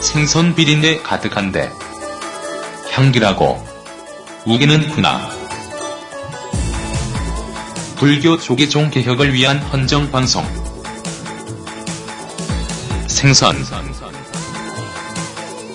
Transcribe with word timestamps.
생선 0.00 0.54
비린내 0.54 0.98
가득한데 1.02 1.72
향기라고 2.92 3.64
우기는구나. 4.46 5.30
불교 7.96 8.38
조계종 8.38 8.90
개혁을 8.90 9.34
위한 9.34 9.58
헌정 9.58 10.10
방송. 10.10 10.44
생선. 13.06 13.56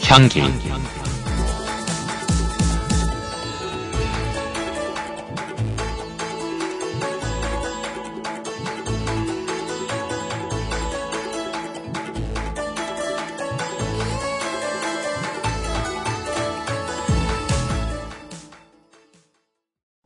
향기 0.04 0.42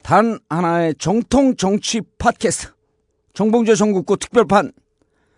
단 0.08 0.40
하나의 0.48 0.96
정통 0.98 1.58
정치 1.58 2.00
팟캐스트 2.18 2.72
정봉재 3.34 3.76
전국구 3.76 4.16
특별판 4.16 4.72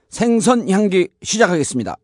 생선 0.09 0.69
향기 0.69 1.07
시작하겠습니다. 1.23 1.95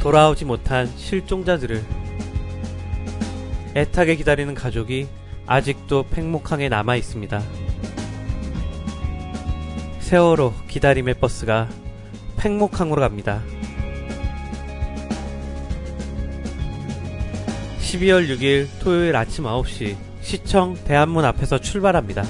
돌아오지 0.00 0.44
못한 0.44 0.86
실종자들을 0.86 1.82
애타게 3.74 4.14
기다리는 4.14 4.54
가족이 4.54 5.08
아직도 5.46 6.04
팽목항에 6.12 6.68
남아 6.68 6.94
있습니다. 6.94 7.67
세월호 10.08 10.54
기다림의 10.68 11.14
버스가 11.20 11.68
팽목항으로 12.38 13.02
갑니다. 13.02 13.42
12월 17.78 18.30
6일 18.30 18.68
토요일 18.80 19.14
아침 19.16 19.44
9시 19.44 19.96
시청 20.22 20.78
대한문 20.84 21.26
앞에서 21.26 21.58
출발합니다. 21.58 22.24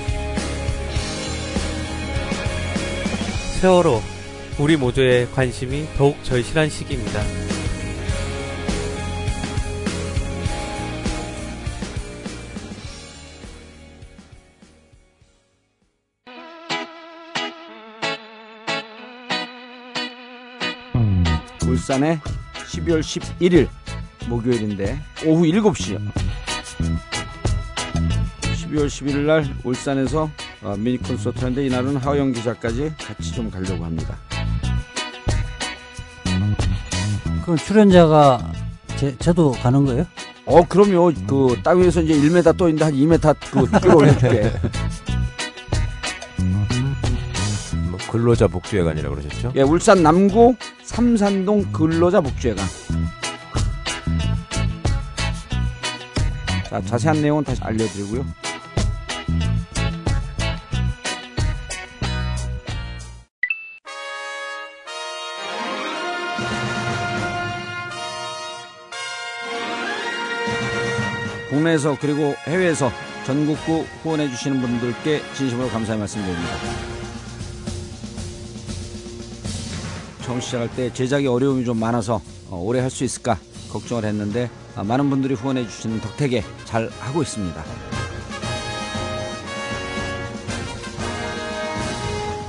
세월호 3.62 4.02
우리 4.60 4.76
모두의 4.76 5.32
관심이 5.32 5.88
더욱 5.98 6.22
절실한 6.24 6.70
시기입니다. 6.70 7.24
울산에 21.74 22.20
12월 22.72 23.00
11일 23.02 23.68
목요일인데 24.28 25.02
오후 25.26 25.44
7시 25.46 26.00
12월 28.44 28.86
11일 28.88 29.18
날 29.26 29.56
울산에서 29.64 30.30
어, 30.62 30.76
미니 30.78 30.98
콘서트 30.98 31.40
하는데 31.40 31.66
이날은 31.66 31.98
하영 31.98 32.32
기자까지 32.32 32.94
같이 32.98 33.34
좀 33.34 33.50
가려고 33.50 33.84
합니다. 33.86 34.16
그럼 37.44 37.58
출연자가 37.58 38.52
제, 38.98 39.18
저도 39.18 39.52
가는 39.52 39.84
거예요? 39.86 40.06
어 40.46 40.62
그럼요 40.68 41.12
그 41.28 41.56
땅 41.64 41.82
위에서 41.82 42.02
이제 42.02 42.14
1m 42.14 42.56
떠 42.58 42.70
있는데 42.70 42.86
한 42.86 42.94
2m 42.94 43.36
그 43.52 43.80
끌어 43.82 43.96
올려줄게 43.96 44.52
뭐 47.90 47.98
근로자 48.12 48.48
복지회관이라고 48.48 49.16
그러셨죠? 49.16 49.52
예 49.56 49.62
울산 49.62 50.04
남구 50.04 50.56
삼산동 50.94 51.72
근로자 51.72 52.22
복지회관 52.22 52.64
자 56.70 56.82
자세한 56.82 57.20
내용은 57.20 57.44
다시 57.44 57.60
알려드리고요 57.64 58.24
국내에서 71.50 71.98
그리고 72.00 72.36
해외에서 72.46 72.92
전국구 73.26 73.86
후원해 74.04 74.30
주시는 74.30 74.62
분들께 74.62 75.22
진심으로 75.34 75.70
감사의 75.70 75.98
말씀드립니다. 75.98 76.93
처음 80.24 80.40
시작할 80.40 80.70
때 80.76 80.92
제작에 80.94 81.28
어려움이 81.28 81.66
좀 81.66 81.80
많아서 81.80 82.22
어, 82.50 82.58
오래 82.58 82.80
할 82.80 82.90
수 82.90 83.04
있을까 83.04 83.38
걱정을 83.72 84.06
했는데 84.06 84.50
아, 84.76 84.84
많은 84.84 85.10
분들이 85.10 85.34
후원해 85.34 85.68
주시는 85.68 86.02
덕택에 86.02 86.44
잘 86.66 86.90
하고 87.00 87.22
있습니다. 87.22 87.64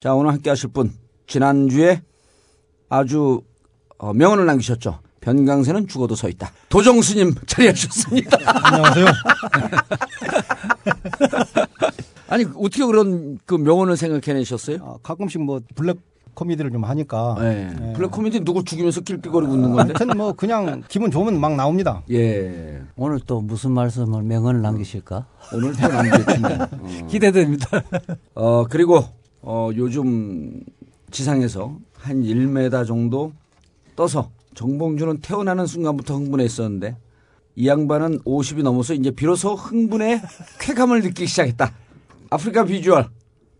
자, 0.01 0.13
오늘 0.13 0.31
함께 0.31 0.49
하실 0.49 0.69
분. 0.69 0.93
지난주에 1.25 2.01
아주 2.89 3.41
어, 3.97 4.13
명언을 4.13 4.45
남기셨죠. 4.45 4.99
변강세는 5.21 5.87
죽어도 5.87 6.13
서 6.13 6.29
있다. 6.29 6.51
도정스님 6.69 7.33
자리하셨습니다. 7.47 8.37
안녕하세요. 8.45 9.05
아니, 12.29 12.45
어떻게 12.55 12.85
그런 12.85 13.39
그 13.45 13.55
명언을 13.55 13.97
생각해내셨어요? 13.97 14.77
아, 14.83 14.97
가끔씩 15.01 15.41
뭐 15.41 15.61
블랙 15.73 15.97
코미디를 16.35 16.71
좀 16.71 16.83
하니까. 16.83 17.37
네. 17.39 17.73
네. 17.79 17.93
블랙 17.93 18.11
코미디 18.11 18.41
누굴 18.41 18.63
죽이면서 18.65 19.01
낄낄거리고 19.01 19.53
웃는 19.53 19.71
건데? 19.73 19.93
하여튼 19.97 20.17
뭐 20.17 20.33
그냥 20.33 20.83
기분 20.87 21.09
좋으면 21.09 21.39
막 21.39 21.55
나옵니다. 21.55 22.03
예. 22.11 22.81
오늘 22.95 23.19
또 23.25 23.41
무슨 23.41 23.71
말씀을 23.71 24.23
명언을 24.23 24.61
남기실까? 24.61 25.25
오늘 25.53 25.73
또 25.73 25.87
남겼습니다. 25.87 26.69
어. 26.71 27.07
기대됩니다. 27.09 27.81
어, 28.35 28.65
그리고, 28.69 29.03
어, 29.41 29.69
요즘 29.75 30.61
지상에서 31.11 31.77
한 31.97 32.21
1m 32.21 32.85
정도 32.85 33.31
떠서 33.95 34.29
정봉주는 34.53 35.19
태어나는 35.21 35.65
순간부터 35.65 36.15
흥분했었는데 36.15 36.97
이 37.55 37.67
양반은 37.67 38.19
50이 38.21 38.63
넘어서 38.63 38.93
이제 38.93 39.11
비로소 39.11 39.55
흥분의 39.55 40.21
쾌감을 40.59 41.01
느끼기 41.01 41.27
시작했다. 41.27 41.71
아프리카 42.29 42.65
비주얼 42.65 43.07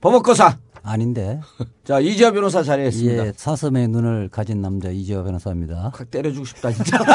버벅거사. 0.01 0.57
아닌데. 0.85 1.39
자 1.83 1.99
이지아 1.99 2.31
변호사 2.31 2.63
자리했습니다. 2.63 3.27
예, 3.27 3.33
사슴의 3.35 3.87
눈을 3.89 4.29
가진 4.29 4.61
남자 4.61 4.89
이지화 4.89 5.23
변호사입니다. 5.23 5.91
확 5.93 6.11
때려주고 6.11 6.45
싶다 6.45 6.71
진짜. 6.71 6.99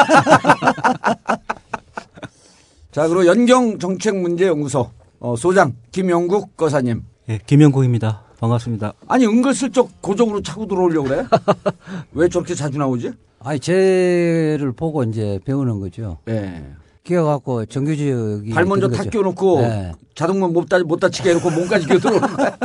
자 2.91 3.07
그리고 3.07 3.25
연경 3.25 3.79
정책 3.79 4.17
문제 4.17 4.47
연구소 4.47 4.91
어, 5.19 5.35
소장 5.35 5.73
김영국 5.91 6.57
거사님. 6.57 7.03
예, 7.29 7.39
김영국입니다. 7.45 8.23
반갑습니다. 8.39 8.93
아니 9.07 9.25
은근슬쩍 9.25 10.01
고정으로 10.01 10.41
차고 10.41 10.67
들어오려고 10.67 11.07
그래? 11.07 11.25
왜 12.13 12.27
저렇게 12.27 12.53
자주 12.55 12.77
나오지? 12.77 13.11
아니, 13.43 13.59
쟤를 13.59 14.71
보고 14.75 15.03
이제 15.03 15.39
배우는 15.45 15.79
거죠. 15.79 16.19
예. 16.29 16.63
끼어갖고 17.03 17.65
정규직이. 17.65 18.51
발 18.53 18.65
먼저 18.65 18.87
탁. 18.87 19.09
끼워놓고 19.09 19.61
네. 19.61 19.91
자동문 20.15 20.53
못, 20.53 20.69
다, 20.69 20.79
못 20.79 20.99
다치게 20.99 21.31
해놓고 21.31 21.49
몸까지 21.51 21.87
끼어 21.87 21.97
들어오는 21.99 22.21
거야. 22.21 22.57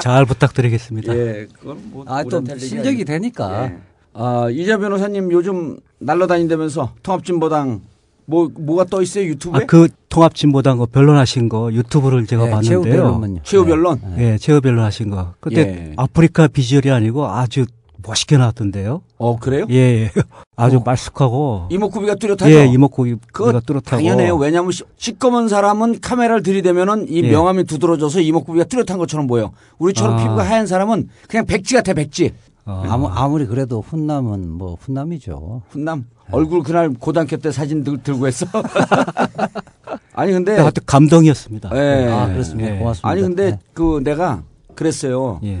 잘 0.00 0.24
부탁드리겠습니다. 0.26 1.14
예, 1.16 1.46
그건 1.58 1.78
뭐 1.90 2.04
아, 2.06 2.22
또 2.22 2.38
우리한테 2.38 2.52
할 2.52 2.60
얘기가 2.62 2.82
실력이. 2.82 3.04
되니까. 3.04 3.64
예. 3.64 3.76
아, 4.12 4.48
이자 4.50 4.76
변호사님 4.78 5.32
요즘 5.32 5.78
날라다닌다면서 5.98 6.94
통합진보당 7.02 7.80
뭐 8.26 8.48
뭐가 8.56 8.84
떠 8.84 9.02
있어요 9.02 9.24
유튜브에? 9.24 9.62
아, 9.62 9.66
그 9.66 9.88
통합진보당 10.08 10.78
거 10.78 10.86
변론하신 10.86 11.48
거 11.48 11.72
유튜브를 11.72 12.26
제가 12.26 12.44
예, 12.46 12.50
최후 12.62 12.80
봤는데요. 12.82 13.02
변론문요. 13.02 13.40
최후 13.42 13.64
변론. 13.64 14.00
예, 14.18 14.38
최후 14.38 14.60
변론 14.60 14.84
하신 14.84 15.10
거. 15.10 15.34
그때 15.40 15.60
예. 15.60 15.92
아프리카 15.96 16.46
비주얼이 16.46 16.90
아니고 16.90 17.26
아주 17.26 17.66
멋있게 18.06 18.36
나왔던데요. 18.36 19.02
어 19.18 19.38
그래요? 19.38 19.66
예, 19.70 19.74
예. 20.04 20.10
아주 20.56 20.78
어. 20.78 20.82
말쑥하고. 20.84 21.68
이목구비가 21.70 22.14
뚜렷하죠. 22.16 22.50
예, 22.50 22.66
이목구비가 22.66 23.18
그거 23.32 23.60
뚜렷하고. 23.60 23.88
당연해요. 23.96 24.36
왜냐하면 24.36 24.72
시- 24.72 24.84
시꺼먼 24.96 25.48
사람은 25.48 26.00
카메라를 26.00 26.42
들이대면은 26.42 27.06
이 27.08 27.22
예. 27.22 27.30
명암이 27.30 27.64
두드러져서 27.64 28.20
이목구비가 28.20 28.64
뚜렷한 28.64 28.98
것처럼 28.98 29.26
보여. 29.26 29.52
우리처럼 29.78 30.14
아. 30.14 30.22
피부가 30.22 30.42
하얀 30.42 30.66
사람은 30.66 31.08
그냥 31.28 31.46
백지 31.46 31.74
같아 31.74 31.94
백지. 31.94 32.32
어. 32.66 32.84
아무, 32.86 33.08
아무리 33.08 33.46
그래도 33.46 33.80
훈남은 33.80 34.48
뭐 34.50 34.76
훈남이죠. 34.80 35.62
훈남 35.70 36.04
얼굴 36.30 36.62
그날 36.62 36.90
고등학교 36.90 37.36
때 37.38 37.50
사진 37.50 37.82
들, 37.82 37.98
들고 38.02 38.26
했어. 38.26 38.46
아니 40.14 40.32
근데 40.32 40.56
하여튼 40.56 40.82
감동이었습니다. 40.86 41.70
예. 41.74 42.08
아, 42.10 42.26
그렇습니다. 42.28 42.74
예. 42.74 42.78
고맙습니다. 42.78 43.08
아니 43.08 43.22
근데 43.22 43.50
네. 43.52 43.58
그 43.72 44.00
내가 44.04 44.42
그랬어요. 44.74 45.40
예. 45.44 45.60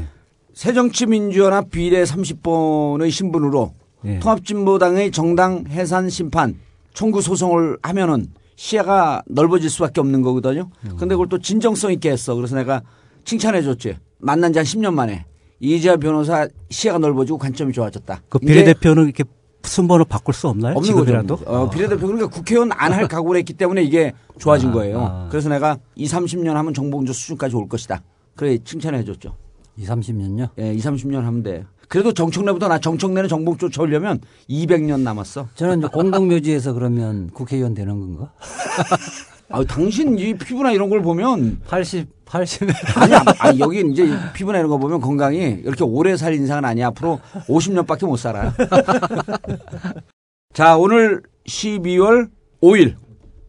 새정치민주연합 0.60 1.70
비례 1.70 2.04
30번의 2.04 3.10
신분으로 3.10 3.72
예. 4.04 4.18
통합진보당의 4.18 5.10
정당 5.10 5.64
해산 5.68 6.10
심판 6.10 6.54
청구 6.92 7.22
소송을 7.22 7.78
하면은 7.82 8.26
시야가 8.56 9.22
넓어질 9.26 9.70
수밖에 9.70 10.02
없는 10.02 10.20
거거든요. 10.20 10.68
음. 10.84 10.96
근데 10.98 11.14
그걸 11.14 11.30
또 11.30 11.38
진정성 11.38 11.92
있게 11.92 12.10
했어. 12.10 12.34
그래서 12.34 12.56
내가 12.56 12.82
칭찬해 13.24 13.62
줬지. 13.62 13.96
만난 14.18 14.52
지 14.52 14.58
한 14.58 14.66
10년 14.66 14.92
만에 14.92 15.24
이지아 15.60 15.96
변호사 15.96 16.46
시야가 16.68 16.98
넓어지고 16.98 17.38
관점이 17.38 17.72
좋아졌다. 17.72 18.20
그 18.28 18.38
비례대표는 18.38 19.04
이렇게 19.04 19.24
순번을 19.62 20.04
바꿀 20.04 20.34
수 20.34 20.46
없나요? 20.48 20.74
없는 20.76 20.86
지금이라도? 20.86 21.36
거죠. 21.38 21.50
어, 21.50 21.70
비례대표 21.70 22.06
그러니까 22.06 22.28
국회의원 22.28 22.70
안 22.72 22.92
할 22.92 23.08
각오를 23.08 23.38
했기 23.38 23.54
때문에 23.54 23.82
이게 23.82 24.12
좋아진 24.38 24.68
아, 24.68 24.72
거예요. 24.72 25.00
아. 25.00 25.28
그래서 25.30 25.48
내가 25.48 25.78
2, 25.94 26.04
30년 26.06 26.52
하면 26.52 26.74
정봉주 26.74 27.14
수준까지 27.14 27.56
올 27.56 27.66
것이다. 27.66 28.02
그래 28.36 28.58
칭찬해 28.62 29.02
줬죠. 29.04 29.34
2, 29.80 29.86
30년요? 29.86 30.50
예, 30.58 30.74
2, 30.74 30.78
30년 30.78 31.22
하면 31.22 31.42
돼. 31.42 31.64
그래도 31.88 32.12
정청래보다 32.12 32.68
나 32.68 32.78
정청래는 32.78 33.28
정봉 33.28 33.56
쫓아오려면 33.56 34.20
200년 34.48 35.00
남았어. 35.00 35.48
저는 35.54 35.78
이제 35.78 35.88
공동묘지에서 35.88 36.74
그러면 36.74 37.30
국회의원 37.32 37.74
되는 37.74 37.98
건가? 37.98 38.32
아, 39.52 39.64
당신 39.64 40.16
이 40.18 40.34
피부나 40.34 40.70
이런 40.70 40.90
걸 40.90 41.02
보면 41.02 41.60
80, 41.66 42.06
80. 42.26 42.68
아니, 42.96 43.14
아니 43.40 43.58
여기 43.58 43.80
이제 43.90 44.04
이 44.06 44.12
피부나 44.34 44.58
이런 44.58 44.70
거 44.70 44.78
보면 44.78 45.00
건강이 45.00 45.62
이렇게 45.64 45.82
오래 45.82 46.16
살 46.16 46.34
인상은 46.34 46.64
아니야. 46.64 46.88
앞으로 46.88 47.18
50년밖에 47.48 48.06
못 48.06 48.16
살아. 48.16 48.54
자, 50.54 50.76
오늘 50.76 51.22
12월 51.48 52.28
5일 52.62 52.94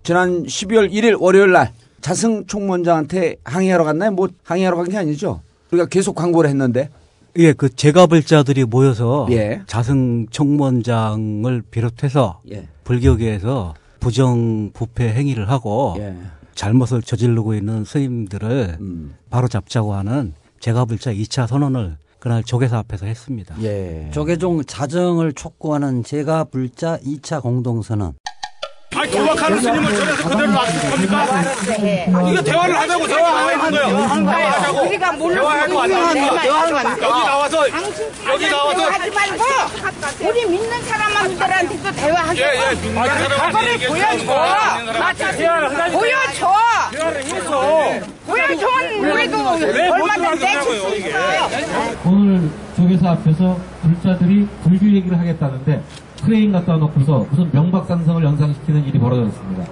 지난 0.01 0.43
12월 0.43 0.91
1일 0.91 1.21
월요일 1.21 1.51
날 1.51 1.71
자승 1.99 2.47
총무원장한테 2.47 3.35
항의하러 3.43 3.83
갔나요? 3.83 4.11
뭐 4.11 4.27
항의하러 4.43 4.77
간 4.77 4.87
게 4.87 4.97
아니죠. 4.97 5.41
우리가 5.71 5.87
계속 5.87 6.15
광고를 6.15 6.49
했는데. 6.49 6.89
예, 7.37 7.53
그 7.53 7.73
제가불자들이 7.73 8.65
모여서 8.65 9.25
예. 9.31 9.61
자승 9.65 10.27
총무원장을 10.29 11.63
비롯해서 11.71 12.41
예. 12.51 12.67
불교계에서 12.83 13.73
부정 14.01 14.71
부패 14.73 15.13
행위를 15.13 15.49
하고 15.49 15.95
예. 15.97 16.15
잘못을 16.55 17.01
저지르고 17.01 17.53
있는 17.53 17.85
스님들을 17.85 18.77
음. 18.81 19.13
바로 19.29 19.47
잡자고 19.47 19.93
하는 19.93 20.33
제가불자 20.59 21.13
2차 21.13 21.47
선언을 21.47 21.95
그날 22.19 22.43
조계사 22.43 22.77
앞에서 22.79 23.05
했습니다. 23.05 23.55
예. 23.63 24.09
조계종 24.11 24.63
자정을 24.65 25.31
촉구하는 25.31 26.03
제가 26.03 26.43
불자 26.45 26.99
2차 26.99 27.41
공동선언. 27.41 28.13
도박하는 28.91 29.59
스님을 29.61 29.95
저래서 29.95 30.29
그대로 30.29 30.51
놔둘 30.51 30.91
겁니까? 30.91 31.25
이거 32.29 32.41
대화를 32.43 32.77
하자고 32.77 33.07
대화하는 33.07 33.71
거예요. 33.71 33.97
하자고. 33.97 34.81
우리가 34.85 35.11
몰라. 35.13 35.41
대화해도 35.41 35.79
안 35.81 35.89
나옵니까? 35.89 36.35
여기 37.07 37.25
나와서 37.25 37.67
여기 38.27 38.49
나와서 38.49 38.83
하지 38.91 39.09
말고 39.11 39.43
우리 40.27 40.45
믿는 40.45 40.81
사람들한테도 40.83 41.91
대화하자. 41.93 42.35
예, 42.35 42.43
예, 42.71 42.75
믿는 42.75 42.93
사람한테 42.93 43.87
보여줘. 43.87 43.93
믿는 43.93 44.25
사람한테. 44.25 45.97
보여줘. 45.97 46.53
대화를 46.91 47.23
해서 47.23 47.89
보여주면 48.27 49.13
우리도 49.13 49.37
얼마든지 49.93 50.45
내줄 50.45 50.79
수 50.79 50.95
있어요. 50.97 51.49
오늘 52.05 52.49
조계사 52.75 53.11
앞에서 53.11 53.57
불자들이 53.81 54.47
불교 54.63 54.85
얘기를 54.87 55.17
하겠다는데 55.17 55.81
크레인 56.23 56.51
갖다 56.51 56.77
놓고서 56.77 57.25
무슨 57.29 57.49
명박산성을 57.51 58.23
연상시키는 58.23 58.85
일이 58.85 58.99
벌어졌습니다. 58.99 59.63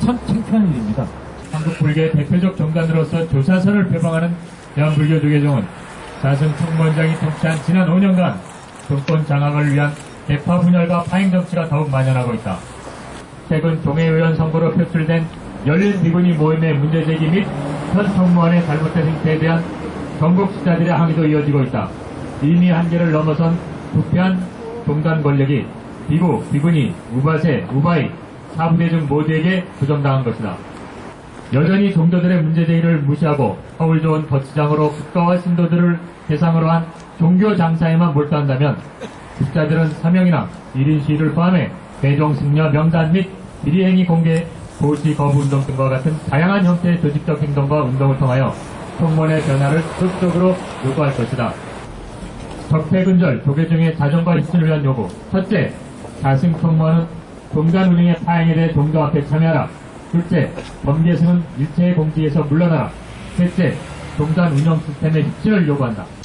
참 0.00 0.18
창피한 0.26 0.68
일입니다. 0.70 1.06
한국 1.52 1.78
불교의 1.78 2.12
대표적 2.12 2.56
종단으로서 2.56 3.28
조사선을 3.28 3.88
표방하는 3.88 4.34
대한불교 4.74 5.20
조계종은 5.20 5.64
자승 6.22 6.50
총무원장이 6.56 7.14
통치한 7.16 7.56
지난 7.64 7.88
5년간 7.88 8.36
정권 8.88 9.26
장악을 9.26 9.72
위한 9.72 9.92
계파 10.26 10.60
분열과 10.60 11.02
파행 11.04 11.30
정치가 11.30 11.68
더욱 11.68 11.90
만연하고 11.90 12.32
있다. 12.34 12.56
최근 13.48 13.82
종회의원 13.82 14.34
선거로 14.36 14.72
표출된 14.72 15.26
열린 15.66 16.02
비구니 16.02 16.32
모임의 16.32 16.74
문제제기 16.74 17.26
및 17.28 17.46
현 17.92 18.14
총무원의 18.14 18.64
잘못된 18.64 19.06
행태에 19.06 19.38
대한 19.38 19.62
전국 20.18 20.52
시자들의 20.54 20.90
항의도 20.90 21.26
이어지고 21.26 21.64
있다. 21.64 21.88
이미 22.42 22.70
한계를 22.70 23.12
넘어선 23.12 23.58
부패한 23.92 24.42
종단 24.86 25.22
권력이 25.22 25.66
비구, 26.08 26.42
비구니, 26.52 26.94
우바세, 27.14 27.66
우바이, 27.72 28.10
사부대 28.56 28.90
중 28.90 29.06
모두에게 29.08 29.64
부정당한 29.78 30.24
것이다. 30.24 30.56
여전히 31.52 31.92
종교들의 31.92 32.42
문제제기를 32.42 32.98
무시하고 33.02 33.58
허울 33.78 34.00
좋은 34.00 34.26
거치장으로 34.26 34.90
국가와 34.90 35.38
신도들을 35.38 35.98
대상으로 36.28 36.70
한 36.70 36.86
종교 37.18 37.54
장사에만 37.54 38.14
몰두한다면 38.14 38.78
국자들은 39.38 39.90
사명이나 39.90 40.48
1인 40.74 41.04
시위를 41.04 41.32
포함해 41.32 41.70
대종 42.00 42.34
승려 42.34 42.70
명단 42.70 43.12
및 43.12 43.28
비리행위 43.64 44.06
공개 44.06 44.46
도시 44.78 45.14
거부 45.14 45.40
운동 45.40 45.60
등과 45.66 45.88
같은 45.90 46.16
다양한 46.28 46.64
형태의 46.64 47.00
조직적 47.00 47.40
행동과 47.40 47.82
운동을 47.84 48.18
통하여 48.18 48.52
총무원의 48.98 49.42
변화를 49.42 49.82
적극적으로 49.98 50.56
요구할 50.86 51.14
것이다. 51.14 51.52
적폐근절 52.68 53.42
조계종의 53.44 53.96
자정과 53.96 54.36
입신을 54.36 54.66
위한 54.66 54.84
요구. 54.84 55.08
첫째, 55.30 55.72
자승 56.22 56.56
총무원은 56.60 57.04
종단 57.52 57.90
운영의 57.90 58.14
파행에 58.24 58.54
대해 58.54 58.72
종교 58.72 59.02
앞에 59.02 59.26
참여하라. 59.26 59.68
둘째, 60.12 60.52
범계승은 60.84 61.42
일체의 61.58 61.96
공지에서 61.96 62.44
물러나라. 62.44 62.90
셋째, 63.36 63.74
종단 64.16 64.52
운영 64.52 64.78
시스템의 64.78 65.24
혁신을 65.24 65.66
요구한다. 65.66 66.21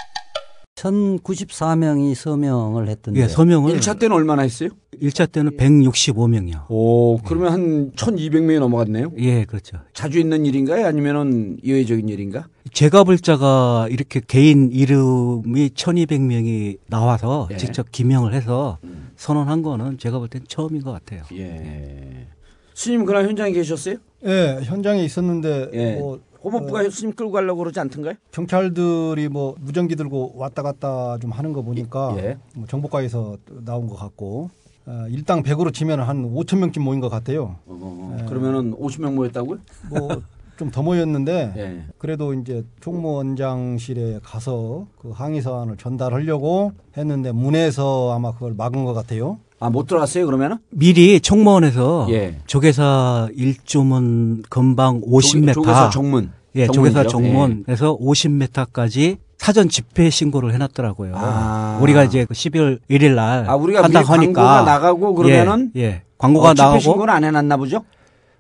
1094명이 0.78 2.14
서명을 2.14 2.88
했던데. 2.88 3.22
예, 3.22 3.28
서명을 3.28 3.78
1차 3.80 3.98
때는 4.00 4.16
얼마나 4.16 4.44
했어요? 4.44 4.70
1차 5.02 5.32
때는 5.32 5.58
165명이요. 5.58 6.70
오, 6.70 7.18
그러면 7.26 7.52
한 7.52 7.92
1200명이 7.94 8.60
넘어갔네요? 8.60 9.12
예, 9.18 9.44
그렇죠. 9.46 9.78
자주 9.94 10.20
있는 10.20 10.46
일인가요? 10.46 10.86
아니면은 10.86 11.58
예외적인 11.64 12.08
일인가? 12.10 12.48
제가불자가 12.72 13.88
이렇게 13.90 14.22
개인 14.26 14.70
이름이 14.72 15.70
1200명이 15.70 16.78
나와서 16.88 17.48
예. 17.52 17.58
직접 17.58 17.92
기명을 17.92 18.34
해서 18.34 18.78
선언한 19.16 19.64
거는 19.64 19.98
제가 19.98 20.20
볼 20.20 20.28
땐 20.30 20.44
처음인 20.48 20.84
것 20.84 20.92
같아요. 20.92 21.24
예. 21.34 22.28
스님 22.76 23.06
그날 23.06 23.26
현장에 23.26 23.52
계셨어요? 23.52 23.96
예, 24.26 24.60
현장에 24.64 25.04
있었는데 25.04 25.70
예. 25.74 25.96
뭐 25.96 26.20
호법부가 26.48 26.90
스님 26.90 27.14
끌고 27.14 27.32
가려고 27.32 27.60
그러지 27.60 27.80
않던가요? 27.80 28.16
경찰들이 28.32 29.30
뭐 29.30 29.56
무전기 29.60 29.96
들고 29.96 30.34
왔다 30.36 30.64
갔다 30.64 31.18
좀 31.20 31.32
하는 31.32 31.54
거 31.54 31.62
보니까 31.62 32.16
예. 32.18 32.38
뭐 32.56 32.66
정보과에서 32.68 33.38
나온 33.64 33.88
것 33.88 33.96
같고 33.96 34.50
어, 34.86 35.06
일당 35.10 35.44
100으로 35.44 35.74
치면 35.74 36.00
한 36.02 36.24
5천 36.34 36.60
명쯤 36.60 36.84
모인 36.84 37.00
것 37.02 37.10
같아요. 37.10 37.58
어, 37.66 38.18
그러면은 38.28 38.74
50명 38.78 39.14
모였다고요? 39.14 39.60
뭐 39.90 40.38
좀 40.58 40.72
더 40.72 40.82
모였는데 40.82 41.54
예. 41.56 41.84
그래도 41.98 42.34
이제 42.34 42.66
총무원장실에 42.82 44.20
가서 44.24 44.88
그 45.00 45.12
항의 45.12 45.42
사안을 45.42 45.78
전달하려고 45.78 46.72
했는데 46.98 47.32
문에서 47.32 48.14
아마 48.14 48.34
그걸 48.34 48.54
막은 48.56 48.84
것 48.84 48.94
같아요. 48.94 49.38
아, 49.60 49.70
못 49.72 49.88
들어갔어요, 49.88 50.26
그러면은? 50.26 50.58
미리 50.70 51.20
총무원에서 51.20 52.08
예. 52.12 52.38
조계사 52.46 53.28
일주문 53.34 54.44
건방 54.50 55.02
50m 55.02 55.54
조계사 55.54 55.90
정문. 55.90 56.32
예, 56.58 56.68
조계사. 56.68 57.04
정문에서 57.04 57.98
50m까지 57.98 59.18
사전 59.38 59.70
집회 59.70 60.10
신고를 60.10 60.54
해놨더라고요. 60.54 61.14
아. 61.16 61.80
우리가 61.82 62.04
이제 62.04 62.26
그 62.26 62.34
12월 62.34 62.80
1일 62.90 63.14
날 63.14 63.50
아, 63.50 63.56
우리가 63.56 63.84
한다고 63.84 64.08
하니까 64.14 64.42
광고가 64.42 64.72
나가고 64.72 65.14
그러면은 65.14 65.72
예, 65.76 65.82
예. 65.82 66.02
광고가 66.18 66.50
어, 66.50 66.54
집회 66.54 66.64
나가고 66.64 66.80
신고는 66.80 67.14
안 67.14 67.24
해놨나 67.24 67.58
보죠? 67.58 67.84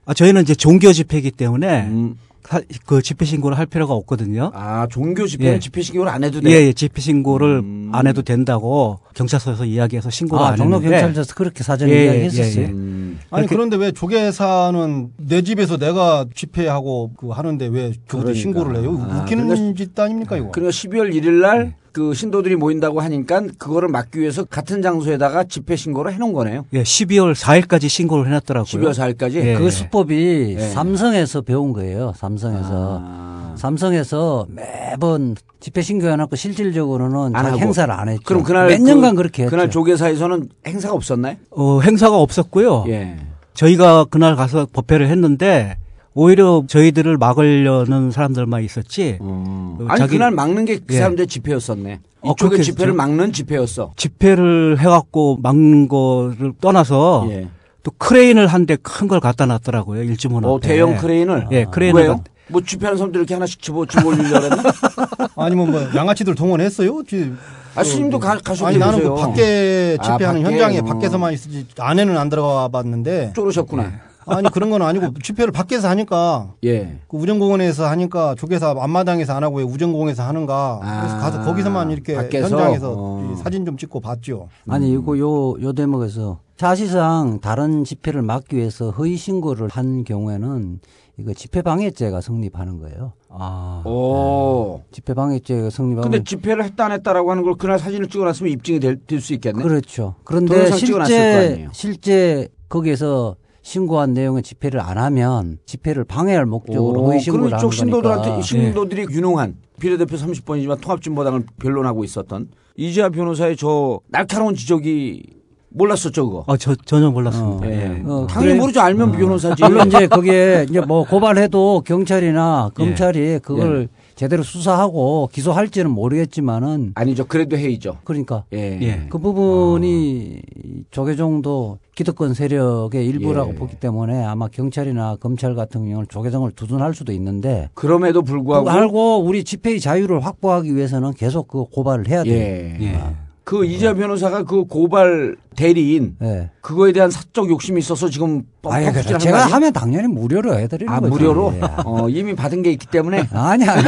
아, 0.05 0.13
저희는 0.13 0.41
이제 0.41 0.55
종교 0.55 0.91
집회이기 0.91 1.31
때문에 1.31 1.83
음. 1.83 2.17
사- 2.47 2.61
그 2.85 3.01
집회 3.01 3.25
신고를 3.25 3.57
할 3.57 3.65
필요가 3.65 3.93
없거든요. 3.93 4.51
아, 4.53 4.87
종교 4.89 5.27
집회는 5.27 5.55
예. 5.55 5.59
집회 5.59 5.81
신고를 5.81 6.09
안 6.09 6.23
해도 6.23 6.39
돼. 6.39 6.49
예, 6.49 6.67
예, 6.67 6.73
집회 6.73 7.01
신고를 7.01 7.57
음. 7.59 7.89
안 7.91 8.07
해도 8.07 8.21
된다고 8.21 8.99
경찰서에서 9.15 9.65
이야기해서 9.65 10.09
신고를 10.09 10.45
아, 10.45 10.47
안 10.49 10.55
종로 10.55 10.77
했는데 10.77 11.01
경찰서에서 11.01 11.33
그렇게 11.35 11.63
사전에 11.63 11.91
예, 11.91 12.05
이야기했었어요. 12.05 12.63
예, 12.63 12.67
예. 12.67 12.71
음. 12.71 13.19
아니 13.31 13.47
그런데 13.47 13.75
왜 13.75 13.91
조계사는 13.91 15.09
내 15.17 15.41
집에서 15.41 15.77
내가 15.77 16.25
집회하고 16.33 17.11
그 17.17 17.29
하는데 17.29 17.65
왜 17.67 17.89
그것도 18.07 18.23
그러니까. 18.23 18.33
신고를 18.33 18.75
해요? 18.77 19.07
아, 19.09 19.21
웃기는 19.23 19.47
그러니까 19.47 19.75
짓 19.75 19.99
아닙니까 19.99 20.37
이거? 20.37 20.51
그러니까 20.51 20.71
12월 20.71 21.13
1일 21.13 21.41
날 21.41 21.75
그 21.97 22.13
신도들이 22.13 22.55
모인다고 22.57 23.01
하니까 23.01 23.41
그거를 23.57 23.89
막기 23.89 24.19
위해서 24.19 24.43
같은 24.45 24.83
장소에다가 24.83 25.45
집회 25.45 25.75
신고를 25.75 26.13
해놓은 26.13 26.31
거네요. 26.31 26.63
예, 26.73 26.83
12월 26.83 27.33
4일까지 27.33 27.89
신고를 27.89 28.27
해놨더라고요. 28.27 28.69
12월 28.71 28.93
4일까지. 28.93 29.33
예. 29.37 29.55
그 29.55 29.71
수법이 29.71 30.57
예. 30.59 30.61
삼성에서 30.69 31.41
배운 31.41 31.73
거예요. 31.73 32.13
삼성에서. 32.15 33.01
아. 33.03 33.55
삼성에서 33.57 34.45
매번 34.49 35.35
집회 35.59 35.81
신고해놓고 35.81 36.35
실질적으로는 36.35 37.35
안 37.35 37.45
하고. 37.47 37.57
행사를 37.57 37.91
안 37.91 38.09
했죠. 38.09 38.21
그럼 38.25 38.43
그날 38.43 38.67
몇 38.67 38.77
그- 38.77 38.83
년간 38.83 39.15
그 39.15 39.21
렇게 39.23 39.43
했죠. 39.43 39.49
그날 39.49 39.71
조계사에서는 39.71 40.49
행사가 40.67 40.93
없었나요? 40.93 41.37
어, 41.49 41.79
행사가 41.81 42.15
없었고요. 42.19 42.85
예. 42.89 43.17
저희가 43.55 44.05
그날 44.11 44.35
가서 44.35 44.67
법회를 44.71 45.07
했는데 45.09 45.77
오히려 46.21 46.63
저희들을 46.67 47.15
막으려는 47.17 48.09
사람들만 48.09 48.63
있었지. 48.63 49.19
어, 49.21 49.77
아니 49.87 49.99
자기- 49.99 50.13
그날 50.13 50.31
막는 50.31 50.65
게그 50.65 50.85
예. 50.89 50.97
사람들의 50.97 51.27
집회였었네. 51.27 51.99
어, 52.21 52.31
이쪽의 52.31 52.49
그렇게 52.49 52.63
집회를. 52.63 52.93
막는 52.93 53.31
집회였어. 53.33 53.91
집회를 53.95 54.79
해갖고 54.79 55.37
막는 55.43 55.87
거를 55.87 56.53
떠나서 56.59 57.27
예. 57.29 57.47
또 57.83 57.91
크레인을 57.99 58.47
한 58.47 58.65
대 58.65 58.77
큰 58.77 59.07
걸 59.07 59.19
갖다 59.19 59.45
놨더라고요. 59.45 60.01
일주문 60.01 60.43
앞에. 60.43 60.51
어, 60.51 60.59
대형 60.59 60.97
크레인을. 60.97 61.49
예, 61.51 61.65
크레인을 61.65 62.01
왜요? 62.01 62.11
갖- 62.15 62.23
뭐 62.47 62.61
집회하는 62.65 62.97
사람들 62.97 63.19
이렇게 63.19 63.35
하나씩 63.35 63.61
집어 63.61 63.85
집어 63.85 64.07
올리려고 64.07 64.43
했나? 64.45 64.63
아니면 65.37 65.69
뭐 65.69 65.81
양아치들 65.95 66.33
동원했어요? 66.33 67.03
지- 67.07 67.31
아, 67.75 67.83
스님도 67.83 68.17
가- 68.17 68.39
가셔도 68.39 68.65
아니 68.65 68.79
나는 68.79 69.03
그. 69.03 69.13
밖에 69.13 69.97
아, 69.99 70.03
집회하는 70.03 70.41
밖에? 70.41 70.55
현장에 70.55 70.79
어. 70.79 70.83
밖에서만 70.83 71.33
있지 71.33 71.63
안에는 71.77 72.17
안 72.17 72.29
들어가 72.29 72.67
봤는데 72.69 73.33
쫄으셨구나. 73.35 73.91
아니 74.27 74.49
그런 74.49 74.69
건 74.69 74.81
아니고 74.81 75.13
집회를 75.23 75.51
밖에서 75.51 75.87
하니까 75.89 76.53
예. 76.63 76.99
그 77.07 77.17
우정공원에서 77.17 77.87
하니까 77.87 78.35
조계사 78.35 78.75
앞마당에서 78.77 79.33
안 79.33 79.43
하고 79.43 79.57
왜 79.57 79.63
우정공원에서 79.63 80.23
하는가 80.23 80.79
그래서 80.81 81.15
아, 81.15 81.19
가서 81.19 81.41
거기서만 81.43 81.91
이렇게 81.91 82.15
밖에서? 82.15 82.49
현장에서 82.49 82.93
어. 82.97 83.31
이 83.31 83.35
사진 83.37 83.65
좀 83.65 83.77
찍고 83.77 83.99
봤죠. 84.01 84.49
아니 84.67 84.91
이거 84.91 85.17
요, 85.17 85.53
요 85.61 85.73
대목에서 85.73 86.39
사실상 86.57 87.39
다른 87.39 87.83
집회를 87.83 88.21
막기 88.21 88.55
위해서 88.57 88.89
허위 88.91 89.15
신고를 89.15 89.67
한 89.69 90.03
경우에는 90.03 90.79
이거 91.19 91.33
집회 91.33 91.61
방해죄가 91.61 92.21
성립하는 92.21 92.79
거예요. 92.79 93.13
아. 93.29 93.81
오. 93.85 94.81
집회 94.91 95.13
방해죄가 95.13 95.69
성립하면 95.69 96.03
근데 96.11 96.23
집회를 96.23 96.63
했다 96.63 96.85
안 96.85 96.91
했다라고 96.91 97.31
하는 97.31 97.43
걸 97.43 97.55
그날 97.55 97.79
사진을 97.79 98.07
찍어놨으면 98.07 98.51
입증이 98.53 98.79
될 98.79 98.97
수 99.19 99.33
있겠네. 99.33 99.61
그렇죠. 99.63 100.15
그런데 100.23 100.53
동영상 100.53 100.77
찍어놨을 100.79 100.99
거 100.99 101.05
실제 101.07 101.47
아니에요. 101.53 101.69
실제 101.73 102.47
거기에서 102.69 103.35
신고한 103.67 104.13
내용의 104.13 104.43
집회를 104.43 104.79
안 104.79 104.97
하면 104.97 105.57
집회를 105.65 106.05
방해할 106.05 106.45
목적으로 106.45 107.03
그럼 107.03 107.17
하는 107.17 107.57
이쪽 107.57 107.73
신도들한테 107.73 108.29
거니까. 108.29 108.41
신도들이 108.41 109.07
유능한 109.11 109.57
비례대표 109.77 110.15
30번이지만 110.15 110.79
통합진보당을 110.79 111.43
변론하고 111.59 112.05
있었던 112.05 112.47
이재하 112.77 113.09
변호사의 113.09 113.57
저 113.57 113.99
날카로운 114.07 114.55
지적이 114.55 115.23
몰랐었죠 115.69 116.29
그거. 116.29 116.43
어, 116.47 116.55
저, 116.55 116.75
전혀 116.75 117.11
몰랐습니다. 117.11 117.69
예. 117.69 117.73
예. 117.73 118.03
어, 118.05 118.25
당연히 118.29 118.53
그래. 118.53 118.59
모르죠 118.61 118.79
알면 118.79 119.11
변호사지. 119.11 119.61
물론 119.63 119.87
이제 119.87 120.07
거기에 120.07 120.65
이제 120.69 120.79
뭐 120.79 121.03
고발해도 121.03 121.83
경찰이나 121.85 122.71
검찰이 122.73 123.39
그걸 123.43 123.89
제대로 124.17 124.41
수사하고 124.41 125.29
기소할지는 125.31 125.91
모르겠지만은 125.91 126.93
아니죠 126.95 127.25
그래도 127.25 127.55
해이죠. 127.55 127.99
그러니까 128.03 128.43
예. 128.51 128.79
예. 128.81 129.07
그 129.09 129.19
부분이 129.19 130.41
조계종도 130.89 131.77
기득권 131.95 132.33
세력의 132.33 133.05
일부라고 133.05 133.51
예. 133.51 133.55
보기 133.55 133.75
때문에 133.75 134.23
아마 134.23 134.47
경찰이나 134.47 135.17
검찰 135.17 135.53
같은 135.53 135.85
경우는 135.85 136.07
조계종을 136.09 136.51
두둔할 136.51 136.95
수도 136.95 137.11
있는데 137.13 137.69
그럼에도 137.75 138.23
불구하고 138.23 138.65
그거 138.65 138.75
알고 138.75 139.23
우리 139.23 139.43
집회의 139.43 139.79
자유를 139.79 140.25
확보하기 140.25 140.75
위해서는 140.75 141.13
계속 141.13 141.47
그 141.47 141.65
고발을 141.65 142.07
해야 142.07 142.23
돼요. 142.23 142.35
예. 142.35 143.15
예. 143.47 143.49
그 143.49 143.63
이재하 143.65 143.93
변호사가 143.93 144.43
그 144.43 144.65
고발 144.65 145.37
대리인 145.55 146.17
예. 146.21 146.51
그거에 146.61 146.91
대한 146.91 147.09
사적 147.09 147.49
욕심이 147.49 147.79
있어서 147.79 148.09
지금 148.09 148.43
펌프질하는 148.61 149.01
그래. 149.01 149.13
거 149.13 149.17
제가 149.17 149.43
아니야? 149.43 149.55
하면 149.55 149.71
당연히 149.73 150.07
무료로 150.09 150.53
해드리는 150.59 150.91
아 150.91 150.99
거죠. 150.99 151.13
무료로 151.13 151.53
예. 151.55 151.61
어, 151.85 152.09
이미 152.09 152.35
받은 152.35 152.61
게 152.61 152.71
있기 152.71 152.87
때문에 152.87 153.29
아니, 153.31 153.67
아니. 153.67 153.83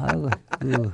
아이고, 0.00 0.30
그, 0.60 0.92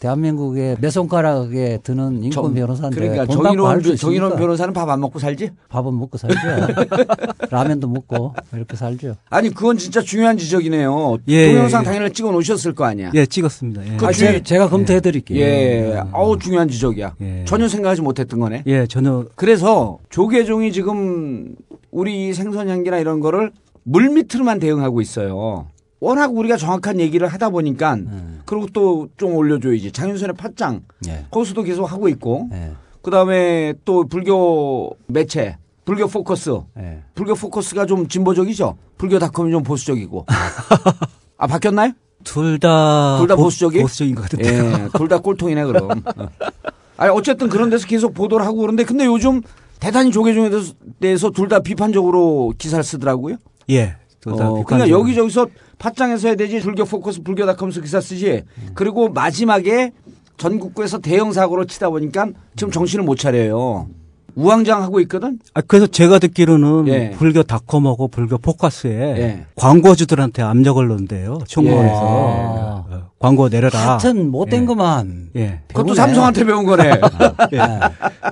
대한민국의 0.00 0.78
몇 0.80 0.90
손가락에 0.90 1.78
드는 1.82 2.24
인권 2.24 2.30
정- 2.30 2.54
변호사인데. 2.54 2.96
그러니까 2.98 3.26
정인원 3.26 3.82
정인원 3.96 4.36
변호사는 4.36 4.72
밥 4.74 4.88
안 4.90 4.98
먹고 5.00 5.18
살지? 5.20 5.50
밥은 5.68 5.96
먹고 5.96 6.16
살죠. 6.18 6.36
라면도 7.50 7.86
먹고 7.86 8.34
이렇게 8.54 8.76
살죠. 8.76 9.16
아니 9.28 9.50
그건 9.50 9.76
진짜 9.76 10.00
중요한 10.00 10.36
지적이네요. 10.38 11.18
예, 11.28 11.52
동영상 11.52 11.82
예, 11.82 11.88
예. 11.88 11.92
당연히 11.92 12.12
찍어 12.14 12.32
놓으셨을 12.32 12.74
거 12.74 12.84
아니야. 12.86 13.10
예, 13.14 13.26
찍었습니다. 13.26 13.86
예. 13.86 13.96
그 13.98 14.06
아, 14.06 14.10
주의- 14.10 14.32
제가, 14.32 14.42
제가 14.44 14.68
검토해 14.70 15.00
드릴게요. 15.00 15.38
예, 15.38 16.02
어우 16.12 16.38
중요한 16.38 16.68
지적이야. 16.68 17.14
예. 17.20 17.44
전혀 17.46 17.68
생각하지 17.68 18.00
못했던 18.02 18.40
거네. 18.40 18.64
예, 18.66 18.86
전혀 18.86 19.26
그래서 19.36 19.98
조계종이 20.08 20.72
지금 20.72 21.54
우리 21.90 22.28
이 22.28 22.32
생선 22.32 22.68
향기나 22.68 22.98
이런 22.98 23.20
거를 23.20 23.52
물 23.82 24.08
밑으로만 24.08 24.58
대응하고 24.60 25.00
있어요. 25.02 25.66
워낙 26.00 26.34
우리가 26.34 26.56
정확한 26.56 26.98
얘기를 26.98 27.28
하다 27.28 27.50
보니까 27.50 27.96
그리고 28.46 28.66
또 28.72 29.08
좀 29.16 29.34
올려줘야지. 29.34 29.92
장윤선의 29.92 30.34
팟짱 30.36 30.82
예. 31.08 31.26
거기서도 31.30 31.62
계속 31.62 31.84
하고 31.84 32.08
있고 32.08 32.48
예. 32.52 32.72
그 33.02 33.10
다음에 33.10 33.74
또 33.84 34.04
불교 34.06 34.90
매체 35.06 35.56
불교 35.84 36.06
포커스 36.06 36.58
예. 36.78 37.02
불교 37.14 37.34
포커스가 37.34 37.84
좀 37.86 38.08
진보적이죠. 38.08 38.76
불교닷컴이 38.98 39.50
좀 39.50 39.62
보수적이고. 39.62 40.26
아 41.36 41.46
바뀌었나요? 41.46 41.92
둘 42.24 42.58
다 42.58 43.16
둘 43.18 43.26
다 43.28 43.36
보수적이? 43.36 43.80
보수적인 43.82 44.14
것 44.14 44.22
같은데. 44.22 44.48
예, 44.48 44.88
둘 44.96 45.08
다 45.08 45.18
꼴통이네 45.18 45.64
그럼. 45.64 45.90
어. 46.16 46.28
아니 46.96 47.10
어쨌든 47.12 47.48
그런 47.48 47.70
데서 47.70 47.86
계속 47.86 48.12
보도를 48.14 48.44
하고 48.44 48.58
그런데 48.58 48.84
근데 48.84 49.06
요즘 49.06 49.40
대단히 49.80 50.10
조계종에 50.10 50.50
대해서- 50.50 50.74
대해서 51.00 51.30
둘 51.30 51.48
다 51.48 51.60
비판적으로 51.60 52.52
기사를 52.58 52.82
쓰더라고요. 52.84 53.36
예. 53.70 53.96
둘다 54.20 54.50
어, 54.50 54.54
비판적으로. 54.56 54.64
그러니까 54.64 54.90
여기저기서 54.90 55.46
팟짱에서 55.80 56.28
해야 56.28 56.36
되지 56.36 56.60
불교 56.60 56.84
포커스 56.84 57.22
불교닷컴에서 57.22 57.80
기사 57.80 58.00
쓰지. 58.00 58.44
그리고 58.74 59.08
마지막에 59.08 59.92
전국구에서 60.36 60.98
대형 60.98 61.32
사고를 61.32 61.66
치다 61.66 61.90
보니까 61.90 62.28
지금 62.54 62.70
정신을 62.70 63.04
못 63.04 63.16
차려요. 63.16 63.88
우왕좌왕하고 64.36 65.00
있거든. 65.00 65.38
아, 65.54 65.60
그래서 65.60 65.86
제가 65.86 66.18
듣기로는 66.20 66.86
예. 66.88 67.10
불교 67.10 67.42
닷컴하고 67.42 68.08
불교 68.08 68.38
포커스에 68.38 68.90
예. 68.92 69.46
광고주들한테 69.56 70.42
압력을 70.42 70.86
넣는데요. 70.86 71.38
총무원에서 71.48 71.94
예. 71.94 72.94
어, 72.94 73.10
광고 73.18 73.48
내려라. 73.48 73.78
하여튼 73.78 74.30
못된 74.30 74.62
예. 74.62 74.66
것만. 74.66 75.30
예. 75.36 75.60
그것도. 75.68 75.94
삼성한테 75.94 76.44
배운 76.44 76.64
거네. 76.64 76.92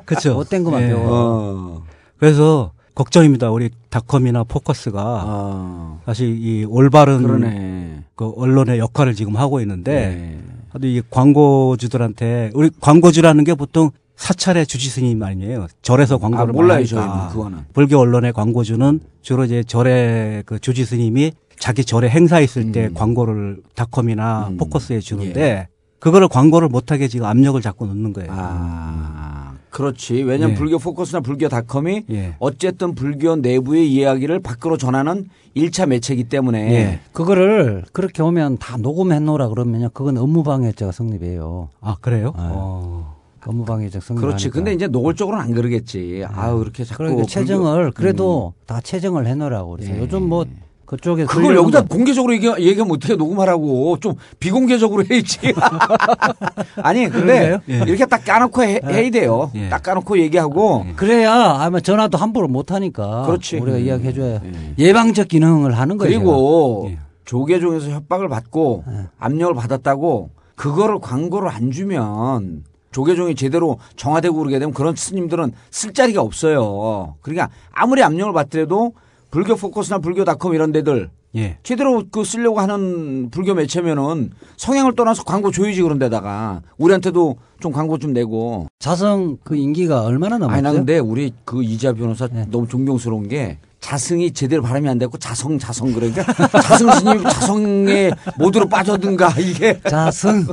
그렇죠. 0.04 0.34
못된 0.34 0.62
것만 0.64 0.82
예. 0.82 0.86
배워. 0.88 1.02
어. 1.08 1.82
그래서 2.18 2.72
걱정입니다. 2.98 3.52
우리 3.52 3.70
닷컴이나 3.90 4.42
포커스가 4.42 5.22
어. 5.24 6.00
사실 6.04 6.36
이 6.36 6.64
올바른 6.64 7.22
그러네. 7.22 8.02
그 8.16 8.32
언론의 8.36 8.80
역할을 8.80 9.14
지금 9.14 9.36
하고 9.36 9.60
있는데 9.60 9.92
네. 9.92 10.40
하도 10.70 10.88
이 10.88 11.00
광고주들한테 11.08 12.50
우리 12.54 12.70
광고주라는 12.80 13.44
게 13.44 13.54
보통 13.54 13.92
사찰의 14.16 14.66
주지 14.66 14.88
스님 14.90 15.22
아니에요. 15.22 15.68
절에서 15.80 16.16
아, 16.16 16.18
광고를 16.18 16.52
몰라요, 16.52 16.78
많이 16.78 16.86
저희는. 16.88 17.28
그거는. 17.28 17.58
불교 17.72 17.98
언론의 17.98 18.32
광고주는 18.32 18.98
주로 19.22 19.44
이제 19.44 19.62
절의 19.62 20.42
그 20.44 20.58
주지 20.58 20.84
스님이 20.84 21.30
자기 21.56 21.84
절에 21.84 22.08
행사 22.08 22.40
있을 22.40 22.72
때 22.72 22.90
광고를 22.92 23.62
닷컴이나 23.76 24.48
음. 24.48 24.56
포커스에 24.56 24.98
주는데 24.98 25.68
그거를 26.00 26.26
광고를 26.26 26.68
못하게 26.68 27.06
지금 27.06 27.26
압력을 27.26 27.60
자꾸 27.60 27.86
넣는 27.86 28.12
거예요. 28.12 28.30
아, 28.32 29.27
그렇지. 29.70 30.22
왜냐면 30.22 30.50
예. 30.52 30.54
불교 30.54 30.78
포커스나 30.78 31.20
불교닷컴이 31.20 32.04
예. 32.10 32.34
어쨌든 32.38 32.94
불교 32.94 33.36
내부의 33.36 33.90
이야기를 33.92 34.40
밖으로 34.40 34.76
전하는 34.76 35.28
1차 35.56 35.86
매체이기 35.86 36.24
때문에 36.24 36.72
예. 36.74 37.00
그거를 37.12 37.84
그렇게 37.92 38.22
오면 38.22 38.58
다 38.58 38.76
녹음해 38.76 39.18
놓으라 39.20 39.48
그러면요. 39.48 39.90
그건 39.92 40.16
업무방해죄가 40.18 40.92
성립해요. 40.92 41.68
아 41.80 41.96
그래요? 42.00 42.32
어. 42.36 43.16
업무방해죄 43.46 44.00
성립. 44.00 44.20
그렇지. 44.20 44.50
근데 44.50 44.72
이제 44.74 44.86
노골적으로는 44.88 45.42
안 45.44 45.52
그러겠지. 45.54 46.24
아우 46.32 46.60
이렇게 46.62 46.84
자꾸 46.84 46.98
그러니까 46.98 47.16
불교- 47.22 47.28
체정을 47.30 47.90
그래도 47.92 48.52
다 48.66 48.80
체정을 48.80 49.26
해 49.26 49.34
놓으라고 49.34 49.72
그래서 49.72 49.92
예. 49.94 49.98
요즘 50.00 50.28
뭐 50.28 50.44
그쪽에 50.88 51.26
그걸 51.26 51.54
여기다 51.54 51.82
거- 51.82 51.88
공개적으로 51.88 52.32
얘기, 52.32 52.46
얘기하면 52.48 52.96
어떻게 52.96 53.14
녹음하라고 53.14 53.98
좀 54.00 54.14
비공개적으로 54.40 55.04
해야지. 55.04 55.38
아니 56.82 57.06
근데? 57.10 57.58
예. 57.68 57.74
이렇게 57.86 58.06
딱 58.06 58.24
까놓고 58.24 58.62
해, 58.62 58.80
해야 58.82 59.10
돼요. 59.10 59.50
예. 59.54 59.68
딱 59.68 59.82
까놓고 59.82 60.18
얘기하고 60.18 60.86
그래야 60.96 61.58
아마 61.60 61.80
전화도 61.80 62.16
함부로 62.16 62.48
못 62.48 62.72
하니까 62.72 63.24
그렇지. 63.26 63.58
우리가 63.58 63.76
음. 63.76 63.84
이야기해 63.84 64.12
줘야 64.14 64.40
예방적 64.78 65.28
기능을 65.28 65.76
하는 65.76 65.98
거죠. 65.98 66.08
그리고 66.10 66.90
조계종에서 67.26 67.90
협박을 67.90 68.30
받고 68.30 68.84
압력을 69.18 69.54
받았다고 69.54 70.30
그거를 70.54 71.00
광고를 71.00 71.50
안 71.50 71.70
주면 71.70 72.64
조계종이 72.92 73.34
제대로 73.34 73.78
정화되고 73.96 74.34
그러게 74.38 74.58
되면 74.58 74.72
그런 74.72 74.96
스님들은 74.96 75.52
쓸 75.70 75.92
자리가 75.92 76.22
없어요. 76.22 77.16
그러니까 77.20 77.50
아무리 77.72 78.02
압력을 78.02 78.32
받더라도 78.32 78.94
불교 79.30 79.56
포커스나 79.56 79.98
불교닷컴 79.98 80.54
이런 80.54 80.72
데들 80.72 81.10
예. 81.36 81.58
제대로 81.62 82.02
그 82.10 82.24
쓰려고 82.24 82.60
하는 82.60 83.28
불교 83.30 83.54
매체면은 83.54 84.30
성향을 84.56 84.94
떠나서 84.94 85.24
광고 85.24 85.50
줘야지 85.50 85.82
그런 85.82 85.98
데다가 85.98 86.62
우리한테도 86.78 87.36
좀 87.60 87.72
광고 87.72 87.98
좀 87.98 88.12
내고 88.12 88.66
자성 88.78 89.36
그 89.44 89.56
임기가 89.56 90.02
얼마나 90.02 90.38
남았어요? 90.38 90.54
아니 90.54 90.62
나 90.62 90.72
근데 90.72 90.98
우리 90.98 91.32
그 91.44 91.62
이자 91.62 91.92
변호사 91.92 92.28
너무 92.50 92.66
존경스러운 92.66 93.28
게 93.28 93.58
자승이 93.80 94.32
제대로 94.32 94.60
발음이 94.62 94.88
안 94.88 94.98
되고 94.98 95.16
자성 95.18 95.58
자성 95.58 95.92
그러니까 95.92 96.22
자승 96.62 96.90
스님 96.90 97.22
자성의 97.22 98.12
모두로 98.36 98.68
빠져든가 98.68 99.30
이게 99.38 99.80
자승 99.88 100.46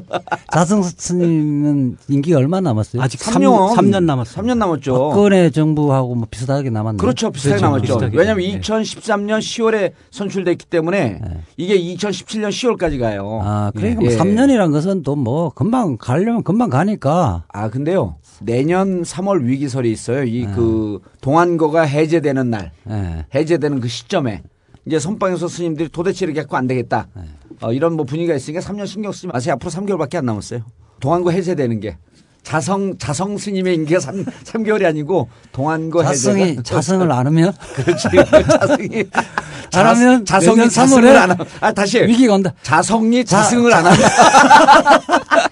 자승 0.54 0.84
스님은 0.84 1.98
임기가 2.08 2.38
얼마나 2.38 2.70
남았어요? 2.70 3.02
아직 3.02 3.22
삼 3.22 3.42
년. 3.42 3.76
삼년 3.76 4.06
남았어요. 4.06 4.44
3년 4.46 4.58
남았죠. 4.58 5.10
박근혜 5.10 5.50
정부하고 5.50 6.16
뭐 6.16 6.28
비슷하게 6.30 6.70
남았네. 6.70 6.98
그렇죠. 6.98 7.32
비슷하게 7.32 7.62
남았죠. 7.62 8.10
왜냐하면 8.14 8.46
2013년 8.46 9.40
10월에 9.40 9.94
선출됐기 10.12 10.66
때문에 10.68 11.20
이게 11.58 11.78
2017년 11.80 12.50
10월까지 12.50 13.00
가요. 13.00 13.42
아, 13.44 13.72
그러니까 13.76 14.04
예. 14.04 14.16
뭐 14.16 14.18
3년이란 14.24 14.72
것은 14.72 15.02
또 15.04 15.16
뭐 15.16 15.50
금방 15.50 15.98
가려면 15.98 16.44
금방 16.44 16.70
가니까. 16.70 17.46
아 17.48 17.70
근데요 17.70 18.16
내년 18.42 19.04
3월 19.04 19.44
위기설이 19.44 19.92
있어요. 19.92 20.22
네. 20.24 20.28
이그 20.28 21.00
동안거가 21.22 21.82
해제되는 21.84 22.50
날 22.50 22.72
예. 22.90 23.26
해제되는 23.34 23.80
그 23.80 23.88
시점에 23.88 24.44
이제 24.86 25.00
선방에서 25.00 25.48
스님들이 25.48 25.90
도대체 25.90 26.26
이렇게 26.26 26.42
갖고 26.42 26.58
안 26.58 26.68
되겠다. 26.68 27.08
네. 27.16 27.24
어, 27.62 27.72
이런 27.72 27.94
뭐 27.94 28.06
분위기가 28.06 28.36
있으니까 28.36 28.62
3년 28.62 28.86
신경 28.88 29.12
쓰지 29.12 29.28
마세요. 29.28 29.54
앞으로 29.56 29.72
3개월밖에 29.72 30.16
안 30.18 30.26
남았어요. 30.26 30.62
동안거 31.00 31.32
해제되는 31.32 31.80
게 31.80 31.98
자성 32.44 32.96
자성 33.00 33.38
스님의 33.40 33.74
임기가 33.76 34.00
3, 34.00 34.24
삼개월이 34.44 34.86
아니고 34.86 35.30
동안거 35.52 36.04
자성이 36.04 36.42
해제가 36.60 36.62
자성을 36.64 37.12
안 37.12 37.26
하면 37.28 37.54
그렇지 37.76 38.08
자성이 38.60 39.04
안 39.74 39.86
하면 39.88 40.26
자성이 40.26 40.56
내년 40.58 40.70
자성을 40.70 41.04
3월에 41.10 41.16
안 41.16 41.32
하. 41.32 41.38
아 41.62 41.72
다시 41.72 42.00
위기가 42.04 42.36
온다. 42.36 42.54
자성이 42.62 43.26
자- 43.26 43.38
자승을 43.42 43.74
안 43.74 43.84
자- 43.84 43.90
한다. 43.90 45.45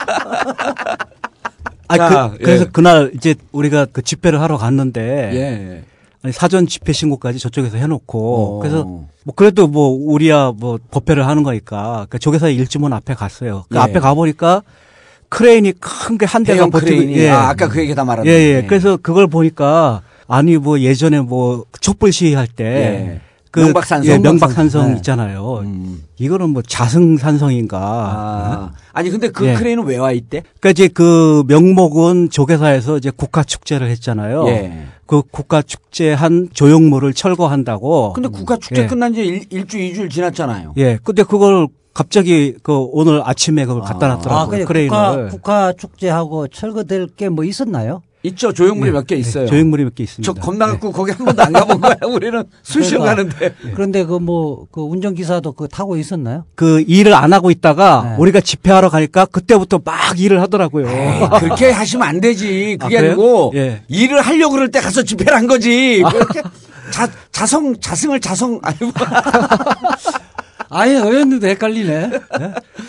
아, 2.01 2.09
자, 2.09 2.29
그, 2.31 2.37
그래서 2.43 2.63
예. 2.65 2.69
그날 2.71 3.11
이제 3.15 3.35
우리가 3.51 3.87
그 3.91 4.01
집회를 4.01 4.41
하러 4.41 4.57
갔는데 4.57 5.01
예. 5.33 5.83
아니, 6.23 6.31
사전 6.33 6.67
집회 6.67 6.93
신고까지 6.93 7.39
저쪽에서 7.39 7.77
해놓고 7.77 8.57
어. 8.57 8.59
그래서 8.59 8.83
뭐 8.85 9.33
그래도 9.35 9.67
뭐 9.67 9.89
우리야 9.89 10.53
뭐 10.55 10.79
법회를 10.91 11.27
하는 11.27 11.43
거니까 11.43 12.07
그 12.09 12.19
조계사 12.19 12.47
일주문 12.49 12.93
앞에 12.93 13.13
갔어요. 13.13 13.65
그 13.69 13.75
예. 13.77 13.79
앞에 13.81 13.99
가보니까 13.99 14.63
크레인이 15.29 15.73
큰 15.79 16.17
게 16.17 16.25
한 16.25 16.43
대가 16.43 16.65
버티고 16.67 16.85
크레인이. 16.97 17.27
아, 17.29 17.49
아까 17.49 17.67
그 17.67 17.79
얘기 17.81 17.95
다 17.95 18.03
말았네. 18.05 18.29
예, 18.29 18.33
예. 18.33 18.57
예. 18.57 18.65
그래서 18.67 18.97
그걸 18.97 19.27
보니까 19.27 20.01
아니 20.27 20.57
뭐 20.57 20.79
예전에 20.79 21.19
뭐 21.21 21.65
촛불 21.81 22.11
시위할 22.13 22.47
때 22.47 22.63
예. 22.65 23.21
그 23.53 23.59
명박산성? 23.59 24.11
예, 24.11 24.17
명박산성 24.17 24.89
네. 24.91 24.95
있잖아요. 24.97 25.59
음. 25.59 26.03
이거는 26.17 26.49
뭐 26.49 26.63
자승산성인가. 26.63 27.77
아, 27.79 28.71
아니 28.93 29.11
근데 29.11 29.29
그 29.29 29.45
예. 29.45 29.53
크레인은 29.53 29.85
왜 29.85 29.97
와 29.97 30.11
있대? 30.11 30.41
그러니까 30.59 30.69
이제 30.71 30.87
그 30.87 31.43
명목은 31.47 32.31
조계사에서 32.31 32.97
이제 32.97 33.11
국화 33.15 33.43
축제를 33.43 33.89
했잖아요. 33.91 34.47
예. 34.47 34.85
그 35.05 35.21
국화 35.29 35.61
축제한 35.61 36.49
조형물을 36.51 37.13
철거한다고. 37.13 38.13
근데 38.13 38.27
국화 38.29 38.57
축제 38.57 38.81
예. 38.83 38.87
끝난 38.87 39.13
지 39.13 39.21
일, 39.23 39.45
일주 39.51 39.77
이주일 39.77 40.09
지났잖아요. 40.09 40.73
예. 40.77 40.97
근데 41.03 41.21
그걸 41.21 41.67
갑자기 41.93 42.55
그 42.63 42.73
오늘 42.91 43.21
아침에 43.23 43.65
그걸 43.65 43.83
갖다 43.83 44.07
아, 44.07 44.15
놨더라고요. 44.15 44.47
그래 44.49 44.65
크레인을. 44.65 44.89
국가 44.89 45.27
국가 45.29 45.73
축제하고 45.73 46.47
철거될 46.47 47.09
게 47.15 47.29
뭐 47.29 47.43
있었나요? 47.43 48.01
있죠. 48.25 48.53
조형물이 48.53 48.89
예. 48.89 48.93
몇개 48.93 49.15
있어요. 49.15 49.43
예, 49.43 49.47
조형물이 49.47 49.83
몇 49.83 49.95
개 49.95 50.03
있습니다. 50.03 50.25
저 50.33 50.39
겁나 50.39 50.65
갖고 50.67 50.91
거기 50.93 51.11
한 51.11 51.25
번도 51.25 51.43
안 51.43 51.51
가본 51.51 51.81
거야. 51.81 51.95
우리는 52.07 52.43
그러니까. 52.65 53.03
가는데. 53.03 53.55
그런데 53.75 54.05
그뭐그 54.05 54.81
운전기사도 54.81 55.51
그 55.51 55.67
타고 55.67 55.97
있었나요? 55.97 56.45
그 56.55 56.83
일을 56.87 57.13
안 57.13 57.33
하고 57.33 57.51
있다가 57.51 58.03
네. 58.11 58.15
우리가 58.17 58.39
집회하러 58.39 58.89
가니까 58.89 59.25
그때부터 59.25 59.81
막 59.83 60.17
일을 60.19 60.41
하더라고요. 60.41 60.87
그렇게 61.39 61.69
하시면 61.71 62.07
안 62.07 62.21
되지. 62.21 62.77
그게 62.79 62.97
아, 62.97 63.01
그래요? 63.01 63.11
아, 63.11 63.15
니고 63.15 63.51
예. 63.55 63.81
일을 63.89 64.21
하려고 64.21 64.53
그럴 64.53 64.71
때 64.71 64.79
가서 64.79 65.03
집회를 65.03 65.35
한 65.35 65.45
거지. 65.47 66.01
그렇게 66.09 66.41
자, 66.91 67.09
자성, 67.31 67.75
자승을 67.79 68.19
자성, 68.21 68.59
아이고. 68.63 68.91
아예 70.69 70.93
의원들도 70.95 71.45
헷갈리네. 71.47 72.11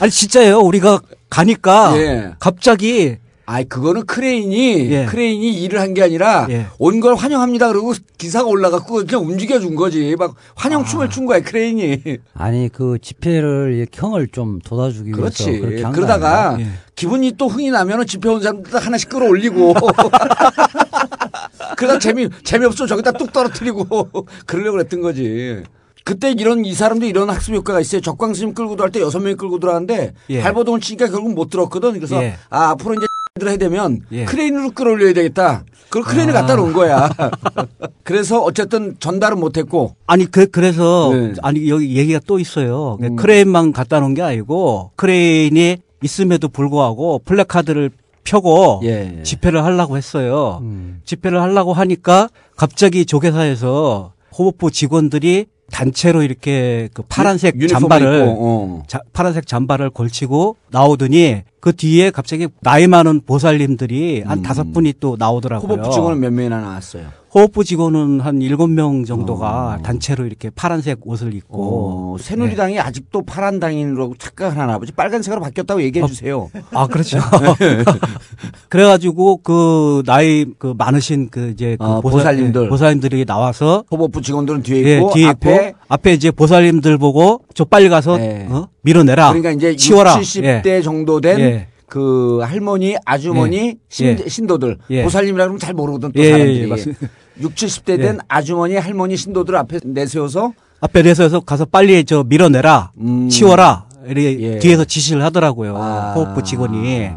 아니 0.01 0.11
진짜예요. 0.11 0.59
우리가 0.61 1.01
가니까 1.29 1.92
예. 1.99 2.31
갑자기 2.38 3.16
아이, 3.47 3.65
그거는 3.65 4.07
크레인이, 4.07 4.91
예. 4.91 5.05
크레인이 5.07 5.63
일을 5.63 5.81
한 5.81 5.93
게 5.95 6.03
아니라 6.03 6.47
예. 6.51 6.67
온걸 6.79 7.15
환영합니다. 7.15 7.69
그러고 7.69 7.93
기사가 8.19 8.49
올라갔고 8.49 9.05
그냥 9.07 9.23
움직여 9.23 9.61
준 9.61 9.75
거지. 9.77 10.17
막 10.19 10.35
환영 10.57 10.85
춤을 10.85 11.11
춘 11.11 11.27
거야, 11.27 11.41
크레인이. 11.41 12.03
아니 12.35 12.69
그 12.73 12.99
집회를 13.01 13.75
이 13.75 13.87
흥을 13.97 14.29
좀 14.29 14.59
돋아주기 14.61 15.13
그렇지. 15.13 15.51
위해서 15.51 15.67
그렇게 15.67 15.83
그러다가? 15.95 16.57
예. 16.59 16.67
기분이 16.97 17.33
또 17.37 17.49
흥이 17.49 17.71
나면은 17.71 18.07
집회 18.07 18.29
온 18.29 18.41
사람들 18.41 18.75
하나씩 18.75 19.09
끌어올리고. 19.11 19.75
그러다 21.77 21.99
재미, 21.99 22.29
재미없어 22.45 22.87
저기다 22.87 23.13
뚝 23.13 23.33
떨어뜨리고 23.33 23.85
그러려고 24.47 24.77
그랬던 24.79 25.01
거지. 25.01 25.63
그때 26.05 26.33
이런, 26.33 26.65
이 26.65 26.75
사람도 26.75 27.07
이런 27.07 27.31
학습 27.31 27.55
효과가 27.55 27.81
있어요. 27.81 28.01
적광 28.01 28.35
스님 28.35 28.53
끌고 28.55 28.77
들어갈 28.77 28.91
때 28.93 29.01
여섯 29.01 29.21
명이 29.21 29.37
끌고 29.37 29.59
들어가는데 29.59 30.13
예. 30.31 30.41
발버둥을 30.43 30.81
치니까 30.81 31.09
결국 31.09 31.35
못 31.35 31.49
들었거든. 31.51 31.95
그래서 31.95 32.23
예. 32.23 32.35
아, 32.51 32.71
앞으로 32.71 32.95
이제 32.95 33.07
들 33.40 33.49
해야 33.49 33.57
되면 33.57 34.01
예. 34.12 34.27
크레인으로 34.27 34.70
끌어올려야 34.70 35.12
되겠다. 35.12 35.64
그걸 35.88 36.05
크레인을 36.05 36.37
아. 36.37 36.42
갖다 36.42 36.55
놓은 36.55 36.73
거야. 36.73 37.11
그래서 38.05 38.40
어쨌든 38.40 38.94
전달은 39.01 39.40
못했고. 39.40 39.97
아니 40.07 40.25
그 40.27 40.47
그래서 40.47 41.11
네. 41.12 41.33
아니 41.42 41.68
여기 41.68 41.97
얘기가 41.97 42.20
또 42.29 42.38
있어요. 42.38 42.97
음. 43.03 43.16
크레인만 43.16 43.73
갖다 43.73 43.99
놓은 43.99 44.14
게 44.14 44.23
아니고 44.23 44.92
크레인이 44.94 45.79
있음에도 46.05 46.49
불구하고 46.49 47.23
플래카드를 47.25 47.90
펴고 48.23 48.83
예. 48.85 49.18
집회를 49.25 49.64
하려고 49.64 49.97
했어요. 49.97 50.61
음. 50.62 51.01
집회를 51.05 51.42
하려고 51.42 51.73
하니까 51.73 52.29
갑자기 52.57 53.05
조계사에서 53.05 54.12
호법부 54.38 54.70
직원들이 54.70 55.47
단체로 55.70 56.22
이렇게 56.22 56.88
그 56.94 57.03
파란색 57.09 57.57
유니폼을 57.57 57.68
잠바를 57.81 58.20
입고, 58.20 58.37
어. 58.38 58.83
자- 58.87 59.00
파란색 59.12 59.46
잠바를 59.46 59.90
걸치고 59.90 60.57
나오더니 60.70 61.42
그 61.61 61.74
뒤에 61.74 62.11
갑자기 62.11 62.48
나이 62.61 62.87
많은 62.87 63.22
보살님들이 63.24 64.22
한 64.27 64.42
다섯 64.42 64.72
분이 64.72 64.94
또 65.00 65.16
나오더라고요. 65.18 65.66
음. 65.66 65.70
호법부 65.79 65.94
직원은 65.94 66.20
몇 66.20 66.33
명이나 66.33 66.61
나왔어요. 66.61 67.07
호흡부 67.35 67.64
직원은 67.64 68.20
한 68.20 68.40
일곱 68.40 68.68
명 68.68 69.05
정도가 69.05 69.81
단체로 69.83 70.25
이렇게 70.25 70.51
파란색 70.51 71.01
옷을 71.03 71.35
입고 71.35 72.14
어, 72.14 72.16
새누리당이 72.20 72.79
아직도 72.79 73.23
파란 73.23 73.59
당인으로 73.59 74.14
착각을 74.16 74.57
하나 74.57 74.79
보지 74.79 74.92
빨간색으로 74.92 75.40
바뀌었다고 75.40 75.83
얘기해 75.83 76.07
주세요. 76.07 76.49
아 76.73 76.87
그렇죠. 76.87 77.18
그래가지고 78.68 79.38
그 79.38 80.05
나이 80.07 80.47
그 80.59 80.75
많으신 80.79 81.29
그 81.29 81.51
이제 81.51 81.77
그 81.79 81.85
어, 81.85 82.01
보살- 82.01 82.12
보살님들. 82.20 82.64
예, 82.66 82.68
보살님들이 82.68 83.25
나와서 83.25 83.85
호법부 83.90 84.23
직원들은 84.23 84.62
뒤에 84.62 84.85
예, 84.85 84.97
있고 84.99 85.11
뒤에 85.12 85.27
앞에 85.27 85.55
있고 85.70 85.79
앞에 85.88 86.12
이제 86.12 86.31
보살님들 86.31 86.99
보고 86.99 87.40
저 87.53 87.64
빨리 87.64 87.88
가서 87.88 88.16
네. 88.16 88.47
어? 88.49 88.68
밀어내라. 88.83 89.31
그러니까 89.31 89.51
이제 89.51 89.75
치워라. 89.75 90.18
60, 90.18 90.44
예. 90.44 90.62
70대 90.62 90.85
정도 90.85 91.20
된 91.20 91.40
예. 91.40 91.66
그 91.95 92.41
할머니, 92.43 92.97
아주머니, 93.05 93.57
예. 93.57 93.75
신, 93.89 94.07
예. 94.07 94.29
신도들 94.29 94.79
예. 94.91 95.05
보살님이라 95.05 95.45
그러면 95.45 95.61
잘 95.61 95.75
모르거든 95.75 96.11
또 96.11 96.21
예, 96.21 96.25
예, 96.25 96.31
사람들이. 96.33 96.63
예, 96.63 96.67
맞습니다. 96.67 97.09
60, 97.41 97.55
70대 97.55 97.99
된 97.99 98.15
예. 98.17 98.19
아주머니, 98.27 98.75
할머니, 98.75 99.17
신도들 99.17 99.55
앞에 99.55 99.79
내세워서 99.85 100.55
앞에 100.81 101.03
내서서 101.03 101.39
가서 101.39 101.65
빨리 101.67 102.05
저 102.05 102.25
밀어내라. 102.25 102.91
음. 102.99 103.29
치워라. 103.29 103.87
이렇게 104.07 104.41
예. 104.41 104.59
뒤에서 104.59 104.85
지시를 104.85 105.23
하더라고요. 105.23 105.77
아. 105.77 106.15
호흡부 106.15 106.43
직원이. 106.43 107.11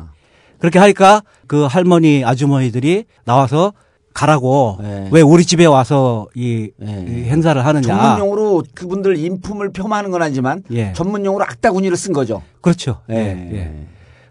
그렇게 0.60 0.78
하니까 0.78 1.24
그 1.48 1.63
할머니 1.63 2.24
아주머니들이 2.24 3.06
나와서 3.26 3.74
가라고 4.13 4.78
네. 4.80 5.10
왜 5.12 5.22
우리 5.22 5.44
집에 5.44 5.66
와서 5.66 6.28
이, 6.36 6.70
이 6.80 6.86
행사를 6.86 7.66
하느냐. 7.66 7.82
전문용어로 7.82 8.63
그분들 8.76 9.18
인품을 9.18 9.72
폄하하는 9.72 10.12
건 10.12 10.22
아니지만 10.22 10.62
예. 10.72 10.94
전문용어로 10.94 11.44
악다구니를 11.46 11.98
쓴 11.98 12.13
거죠. 12.13 12.44
그렇죠. 12.62 13.02
예. 13.10 13.88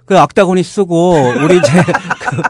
예. 0.06 0.14
그 0.14 0.18
악다구니 0.18 0.62
쓰고 0.62 1.14
우리 1.44 1.58
이제 1.58 1.70
그 2.20 2.42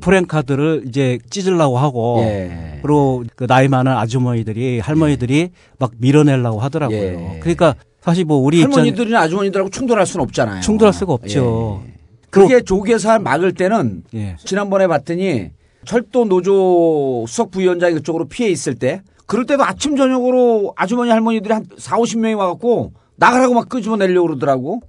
프랭 0.00 0.26
카드를 0.26 0.84
이제 0.86 1.18
찢으려고 1.30 1.78
하고 1.78 2.18
예. 2.22 2.80
그리고 2.82 3.24
그 3.36 3.46
나이 3.46 3.68
많은 3.68 3.92
아주머니들이 3.92 4.80
할머니들이 4.80 5.50
막 5.78 5.92
밀어내려고 5.98 6.58
하더라고요. 6.60 6.98
예. 6.98 7.38
그러니까 7.40 7.74
사실 8.00 8.24
뭐 8.24 8.38
우리 8.38 8.62
할머니들이나 8.62 9.20
아주머니들하고 9.20 9.70
충돌할 9.70 10.06
수는 10.06 10.24
없잖아요. 10.24 10.62
충돌할 10.62 10.92
수가 10.92 11.12
없죠. 11.12 11.82
예. 11.86 11.92
그게 12.30 12.60
조계사 12.62 13.18
막을 13.18 13.52
때는 13.54 14.04
예. 14.14 14.36
지난번에 14.44 14.86
봤더니 14.86 15.50
철도 15.84 16.24
노조 16.24 17.24
수석 17.26 17.50
부위원장이 17.50 17.94
그쪽으로 17.94 18.26
피해 18.28 18.48
있을 18.50 18.74
때 18.74 19.02
그럴 19.26 19.46
때도 19.46 19.64
아침 19.64 19.96
저녁으로 19.96 20.72
아주머니 20.76 21.10
할머니들이 21.10 21.52
한 21.52 21.64
4, 21.78 21.96
50명이 21.98 22.36
와 22.36 22.48
갖고 22.48 22.92
나가라고 23.16 23.54
막 23.54 23.68
끄집어내려고 23.68 24.28
그러더라고. 24.28 24.80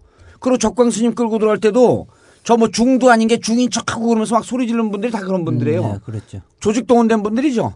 그리고 0.41 0.57
적광 0.57 0.91
스님 0.91 1.15
끌고 1.15 1.37
들어갈 1.39 1.59
때도 1.59 2.07
저 2.43 2.57
뭐 2.57 2.67
중도 2.69 3.09
아닌 3.11 3.27
게 3.27 3.39
중인 3.39 3.69
척하고 3.69 4.07
그러면서 4.07 4.35
막 4.35 4.43
소리 4.43 4.65
지르는 4.67 4.89
분들이 4.91 5.11
다 5.11 5.19
그런 5.21 5.45
분들이에요. 5.45 5.81
네, 5.83 5.93
그렇죠. 6.03 6.41
조직 6.59 6.87
동원된 6.87 7.21
분들이죠. 7.23 7.73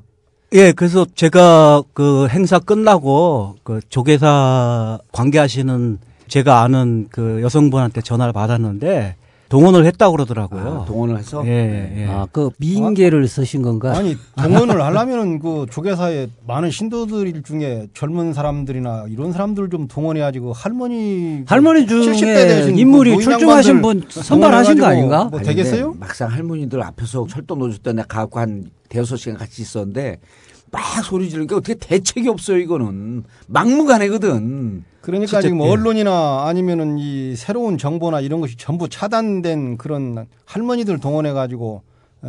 예, 0.53 0.71
그래서 0.71 1.05
제가 1.15 1.83
그 1.93 2.27
행사 2.29 2.57
끝나고 2.59 3.55
그 3.63 3.79
조계사 3.89 4.99
관계하시는 5.11 5.99
제가 6.27 6.61
아는 6.63 7.07
그 7.11 7.41
여성분한테 7.43 8.01
전화를 8.01 8.33
받았는데 8.33 9.15
동원을 9.49 9.85
했다고 9.85 10.13
그러더라고요. 10.13 10.81
아, 10.81 10.85
동원을 10.85 11.17
해서 11.19 11.43
예, 11.45 11.93
예. 11.97 12.07
아, 12.07 12.27
그 12.31 12.49
미인계를 12.57 13.27
쓰신 13.27 13.61
건가? 13.61 13.95
아니 13.95 14.17
동원을 14.37 14.81
하려면은 14.81 15.39
그 15.39 15.65
조계사에 15.69 16.29
많은 16.47 16.71
신도들 16.71 17.43
중에 17.43 17.87
젊은 17.93 18.33
사람들이나 18.33 19.05
이런 19.09 19.31
사람들 19.31 19.69
좀 19.69 19.87
동원해야지 19.87 20.39
그 20.39 20.51
할머니 20.51 21.43
할머니 21.45 21.85
그 21.85 22.01
중에 22.01 22.13
70대 22.13 22.47
되신 22.47 22.77
인물이 22.77 23.17
그 23.17 23.23
출중하신 23.23 23.81
분 23.81 24.03
선발하신 24.09 24.79
거 24.79 24.85
아닌가? 24.87 25.25
뭐 25.25 25.39
되겠어요? 25.39 25.95
막상 25.99 26.31
할머니들 26.31 26.81
앞에서 26.81 27.27
철도 27.29 27.55
노조 27.55 27.77
때 27.77 27.93
내가 27.93 28.07
가갖고 28.07 28.39
한 28.39 28.69
대여섯 28.89 29.19
시간 29.19 29.37
같이 29.37 29.61
있었는데 29.61 30.19
막 30.75 31.03
소리 31.03 31.29
지르니까 31.29 31.55
어떻게 31.55 31.73
대책이 31.75 32.27
없어요 32.27 32.57
이거는 32.57 33.23
막무가내거든. 33.47 34.83
그러니까 35.01 35.39
지금 35.41 35.61
예. 35.61 35.69
언론이나 35.69 36.45
아니면은 36.47 36.97
이 36.97 37.35
새로운 37.35 37.77
정보나 37.77 38.21
이런 38.21 38.41
것이 38.41 38.57
전부 38.57 38.89
차단된 38.89 39.77
그런 39.77 40.25
할머니들 40.45 40.99
동원해 40.99 41.31
가지고 41.31 41.83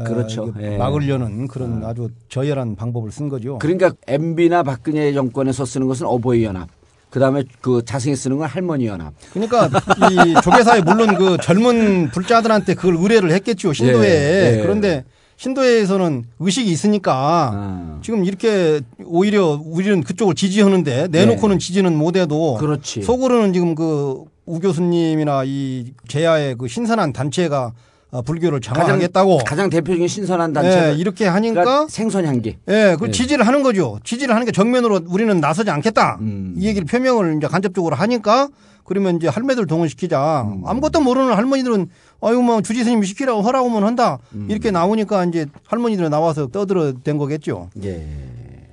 그렇죠. 0.04 0.52
예. 0.60 0.76
막으려는 0.76 1.48
그런 1.48 1.82
아주 1.84 2.10
저열한 2.28 2.76
방법을 2.76 3.10
쓴 3.10 3.28
거죠. 3.28 3.58
그러니까 3.58 3.92
MB나 4.06 4.62
박근혜 4.62 5.12
정권에서 5.12 5.64
쓰는 5.64 5.86
것은 5.86 6.06
어버이 6.06 6.44
연합. 6.44 6.68
그다음에 7.10 7.44
그 7.62 7.82
자승이 7.84 8.14
쓰는 8.14 8.36
건 8.36 8.46
할머니 8.46 8.86
연합. 8.86 9.14
그러니까 9.32 9.70
이 10.10 10.34
조계사에 10.42 10.82
물론 10.82 11.16
그 11.16 11.38
젊은 11.38 12.10
불자들한테 12.10 12.74
그걸 12.74 12.96
의뢰를 12.96 13.30
했겠죠 13.30 13.72
신도에 13.72 14.04
예, 14.52 14.58
예. 14.58 14.62
그런데 14.62 15.04
신도에서는 15.36 16.24
의식이 16.40 16.70
있으니까 16.70 17.50
아. 17.54 17.98
지금 18.02 18.24
이렇게 18.24 18.80
오히려 19.04 19.60
우리는 19.64 20.02
그쪽을 20.02 20.34
지지하는데 20.34 21.08
내놓고는 21.08 21.58
지지는 21.58 21.96
못해도 21.96 22.58
네. 22.58 22.66
그렇지. 22.66 23.02
속으로는 23.02 23.52
지금 23.52 23.74
그 23.74 24.36
우 24.46 24.60
교수님이나 24.60 25.42
이 25.44 25.92
제야의 26.06 26.54
그 26.56 26.68
신선한 26.68 27.12
단체가 27.12 27.72
어, 28.12 28.22
불교를 28.22 28.60
장악하겠다고 28.60 29.38
가장 29.38 29.68
대표적인 29.68 30.06
신선한 30.06 30.52
단체가 30.52 30.90
예, 30.90 30.94
이렇게 30.94 31.26
하니까 31.26 31.60
그러니까 31.64 31.86
생선향기. 31.88 32.56
예, 32.68 32.96
그 32.98 33.08
예. 33.08 33.10
지지를 33.10 33.44
하는 33.44 33.64
거죠. 33.64 33.98
지지를 34.04 34.32
하는 34.34 34.46
게 34.46 34.52
정면으로 34.52 35.00
우리는 35.08 35.40
나서지 35.40 35.70
않겠다. 35.70 36.18
음. 36.20 36.54
이 36.56 36.66
얘기를 36.68 36.86
표명을 36.86 37.36
이제 37.36 37.48
간접적으로 37.48 37.96
하니까 37.96 38.48
그러면 38.86 39.16
이제 39.16 39.28
할매들 39.28 39.66
동원시키자. 39.66 40.42
음. 40.48 40.62
아무것도 40.64 41.00
모르는 41.00 41.34
할머니들은 41.34 41.88
아유 42.22 42.40
뭐 42.40 42.62
주지 42.62 42.84
스님 42.84 43.02
시키라고 43.02 43.42
하라고만 43.42 43.84
한다. 43.84 44.18
음. 44.34 44.46
이렇게 44.48 44.70
나오니까 44.70 45.24
이제 45.26 45.46
할머니들이 45.66 46.08
나와서 46.08 46.46
떠들어 46.46 46.92
댄 47.02 47.18
거겠죠. 47.18 47.68
예. 47.84 48.06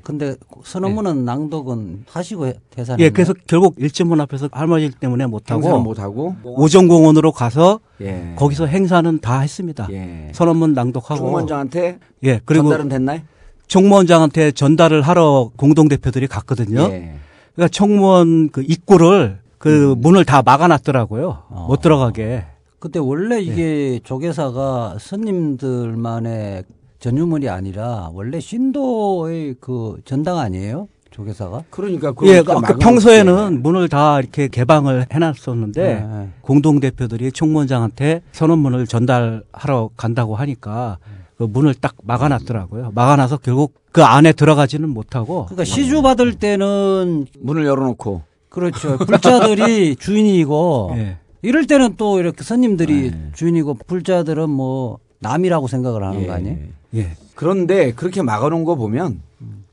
근데 0.04 0.36
선언문은 0.66 1.24
낭독은 1.24 2.06
하시고 2.12 2.52
대사는 2.70 3.00
예, 3.00 3.10
그래서 3.10 3.34
결국 3.48 3.76
일진문 3.78 4.20
앞에서 4.20 4.50
할머니 4.52 4.92
때문에 4.92 5.26
못하고 5.28 5.80
못 5.80 5.98
하고 5.98 6.36
오정공원으로 6.44 7.32
가서 7.32 7.80
예. 8.02 8.34
거기서 8.36 8.66
행사는 8.66 9.20
다 9.20 9.40
했습니다. 9.40 9.88
예. 9.92 10.30
선언문 10.34 10.74
낭독하고 10.74 11.18
총무원장한테 11.18 12.00
예, 12.26 12.42
그리고 12.44 12.64
전달은 12.66 12.90
됐나요? 12.90 13.22
총무원장한테 13.68 14.52
전달을 14.52 15.02
하러 15.02 15.50
공동 15.56 15.88
대표들이 15.88 16.28
갔거든요. 16.28 16.82
예. 16.92 17.16
그러니까 17.56 17.70
총무원 17.72 18.50
그 18.50 18.62
입구를 18.62 19.40
그 19.64 19.96
문을 19.98 20.26
다 20.26 20.42
막아놨더라고요. 20.42 21.44
못 21.70 21.80
들어가게. 21.80 22.44
근데 22.80 23.00
원래 23.00 23.40
이게 23.40 24.02
조계사가 24.04 24.98
스님들만의 25.00 26.66
전유물이 27.00 27.48
아니라 27.48 28.10
원래 28.14 28.42
신도의 28.42 29.56
그 29.62 30.02
전당 30.04 30.40
아니에요? 30.40 30.90
조계사가? 31.12 31.64
그러니까 31.70 32.14
예, 32.24 32.42
그 32.42 32.78
평소에는 32.78 33.64
문을 33.64 33.88
다 33.88 34.20
이렇게 34.20 34.50
개방을 34.50 35.06
해놨었는데 35.10 35.82
네, 35.82 35.94
네. 36.02 36.30
공동 36.42 36.82
대표들이 36.82 37.32
총무원장한테 37.32 38.22
선언문을 38.34 38.86
전달하러 38.86 39.92
간다고 39.96 40.36
하니까 40.36 40.98
그 41.38 41.44
문을 41.44 41.74
딱 41.76 41.96
막아놨더라고요. 42.04 42.92
막아놔서 42.94 43.38
결국 43.38 43.76
그 43.94 44.04
안에 44.04 44.34
들어가지는 44.34 44.90
못하고. 44.90 45.46
그러니까 45.46 45.64
시주 45.64 46.02
받을 46.02 46.34
때는 46.34 47.28
문을 47.40 47.66
열어놓고 47.66 48.33
그렇죠. 48.54 48.98
불자들이 49.00 49.96
주인이고 50.00 50.92
예. 50.96 51.18
이럴 51.42 51.66
때는 51.66 51.96
또 51.98 52.20
이렇게 52.20 52.44
스님들이 52.44 53.12
주인이고 53.34 53.80
불자들은 53.88 54.48
뭐 54.50 55.00
남이라고 55.20 55.68
생각을 55.68 56.04
하는 56.04 56.22
예. 56.22 56.28
거 56.28 56.34
아니에요? 56.34 56.58
예. 56.96 57.12
그런데 57.34 57.94
그렇게 57.94 58.22
막아놓은 58.22 58.64
거 58.64 58.76
보면 58.76 59.22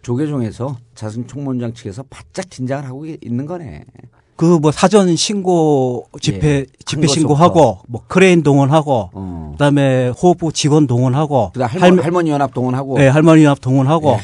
조계종에서 0.00 0.78
자승 0.94 1.26
총무원장 1.26 1.74
측에서 1.74 2.04
바짝 2.08 2.48
긴장을 2.48 2.86
하고 2.86 3.04
있는 3.06 3.44
거네. 3.44 3.84
그 4.36 4.58
뭐 4.58 4.72
사전 4.72 5.14
신고 5.16 6.06
집회 6.18 6.48
예, 6.48 6.66
집회 6.86 7.02
큰 7.02 7.08
신고하고 7.08 7.80
뭐 7.86 8.02
크레인 8.08 8.42
동원하고 8.42 9.10
어. 9.12 9.50
그다음에 9.52 10.08
호법부 10.08 10.50
직원 10.54 10.86
동원하고 10.86 11.50
그다음 11.52 11.68
할머, 11.82 12.02
할머니 12.02 12.30
연합 12.30 12.54
동원하고 12.54 12.96
네, 12.96 13.08
할머니 13.08 13.44
연합 13.44 13.60
동원하고 13.60 14.16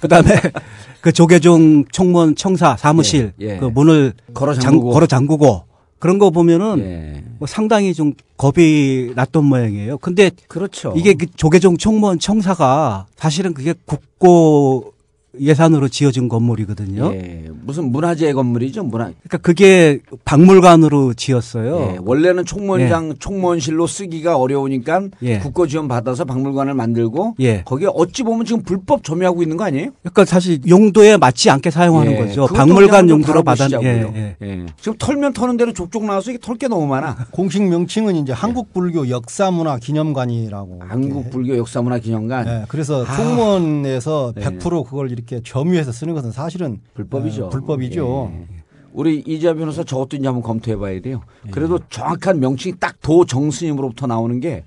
그다음에 0.00 0.30
그 1.00 1.12
조계종 1.12 1.84
총무원 1.92 2.34
청사 2.36 2.76
사무실 2.76 3.32
예, 3.40 3.54
예. 3.54 3.56
그 3.58 3.66
문을 3.66 4.12
걸어 4.34 4.54
장- 4.54 4.62
잠그고. 4.62 4.90
걸어 4.90 5.06
잠그고 5.06 5.64
그런 5.98 6.18
거 6.18 6.30
보면은 6.30 6.78
예. 6.80 7.24
뭐 7.38 7.46
상당히 7.46 7.92
좀 7.94 8.14
겁이 8.38 9.12
났던 9.14 9.44
모양이에요. 9.44 9.98
근데 9.98 10.30
그렇죠. 10.48 10.94
이게 10.96 11.14
그 11.14 11.26
조계종 11.36 11.76
총무원 11.76 12.18
청사가 12.18 13.06
사실은 13.16 13.52
그게 13.54 13.74
국고 13.86 14.92
예산으로 15.38 15.88
지어진 15.88 16.28
건물이거든요. 16.28 17.12
예, 17.14 17.44
무슨 17.62 17.92
문화재 17.92 18.32
건물이죠, 18.32 18.82
문화. 18.84 19.04
그러니까 19.06 19.38
그게 19.38 20.00
박물관으로 20.24 21.14
지었어요. 21.14 21.92
예, 21.94 21.98
원래는 22.04 22.44
총무원장 22.44 23.14
총무원실로 23.18 23.86
쓰기가 23.86 24.36
어려우니까 24.36 25.02
예. 25.22 25.38
국고 25.38 25.66
지원 25.68 25.86
받아서 25.88 26.24
박물관을 26.24 26.74
만들고 26.74 27.36
예. 27.40 27.62
거기에 27.64 27.88
어찌 27.94 28.22
보면 28.22 28.44
지금 28.44 28.62
불법 28.62 29.04
점유하고 29.04 29.42
있는 29.42 29.56
거 29.56 29.64
아니에요? 29.64 29.90
그러니까 30.02 30.24
사실 30.24 30.60
용도에 30.68 31.16
맞지 31.16 31.48
않게 31.50 31.70
사용하는 31.70 32.12
예, 32.12 32.16
거죠. 32.16 32.46
박물관 32.46 33.08
용도로. 33.08 33.42
다뤄보시자고요. 33.42 33.88
예, 33.88 34.36
예. 34.42 34.46
예. 34.46 34.66
지금 34.80 34.98
털면 34.98 35.32
터는 35.32 35.56
대로 35.56 35.72
족족 35.72 36.04
나와서 36.04 36.30
이게 36.30 36.38
털 36.40 36.60
게 36.60 36.68
너무 36.68 36.86
많아. 36.86 37.16
공식 37.32 37.62
명칭은 37.62 38.16
이제 38.16 38.32
한국 38.32 38.72
불교 38.74 39.08
역사문화 39.08 39.78
기념관이라고. 39.78 40.80
한국 40.86 41.30
불교 41.30 41.56
역사문화 41.56 41.98
기념관 42.00 42.46
예, 42.48 42.64
그래서 42.68 43.04
아. 43.06 43.16
총무원에서 43.16 44.32
네. 44.34 44.42
100% 44.42 44.84
그걸 44.84 45.10
이렇게 45.20 45.42
점유해서 45.42 45.92
쓰는 45.92 46.14
것은 46.14 46.32
사실은 46.32 46.80
불법이죠. 46.94 47.46
어, 47.46 47.48
불법이죠. 47.50 48.32
예. 48.34 48.46
우리 48.92 49.20
이지아 49.20 49.54
변호사 49.54 49.84
저것도 49.84 50.16
이제 50.16 50.26
한번 50.26 50.42
검토해 50.42 50.76
봐야 50.76 51.00
돼요. 51.00 51.20
그래도 51.52 51.78
정확한 51.90 52.40
명칭이 52.40 52.74
딱 52.80 52.96
도 53.02 53.24
정스님으로부터 53.24 54.06
나오는 54.06 54.40
게 54.40 54.64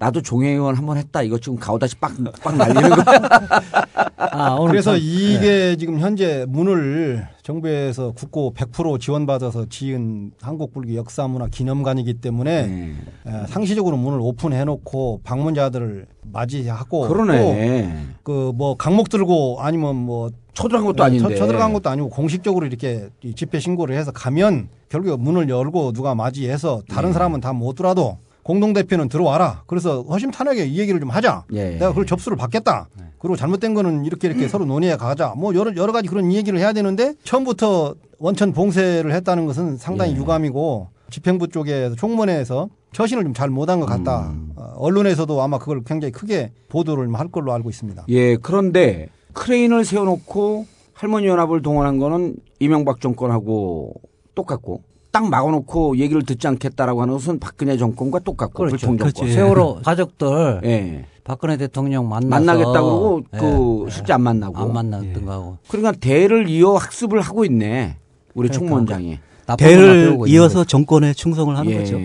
나도 0.00 0.22
종회의원 0.22 0.76
한 0.76 0.86
번 0.86 0.96
했다. 0.96 1.22
이거 1.22 1.38
지금 1.38 1.58
가오다시 1.58 1.96
빡 1.96 2.12
빡 2.42 2.56
날리는 2.56 2.90
거. 2.90 2.96
아, 4.16 4.52
오늘 4.52 4.72
그래서 4.72 4.92
참- 4.92 5.00
이게 5.02 5.76
지금 5.76 5.98
현재 5.98 6.44
문을 6.48 7.26
정부에서 7.42 8.12
국고 8.12 8.54
100% 8.54 9.00
지원받아서 9.00 9.66
지은 9.68 10.32
한국불교 10.40 10.94
역사문화 10.94 11.48
기념관이기 11.48 12.14
때문에 12.14 12.66
네. 12.66 12.94
에, 13.26 13.46
상시적으로 13.48 13.96
문을 13.96 14.20
오픈해놓고 14.20 15.22
방문자들을 15.24 16.06
맞이하고 16.30 17.08
그러네. 17.08 18.06
그뭐 18.22 18.76
강목 18.76 19.08
들고 19.08 19.56
아니면 19.60 19.96
뭐 19.96 20.30
쳐들어간 20.54 20.86
것도 20.86 21.02
예, 21.02 21.06
아닌데. 21.06 21.34
쳐, 21.36 21.46
들어간 21.46 21.72
것도 21.72 21.88
아니고 21.90 22.08
공식적으로 22.10 22.66
이렇게 22.66 23.08
이 23.24 23.34
집회 23.34 23.58
신고를 23.58 23.96
해서 23.96 24.12
가면 24.12 24.68
결국 24.88 25.20
문을 25.20 25.48
열고 25.48 25.92
누가 25.92 26.14
맞이해서 26.14 26.82
다른 26.88 27.10
네. 27.10 27.12
사람은 27.14 27.40
다 27.40 27.52
못 27.52 27.74
들어도 27.76 28.18
공동대표는 28.48 29.10
들어와라. 29.10 29.62
그래서 29.66 30.00
허심탄회하게 30.04 30.64
이 30.64 30.78
얘기를 30.78 30.98
좀 31.00 31.10
하자. 31.10 31.44
예. 31.52 31.72
내가 31.72 31.88
그걸 31.90 32.06
접수를 32.06 32.38
받겠다. 32.38 32.88
그리고 33.18 33.36
잘못된 33.36 33.74
거는 33.74 34.06
이렇게 34.06 34.26
이렇게 34.26 34.48
서로 34.48 34.64
논의해 34.64 34.96
가자. 34.96 35.34
뭐 35.36 35.54
여러 35.54 35.76
여러 35.76 35.92
가지 35.92 36.08
그런 36.08 36.32
얘기를 36.32 36.58
해야 36.58 36.72
되는데 36.72 37.12
처음부터 37.24 37.94
원천 38.18 38.52
봉쇄를 38.54 39.12
했다는 39.12 39.44
것은 39.44 39.76
상당히 39.76 40.16
유감이고 40.16 40.88
집행부 41.10 41.48
쪽에 41.48 41.90
총무원에서 41.98 42.70
처신을 42.92 43.22
좀 43.24 43.34
잘 43.34 43.50
못한 43.50 43.80
것 43.80 43.86
같다. 43.86 44.32
어, 44.56 44.72
언론에서도 44.76 45.42
아마 45.42 45.58
그걸 45.58 45.82
굉장히 45.84 46.10
크게 46.10 46.52
보도를 46.70 47.12
할 47.14 47.28
걸로 47.28 47.52
알고 47.52 47.68
있습니다. 47.68 48.04
예, 48.08 48.36
그런데 48.36 49.08
크레인을 49.34 49.84
세워놓고 49.84 50.64
할머니 50.94 51.26
연합을 51.26 51.60
동원한 51.60 51.98
거는 51.98 52.36
이명박 52.60 53.02
정권하고 53.02 53.92
똑같고 54.34 54.82
딱 55.10 55.28
막아놓고 55.28 55.96
얘기를 55.98 56.22
듣지 56.22 56.46
않겠다라고 56.46 57.02
하는 57.02 57.14
것은 57.14 57.38
박근혜 57.40 57.76
정권과 57.76 58.20
똑같고 58.20 58.64
그렇죠. 58.64 58.88
불통 58.88 58.98
정권. 59.12 59.32
세월호 59.32 59.80
가족들 59.84 60.60
예. 60.64 61.04
박근혜 61.24 61.56
대통령 61.56 62.08
만나서 62.08 62.28
만나겠다 62.28 62.72
그러고 62.72 63.22
그 63.30 63.84
예. 63.86 63.90
실제 63.90 64.12
안 64.12 64.22
만나고 64.22 64.56
안 64.58 64.72
만났던 64.72 65.24
거하고 65.24 65.58
그러니까 65.68 65.92
대를 65.92 66.48
이어 66.48 66.74
학습을 66.76 67.20
하고 67.20 67.44
있네 67.44 67.96
우리 68.34 68.48
그러니까. 68.48 68.58
총무원장이 68.58 69.18
대를 69.58 70.18
이어서. 70.26 70.64
정권에 70.64 71.14
충성을 71.14 71.56
하는 71.56 71.72
예. 71.72 71.78
거죠. 71.78 71.96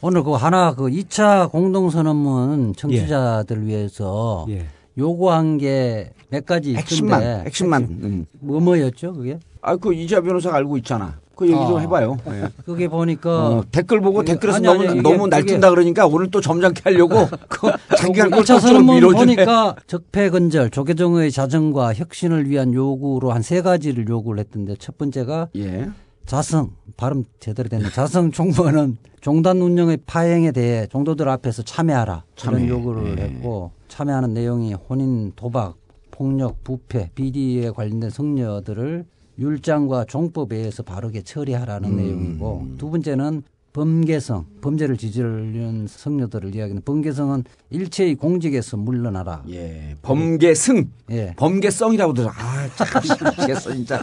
오늘 0.00 0.22
그 0.24 0.32
하나 0.32 0.74
그 0.74 0.84
2차 0.86 1.50
공동선언문 1.50 2.74
청취자들 2.76 3.66
위해서 3.66 4.46
예. 4.48 4.66
요구한 4.98 5.58
게 5.58 6.12
몇 6.32 6.46
가지 6.46 6.70
있던데 6.70 6.80
핵심만 6.80 7.22
핵심만. 7.46 7.82
음. 7.82 8.26
뭐 8.40 8.58
뭐였죠 8.58 9.12
그게? 9.12 9.38
아그 9.60 9.92
이지아 9.92 10.22
변호사가 10.22 10.56
알고 10.56 10.78
있잖아. 10.78 11.20
그 11.34 11.46
얘기 11.46 11.56
좀 11.56 11.76
아. 11.76 11.80
해봐요. 11.80 12.16
예. 12.28 12.48
그게 12.64 12.88
보니까 12.88 13.48
어, 13.48 13.64
댓글 13.72 14.00
보고 14.00 14.18
그게- 14.18 14.32
댓글에서 14.32 14.56
아니, 14.58 14.66
너무 14.66 14.82
아니, 14.82 14.92
이게- 14.92 15.02
너무 15.02 15.26
날뛴다 15.28 15.70
그러니까 15.70 16.06
오늘 16.06 16.30
또 16.30 16.40
점잖게 16.40 16.82
하려고 16.84 17.26
그 17.48 17.70
자기가 17.96 18.24
그걸 18.24 18.40
2차 18.42 18.46
꼴깍지로 18.54 18.58
선언문. 18.60 19.00
보니까 19.00 19.76
적폐건절, 19.86 20.70
조계종의 20.70 21.30
자정과 21.32 21.94
혁신을 21.94 22.48
위한 22.48 22.72
요구로 22.74 23.32
한 23.32 23.42
세 23.42 23.60
가지를 23.62 24.08
요구를 24.08 24.38
했던데 24.40 24.76
첫 24.78 24.96
번째가 24.98 25.48
예. 25.56 25.88
자성 26.26 26.70
발음 26.96 27.24
제대로 27.40 27.68
됐네. 27.68 27.90
자성 27.90 28.30
총무는 28.30 28.96
종단 29.20 29.60
운영의 29.60 29.98
파행에 30.06 30.52
대해 30.52 30.86
종도들 30.86 31.28
앞에서 31.28 31.62
참여하라 31.62 32.24
참여. 32.36 32.58
이런 32.58 32.68
요구를 32.68 33.18
예. 33.18 33.22
했고 33.24 33.72
참여하는 33.88 34.32
내용이 34.34 34.74
혼인, 34.74 35.32
도박, 35.34 35.74
폭력, 36.12 36.62
부패, 36.62 37.10
비리에 37.14 37.70
관련된 37.70 38.10
성녀들을 38.10 39.04
율장과 39.38 40.04
종법에 40.04 40.56
의해서 40.56 40.82
바르게 40.82 41.22
처리하라는 41.22 41.90
음. 41.90 41.96
내용이고 41.96 42.68
두 42.78 42.90
번째는 42.90 43.42
범계성, 43.72 44.44
범죄를 44.60 44.98
지지하는 44.98 45.86
성녀들을 45.88 46.54
이야기하는 46.54 46.82
범계성은 46.84 47.44
일체의 47.70 48.16
공직에서 48.16 48.76
물러나라. 48.76 49.42
예. 49.48 49.94
범계승. 50.02 50.90
예. 51.10 51.32
범계성이라고 51.36 52.12
들어. 52.12 52.28
아, 52.36 52.68
참 52.76 52.86
미치겠어 53.02 53.72
진짜. 53.72 54.02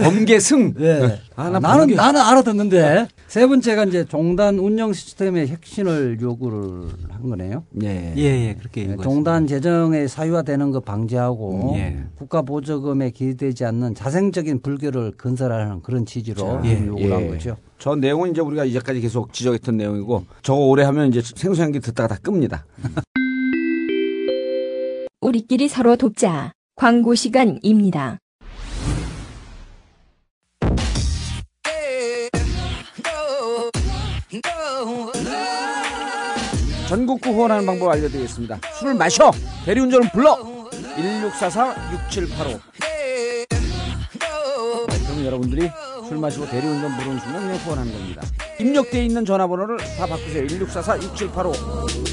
범계승. 0.00 0.74
예. 0.78 1.18
아, 1.34 1.50
나 1.50 1.58
나는 1.58 1.88
범계- 1.88 1.96
나는 1.96 2.20
알아듣는데 2.20 3.08
세 3.26 3.44
번째가 3.48 3.86
이제 3.86 4.04
종단 4.04 4.60
운영 4.60 4.92
시스템의 4.92 5.48
혁신을 5.48 6.18
요구를 6.20 6.88
한 7.10 7.28
거네요. 7.28 7.64
예. 7.82 8.14
예, 8.16 8.22
예, 8.22 8.54
그렇게 8.56 8.88
예, 8.88 8.96
종단 9.02 9.48
재정의 9.48 10.06
사유화되는 10.08 10.70
거 10.70 10.78
방지하고 10.78 11.72
예. 11.74 12.04
국가 12.14 12.42
보조금에 12.42 13.10
기대되지 13.10 13.64
않는 13.64 13.96
자생적인 13.96 14.62
불교를 14.62 15.12
건설하는 15.18 15.82
그런 15.82 16.06
취지로 16.06 16.60
예, 16.64 16.86
요구를 16.86 17.12
한 17.12 17.22
예. 17.22 17.28
거죠. 17.30 17.56
저 17.78 17.94
내용은 17.94 18.32
이제 18.32 18.40
우리가 18.40 18.64
이제까지 18.64 19.00
계속 19.00 19.32
지적했던 19.32 19.76
내용이고 19.76 20.26
저거 20.42 20.66
오래 20.66 20.82
하면 20.84 21.08
이제 21.08 21.22
생소한게 21.22 21.78
듣다가 21.78 22.14
다 22.14 22.20
끕니다. 22.22 22.66
우리끼리 25.20 25.68
서로 25.68 25.96
돕자. 25.96 26.52
광고 26.74 27.14
시간입니다. 27.14 28.18
전국구 36.88 37.30
후원하는 37.30 37.66
방법 37.66 37.90
알려드리겠습니다. 37.90 38.60
술을 38.78 38.94
마셔! 38.94 39.30
대리운전을 39.66 40.10
불러! 40.12 40.36
1644-6785. 40.96 42.60
그럼 45.06 45.24
여러분들이 45.26 45.70
술 46.08 46.16
마시고 46.18 46.46
대리운전 46.46 46.90
순간 46.90 47.20
그냥 47.42 47.56
후원하는 47.56 47.92
겁니다. 47.92 48.22
입력되어 48.58 49.02
있는 49.02 49.24
전화번호를 49.26 49.76
다 49.98 50.06
바꾸세요. 50.06 50.46
1644-6785. 50.46 52.08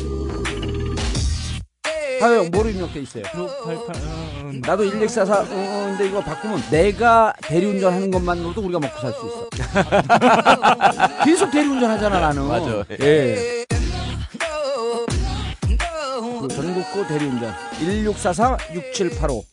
아유, 2.22 2.48
뭐로 2.52 2.70
입력돼 2.70 3.02
있어요? 3.02 3.24
나도 4.66 4.84
1644인데 4.86 6.08
이거 6.08 6.22
바꾸면 6.22 6.62
내가 6.72 7.34
대리운전 7.42 7.94
하는 7.94 8.10
것만으로도 8.12 8.62
우리가 8.62 8.80
먹고 8.80 9.00
살 9.00 9.14
수 9.14 9.28
있어. 9.28 9.50
계속 11.24 11.52
대리운전 11.52 11.90
하잖아, 11.92 12.20
나는. 12.20 12.44
맞아. 12.48 12.84
예. 13.02 13.64
그 16.42 16.48
전국구 16.48 17.08
대리운전 17.08 17.54
1644-6785 17.80 19.44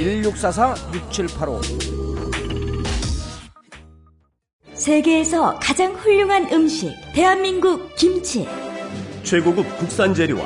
1644-6785 0.00 1.99
세계에서 4.80 5.60
가장 5.60 5.92
훌륭한 5.92 6.50
음식 6.52 6.92
대한민국 7.12 7.94
김치 7.96 8.48
최고급 9.22 9.66
국산 9.76 10.14
재료와 10.14 10.42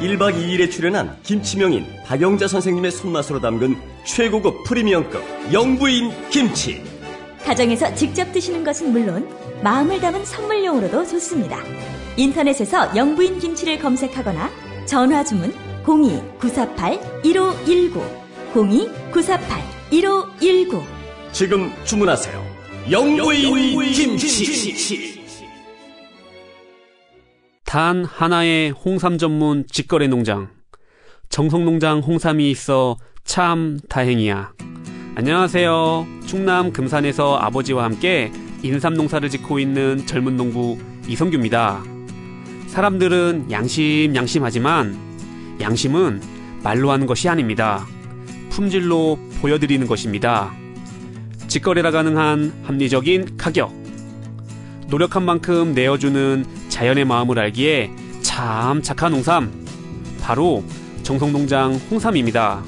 1박 0.00 0.34
2일에 0.34 0.70
출연한 0.70 1.14
김치명인 1.22 1.84
박영자 2.06 2.48
선생님의 2.48 2.90
손맛으로 2.90 3.40
담근 3.40 3.76
최고급 4.06 4.64
프리미엄급 4.64 5.22
영부인 5.52 6.10
김치. 6.30 6.82
가정에서 7.44 7.94
직접 7.94 8.32
드시는 8.32 8.64
것은 8.64 8.90
물론 8.90 9.28
마음을 9.62 10.00
담은 10.00 10.24
선물용으로도 10.24 11.06
좋습니다. 11.06 11.58
인터넷에서 12.16 12.90
영부인 12.96 13.38
김치를 13.38 13.78
검색하거나 13.78 14.50
전화 14.86 15.22
주문 15.22 15.54
02-948-1519 15.84 18.00
02-948-1519 18.54 20.82
지금 21.32 21.70
주문하세요. 21.84 22.53
영부인, 22.90 23.80
김치. 23.92 25.24
단 27.64 28.04
하나의 28.04 28.72
홍삼 28.72 29.16
전문 29.16 29.64
직거래 29.70 30.06
농장. 30.06 30.50
정성농장 31.30 32.00
홍삼이 32.00 32.50
있어 32.50 32.98
참 33.24 33.78
다행이야. 33.88 34.52
안녕하세요. 35.14 36.06
충남 36.26 36.72
금산에서 36.74 37.36
아버지와 37.36 37.84
함께 37.84 38.30
인삼 38.62 38.92
농사를 38.92 39.30
짓고 39.30 39.58
있는 39.58 40.06
젊은 40.06 40.36
농부 40.36 40.76
이성규입니다. 41.08 41.82
사람들은 42.66 43.50
양심 43.50 44.14
양심하지만 44.14 44.94
양심은 45.58 46.20
말로 46.62 46.90
하는 46.90 47.06
것이 47.06 47.30
아닙니다. 47.30 47.86
품질로 48.50 49.18
보여드리는 49.40 49.86
것입니다. 49.86 50.54
직거래가 51.54 51.92
가능한 51.92 52.64
합리적인 52.64 53.36
가격. 53.36 53.72
노력한 54.88 55.22
만큼 55.22 55.72
내어주는 55.72 56.44
자연의 56.68 57.04
마음을 57.04 57.38
알기에 57.38 57.90
참 58.22 58.82
착한 58.82 59.12
홍삼. 59.12 59.52
바로 60.20 60.64
정성농장 61.04 61.74
홍삼입니다. 61.92 62.60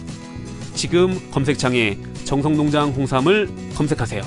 지금 0.74 1.18
검색창에 1.32 1.98
정성농장 2.22 2.90
홍삼을 2.90 3.48
검색하세요. 3.74 4.22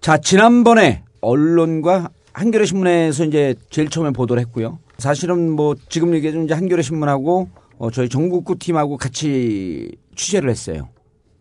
자, 0.00 0.18
지난번에 0.18 1.02
언론과 1.20 2.10
한겨레 2.32 2.64
신문에서 2.64 3.24
이제 3.24 3.56
제일 3.70 3.90
처음에 3.90 4.12
보도를 4.12 4.40
했고요. 4.42 4.78
사실은 4.98 5.50
뭐 5.50 5.74
지금 5.88 6.14
얘기해 6.14 6.32
준 6.32 6.44
이제 6.44 6.54
한겨레 6.54 6.82
신문하고 6.82 7.48
어, 7.80 7.90
저희 7.90 8.10
전국구 8.10 8.58
팀하고 8.58 8.98
같이 8.98 9.90
취재를 10.14 10.50
했어요. 10.50 10.90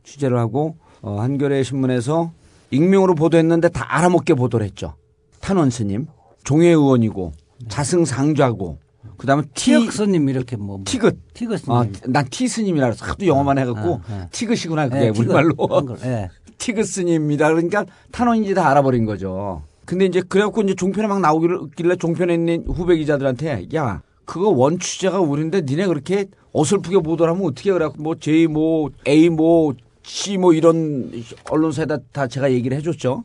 취재를 0.06 0.38
하고 0.40 0.78
어, 1.02 1.20
한겨레 1.20 1.64
신문에서 1.64 2.32
익명으로 2.72 3.14
보도했는데 3.16 3.68
다 3.68 3.86
알아먹게 3.90 4.36
보도를 4.36 4.66
했죠. 4.66 4.94
탄원 5.42 5.70
스님, 5.70 6.08
종회 6.46 6.68
의원이고 6.70 7.34
자승 7.68 8.06
상좌고 8.06 8.78
그다음에 9.18 9.44
티 9.54 9.66
티역 9.78 9.92
스님 9.92 10.30
이렇게 10.30 10.56
뭐 10.56 10.80
티긋 10.86 11.20
티긋 11.34 11.60
스님. 11.60 11.78
아, 11.78 11.86
난 12.08 12.26
티 12.30 12.48
스님이라 12.48 12.88
해서 12.88 13.06
하도 13.06 13.26
영어만 13.28 13.58
해갖고 13.58 13.96
아, 14.10 14.14
아. 14.14 14.28
티긋이구나 14.32 14.88
그게 14.88 15.08
예, 15.08 15.12
티긋. 15.12 15.26
우리말로 15.26 15.54
한글, 15.70 15.98
예. 16.06 16.30
티그스님입니다. 16.58 17.50
그러니까 17.50 17.86
탄원인지 18.12 18.54
다 18.54 18.70
알아버린 18.70 19.06
거죠. 19.06 19.64
근데 19.86 20.06
이제 20.06 20.22
그래갖고 20.22 20.62
이제 20.62 20.74
종편에 20.76 21.08
막 21.08 21.20
나오길래 21.20 21.96
종편에 21.98 22.34
있는 22.34 22.64
후배 22.68 22.96
기자들한테 22.98 23.68
야 23.76 24.02
그거 24.30 24.50
원 24.50 24.78
취재가 24.78 25.22
우린데 25.22 25.62
니네 25.62 25.88
그렇게 25.88 26.28
어설프게 26.54 27.00
보도를 27.00 27.34
하면 27.34 27.48
어떻게 27.48 27.74
그래갖고 27.74 28.04
뭐 28.04 28.14
J 28.14 28.46
뭐 28.46 28.92
A 29.08 29.28
뭐 29.28 29.74
C 30.04 30.38
뭐 30.38 30.54
이런 30.54 31.12
언론사에다 31.50 31.98
다 32.12 32.28
제가 32.28 32.52
얘기를 32.52 32.78
해줬죠. 32.78 33.24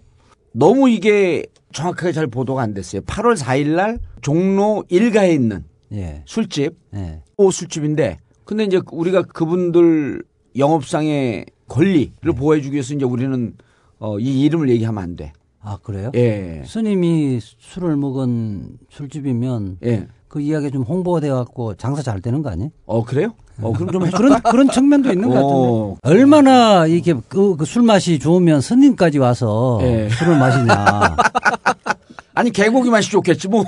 너무 0.52 0.88
이게 0.88 1.44
정확하게 1.74 2.12
잘 2.12 2.26
보도가 2.26 2.62
안 2.62 2.72
됐어요. 2.72 3.02
8월 3.02 3.36
4일 3.36 3.74
날 3.74 3.98
종로 4.22 4.82
일가에 4.88 5.34
있는 5.34 5.64
예. 5.92 6.22
술집, 6.24 6.74
예. 6.94 7.20
오 7.36 7.50
술집인데 7.50 8.16
근데 8.46 8.64
이제 8.64 8.80
우리가 8.90 9.24
그분들 9.24 10.22
영업상의 10.56 11.44
권리를 11.68 12.12
네. 12.22 12.32
보호해주기 12.32 12.72
위해서 12.72 12.94
이제 12.94 13.04
우리는 13.04 13.54
어, 13.98 14.18
이 14.18 14.42
이름을 14.44 14.70
얘기하면 14.70 15.02
안 15.02 15.16
돼. 15.16 15.34
아 15.60 15.76
그래요? 15.82 16.12
예. 16.14 16.62
스님이 16.64 17.40
술을 17.42 17.96
먹은 17.96 18.78
술집이면 18.88 19.78
예. 19.84 20.08
그 20.34 20.40
이야기 20.40 20.68
좀 20.72 20.82
홍보가 20.82 21.20
돼 21.20 21.30
갖고 21.30 21.76
장사 21.76 22.02
잘 22.02 22.20
되는 22.20 22.42
거 22.42 22.50
아니에요? 22.50 22.70
어 22.86 23.04
그래요? 23.04 23.34
어 23.62 23.72
그럼 23.72 23.92
좀? 23.92 24.10
그런 24.10 24.42
그런 24.42 24.68
측면도 24.68 25.12
있는 25.12 25.30
것 25.30 25.36
어. 25.38 25.94
같은데 26.02 26.18
얼마나 26.20 26.86
이게 26.88 27.14
그, 27.28 27.54
그 27.54 27.64
술 27.64 27.82
맛이 27.82 28.18
좋으면 28.18 28.60
스님까지 28.60 29.18
와서 29.20 29.78
예. 29.82 30.08
술을 30.10 30.36
마시냐? 30.36 31.16
아니 32.34 32.50
개고기 32.50 32.90
맛이 32.90 33.12
좋겠지 33.12 33.46
뭐. 33.46 33.64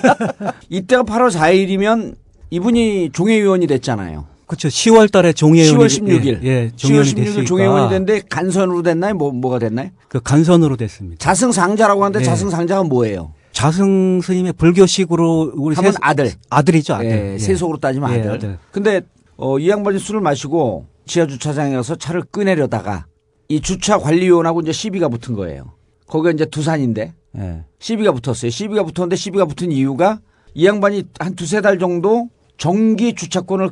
이때가 0.70 1.02
8월 1.02 1.30
4일이면 1.30 2.14
이분이 2.48 3.10
종회의원이 3.12 3.66
됐잖아요. 3.66 4.24
그렇죠. 4.46 4.68
10월 4.68 5.12
달에 5.12 5.34
종회의원이 5.34 5.76
10월 5.78 5.88
16일. 6.22 6.42
예, 6.42 6.48
예 6.48 6.68
10월 6.70 6.76
종회의원이 6.78 7.10
16일 7.12 7.16
됐으니까 7.16 7.44
종회의원이 7.44 7.88
됐는데 7.90 8.22
간선으로 8.30 8.80
됐나요? 8.82 9.12
뭐 9.12 9.30
뭐가 9.30 9.58
됐나요? 9.58 9.90
그 10.08 10.20
간선으로 10.20 10.78
됐습니다. 10.78 11.16
자승상자라고 11.22 12.02
하는데 12.02 12.20
예. 12.20 12.24
자승상자가 12.24 12.84
뭐예요? 12.84 13.34
자승 13.62 14.20
스님의 14.20 14.52
불교식으로 14.52 15.54
우리 15.56 15.74
하면 15.74 15.90
세- 15.90 15.98
아들. 16.00 16.30
아들이죠, 16.48 16.94
아들. 16.94 17.06
예, 17.10 17.32
예. 17.34 17.38
세속으로 17.38 17.78
따지면 17.78 18.12
예, 18.12 18.20
아들. 18.20 18.30
아들. 18.30 18.58
근데 18.70 19.00
어, 19.36 19.58
이 19.58 19.68
양반이 19.68 19.98
술을 19.98 20.20
마시고 20.20 20.86
지하 21.06 21.26
주차장에 21.26 21.74
가서 21.74 21.96
차를 21.96 22.22
끄내려다가 22.30 23.06
이 23.48 23.60
주차 23.60 23.98
관리위원하고 23.98 24.60
이제 24.60 24.70
시비가 24.70 25.08
붙은 25.08 25.34
거예요. 25.34 25.72
거기가 26.06 26.30
이제 26.30 26.44
두산인데 26.44 27.14
예. 27.36 27.64
시비가 27.80 28.12
붙었어요. 28.12 28.48
시비가 28.48 28.84
붙었는데 28.84 29.16
시비가 29.16 29.44
붙은 29.46 29.72
이유가 29.72 30.20
이 30.54 30.64
양반이 30.64 31.02
한 31.18 31.34
두세 31.34 31.60
달 31.60 31.80
정도 31.80 32.28
정기 32.58 33.16
주차권을 33.16 33.70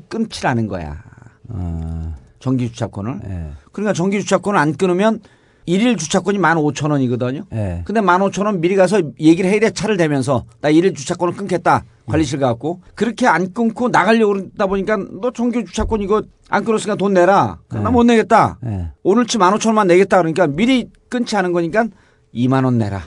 않은 0.48 0.66
거야. 0.66 1.00
정기 2.40 2.70
주차권을. 2.72 3.20
예. 3.28 3.50
그러니까 3.70 3.92
정기 3.92 4.20
주차권을 4.20 4.58
안 4.58 4.74
끊으면 4.76 5.20
일일 5.66 5.96
주차권이 5.96 6.38
15,000원이거든요. 6.38 7.44
예. 7.52 7.82
근데 7.84 8.00
15,000원 8.00 8.60
미리 8.60 8.76
가서 8.76 9.02
얘기를 9.20 9.50
해야 9.50 9.60
돼 9.60 9.70
차를 9.70 9.96
대면서 9.96 10.44
나 10.60 10.70
일일 10.70 10.94
주차권을 10.94 11.34
끊겠다. 11.34 11.84
관리실 12.06 12.38
가갖고 12.38 12.82
그렇게 12.94 13.26
안 13.26 13.52
끊고 13.52 13.88
나가려고 13.88 14.34
그러다 14.34 14.66
보니까 14.66 14.96
너 15.20 15.32
정기 15.32 15.64
주차권 15.64 16.02
이거 16.02 16.22
안 16.48 16.64
끊었으니까 16.64 16.94
돈 16.94 17.14
내라. 17.14 17.58
나 17.68 17.84
못 17.84 18.06
내겠다. 18.06 18.58
예. 18.64 18.90
오늘치 19.02 19.38
15,000원만 19.38 19.88
내겠다. 19.88 20.18
그러니까 20.18 20.46
미리 20.46 20.88
끊지 21.08 21.36
않은 21.36 21.52
거니까 21.52 21.86
2만 22.32 22.64
원 22.64 22.78
내라. 22.78 23.02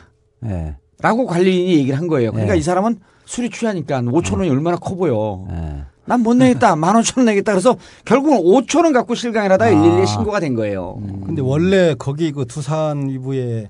예. 0.45 0.75
라고 1.01 1.25
관리인이 1.25 1.75
얘기를 1.77 1.97
한 1.97 2.07
거예요. 2.07 2.31
그러니까 2.31 2.55
예. 2.55 2.59
이 2.59 2.61
사람은 2.61 2.99
술이 3.23 3.51
취하니까 3.51 4.01
5천 4.01 4.39
원이 4.39 4.49
얼마나 4.49 4.75
커 4.75 4.95
보여. 4.95 5.45
예. 6.09 6.13
난 6.17 6.27
못 6.27 6.37
내겠다. 6.37 6.73
15,000원 6.75 7.23
내겠다. 7.25 7.51
그래서 7.53 7.75
결국은 8.05 8.37
5천 8.39 8.83
원 8.83 8.93
갖고 8.93 9.15
실랑이를 9.15 9.51
하다가 9.51 9.71
아. 9.71 9.73
112에 9.73 10.07
신고가 10.07 10.39
된 10.39 10.55
거예요. 10.55 10.99
근데 11.25 11.41
원래 11.41 11.93
거기 11.97 12.31
그 12.31 12.45
두산 12.45 13.07
위브에 13.09 13.69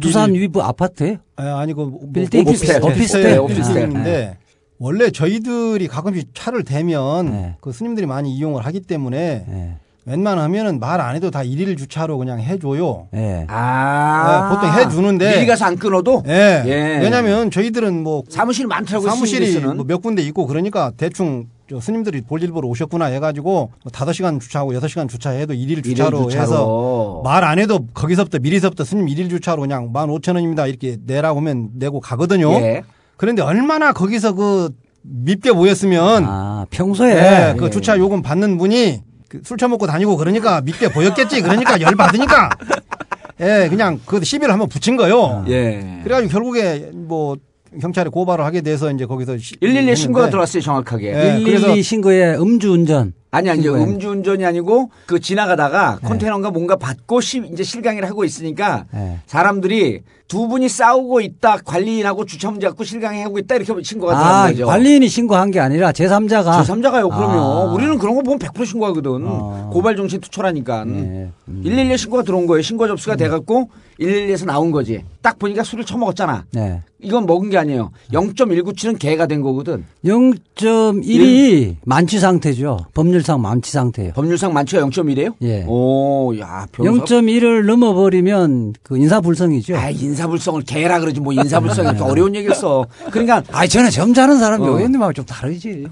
두산 0.00 0.32
위브 0.34 0.60
아파트예요? 0.60 1.16
아, 1.36 1.58
아니 1.58 1.72
고 1.72 1.86
뭐 1.86 2.00
빌딩? 2.12 2.42
오피스텔 2.42 2.82
오피스텔. 2.82 3.38
오피스텔 3.38 3.38
오피스텔. 3.40 3.82
인데 3.90 4.36
원래 4.78 5.10
저희들이 5.10 5.86
가끔씩 5.88 6.30
차를 6.34 6.64
대면 6.64 7.30
네. 7.30 7.56
그 7.60 7.72
스님들이 7.72 8.06
많이 8.06 8.34
이용을 8.34 8.64
하기 8.66 8.80
때문에 8.80 9.44
예. 9.48 9.74
웬만하면은 10.04 10.80
말 10.80 11.00
안 11.00 11.14
해도 11.14 11.30
다 11.30 11.44
일일 11.44 11.76
주차로 11.76 12.18
그냥 12.18 12.40
해줘요. 12.40 13.06
예. 13.14 13.44
아. 13.48 14.48
네, 14.50 14.54
보통 14.56 14.72
해주는데 14.80 15.34
미리 15.36 15.46
가서 15.46 15.64
안 15.66 15.76
끊어도? 15.76 16.22
예. 16.26 16.62
예. 16.66 16.98
왜냐면 17.00 17.50
저희들은 17.52 18.02
뭐 18.02 18.24
사무실이 18.28 18.66
많더라고요. 18.66 19.08
사무실이 19.10 19.46
스님들께서는. 19.46 19.76
뭐몇 19.76 20.02
군데 20.02 20.22
있고 20.22 20.46
그러니까 20.46 20.90
대충 20.96 21.46
저 21.46 21.61
스님들이 21.80 22.20
볼일 22.22 22.50
보러 22.52 22.68
오셨구나 22.68 23.06
해가지고 23.06 23.70
뭐 23.82 23.92
5시간 23.92 24.40
주차하고 24.40 24.72
6시간 24.74 25.08
주차해도 25.08 25.54
일일 25.54 25.82
주차로, 25.82 26.28
주차로. 26.28 26.42
해서 26.42 27.20
말 27.24 27.44
안 27.44 27.58
해도 27.58 27.86
거기서부터 27.94 28.38
미리서부터 28.40 28.84
스님 28.84 29.08
일일 29.08 29.28
주차로 29.28 29.62
그냥 29.62 29.92
15,000원입니다 29.92 30.68
이렇게 30.68 30.96
내라고 31.06 31.40
하면 31.40 31.70
내고 31.74 32.00
가거든요. 32.00 32.50
예. 32.52 32.82
그런데 33.16 33.42
얼마나 33.42 33.92
거기서 33.92 34.34
그 34.34 34.70
밉게 35.02 35.52
보였으면 35.52 36.24
아, 36.26 36.66
평소에 36.70 37.10
예, 37.50 37.54
그 37.58 37.66
예. 37.66 37.70
주차 37.70 37.98
요금 37.98 38.22
받는 38.22 38.58
분이 38.58 39.02
그술 39.28 39.56
처먹고 39.56 39.86
다니고 39.86 40.16
그러니까 40.16 40.60
밉게 40.60 40.92
보였겠지. 40.92 41.40
그러니까 41.42 41.80
열 41.80 41.94
받으니까 41.96 42.50
예, 43.40 43.66
그냥 43.68 43.98
그 44.06 44.22
시비를 44.22 44.52
한번 44.52 44.68
붙인 44.68 44.96
거요. 44.96 45.44
예. 45.48 46.00
그래가지고 46.04 46.30
결국에 46.30 46.90
뭐 46.92 47.36
경찰에 47.80 48.10
고발을 48.10 48.44
하게 48.44 48.60
돼서 48.60 48.90
이제 48.92 49.06
거기서 49.06 49.34
112에 49.34 49.96
신고가 49.96 50.20
했는데 50.26 50.30
들어왔어요, 50.30 50.62
정확하게. 50.62 51.08
예, 51.08 51.12
112 51.44 51.44
그래서- 51.44 51.82
신고에 51.82 52.34
음주운전. 52.36 53.14
아니, 53.34 53.48
아니, 53.48 53.62
신고해. 53.62 53.82
음주운전이 53.84 54.44
아니고 54.44 54.90
그 55.06 55.18
지나가다가 55.18 55.98
네. 56.02 56.08
컨테이너가 56.08 56.50
뭔가 56.50 56.76
받고 56.76 57.22
시, 57.22 57.42
이제 57.50 57.62
실강을 57.62 58.04
하고 58.04 58.24
있으니까 58.24 58.84
예. 58.94 59.20
사람들이 59.26 60.02
두 60.28 60.48
분이 60.48 60.68
싸우고 60.68 61.20
있다, 61.22 61.58
관리인하고 61.64 62.26
주차 62.26 62.50
문제 62.50 62.66
갖고 62.66 62.84
실강하고 62.84 63.38
있다, 63.38 63.54
이렇게 63.56 63.72
신고가 63.82 64.12
아, 64.12 64.18
들어간 64.18 64.50
거죠. 64.52 64.66
관리인이 64.66 65.08
신고한 65.08 65.50
게 65.50 65.60
아니라 65.60 65.92
제3자가. 65.92 66.62
제3자가요, 66.62 67.08
그럼요. 67.08 67.38
아. 67.40 67.72
우리는 67.72 67.96
그런 67.98 68.14
거 68.16 68.22
보면 68.22 68.38
100% 68.38 68.66
신고하거든. 68.66 69.10
어. 69.26 69.70
고발 69.72 69.96
정신 69.96 70.20
투철하니까. 70.20 70.84
예. 70.88 71.30
112에 71.64 71.96
신고가 71.96 72.22
들어온 72.24 72.46
거예요. 72.46 72.60
신고 72.62 72.86
접수가 72.86 73.16
돼 73.16 73.28
갖고 73.28 73.70
112에서 74.00 74.46
나온 74.46 74.70
거지. 74.70 75.04
딱 75.20 75.38
보니까 75.38 75.62
술을 75.62 75.84
처먹었잖아. 75.84 76.44
네. 76.52 76.80
이건 77.00 77.26
먹은 77.26 77.50
게 77.50 77.58
아니에요. 77.58 77.90
0.197은 78.12 78.98
개가 78.98 79.26
된 79.26 79.40
거거든. 79.42 79.84
0.1이 80.04 81.76
만취 81.84 82.18
상태죠. 82.18 82.86
법률상 82.94 83.40
만취 83.40 83.70
상태예요. 83.72 84.12
법률상 84.12 84.52
만취가 84.52 84.82
0.1이에요? 84.82 85.34
예. 85.42 85.64
오, 85.66 86.32
야, 86.38 86.66
변호사. 86.72 87.04
0.1을 87.04 87.64
넘어버리면 87.66 88.74
그 88.82 88.96
인사불성이죠. 88.96 89.76
아, 89.76 89.90
인사불성을 89.90 90.62
개라 90.62 91.00
그러지 91.00 91.20
뭐 91.20 91.32
인사불성이 91.32 91.88
이렇게 91.88 92.02
어려운 92.04 92.34
얘기를 92.34 92.54
써. 92.54 92.86
그러니까 93.10 93.42
아, 93.52 93.66
저는 93.66 93.90
점잖은 93.90 94.38
사람이 94.38 94.64
어. 94.64 94.76
의원님하고 94.76 95.12
좀 95.12 95.24
다르지. 95.24 95.86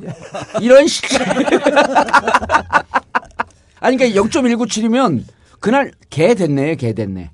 이런 0.61 0.87
식. 0.87 1.05
아니, 3.81 3.97
그러니까 3.97 4.21
0.197이면 4.23 5.23
그날 5.59 5.91
개 6.11 6.35
됐네, 6.35 6.77
개 6.77 6.93
됐네. 6.93 7.31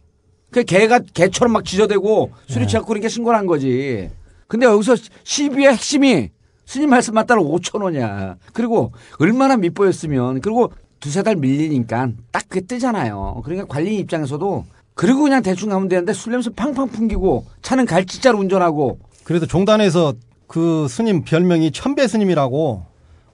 그 0.56 0.64
개가 0.64 1.00
개처럼 1.12 1.52
막 1.52 1.66
지저대고 1.66 2.32
술이 2.48 2.66
취하고 2.66 2.86
그러니까 2.86 3.10
신고를 3.10 3.38
한 3.38 3.44
거지. 3.44 4.08
근데 4.48 4.64
여기서 4.64 4.96
시비의 5.22 5.72
핵심이 5.72 6.30
스님 6.64 6.88
말씀 6.88 7.12
맞따라 7.12 7.42
5천 7.42 7.82
원이야. 7.82 8.36
그리고 8.54 8.92
얼마나 9.20 9.58
밑보였으면 9.58 10.40
그리고 10.40 10.72
두세 10.98 11.22
달 11.22 11.36
밀리니까 11.36 12.08
딱 12.32 12.48
그게 12.48 12.62
뜨잖아요. 12.62 13.42
그러니까 13.44 13.66
관리인 13.68 14.00
입장에서도 14.00 14.64
그리고 14.94 15.24
그냥 15.24 15.42
대충 15.42 15.68
가면 15.68 15.88
되는데 15.88 16.14
술 16.14 16.32
냄새 16.32 16.48
팡팡 16.48 16.88
풍기고 16.88 17.44
차는 17.60 17.84
갈치자로 17.84 18.38
운전하고 18.38 18.98
그래도 19.24 19.44
종단에서 19.44 20.14
그 20.46 20.86
스님 20.88 21.24
별명이 21.24 21.70
천배 21.72 22.08
스님이라고 22.08 22.82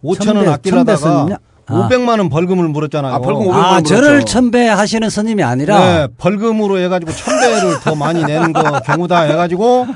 5천 0.03 0.35
원 0.35 0.49
아끼려다가? 0.49 1.39
아. 1.67 1.89
500만 1.89 2.19
원 2.19 2.29
벌금을 2.29 2.69
물었잖아요. 2.69 3.15
아, 3.15 3.19
벌금 3.21 3.47
500만 3.47 3.53
아, 3.55 3.73
원 3.75 3.85
저를 3.85 4.09
물었죠. 4.11 4.25
천배 4.27 4.69
하시는 4.69 5.09
스님이 5.09 5.43
아니라 5.43 5.79
네, 5.79 6.09
벌금으로 6.19 6.79
해 6.79 6.89
가지고 6.89 7.13
천배를 7.13 7.81
더 7.81 7.95
많이 7.95 8.23
내는 8.25 8.53
거 8.53 8.63
경우다 8.85 9.23
해 9.23 9.35
가지고 9.35 9.87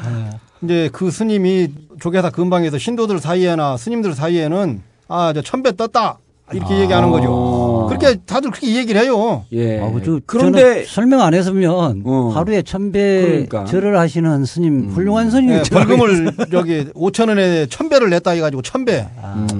이제 0.63 0.89
그 0.93 1.11
스님이 1.11 1.69
조계사 2.01 2.31
근방에서 2.31 2.79
신도들 2.79 3.19
사이에나 3.19 3.77
스님들 3.77 4.15
사이에는 4.15 4.83
아, 5.09 5.33
저 5.35 5.43
천배 5.43 5.77
떴다. 5.77 6.19
이렇게 6.53 6.79
얘기하는 6.79 7.11
거죠. 7.11 7.87
그렇게 7.89 8.21
다들 8.25 8.53
그렇게 8.53 8.77
얘기를 8.77 9.01
해요. 9.01 9.45
예. 9.51 9.81
아, 9.81 9.91
저, 10.05 10.21
그런데 10.27 10.61
저는 10.61 10.85
설명 10.87 11.21
안 11.23 11.35
했으면 11.35 12.01
어. 12.05 12.29
하루에 12.33 12.62
천배 12.62 13.23
그러니까. 13.49 13.64
절을 13.64 13.99
하시는 13.99 14.45
스님 14.45 14.91
훌륭한 14.91 15.27
예, 15.27 15.31
스님이죠. 15.31 15.75
벌금을 15.75 16.33
저기 16.53 16.85
5천 16.95 17.31
원에 17.31 17.67
천배를 17.67 18.11
냈다 18.11 18.31
해가지고 18.31 18.62
천배, 18.62 19.09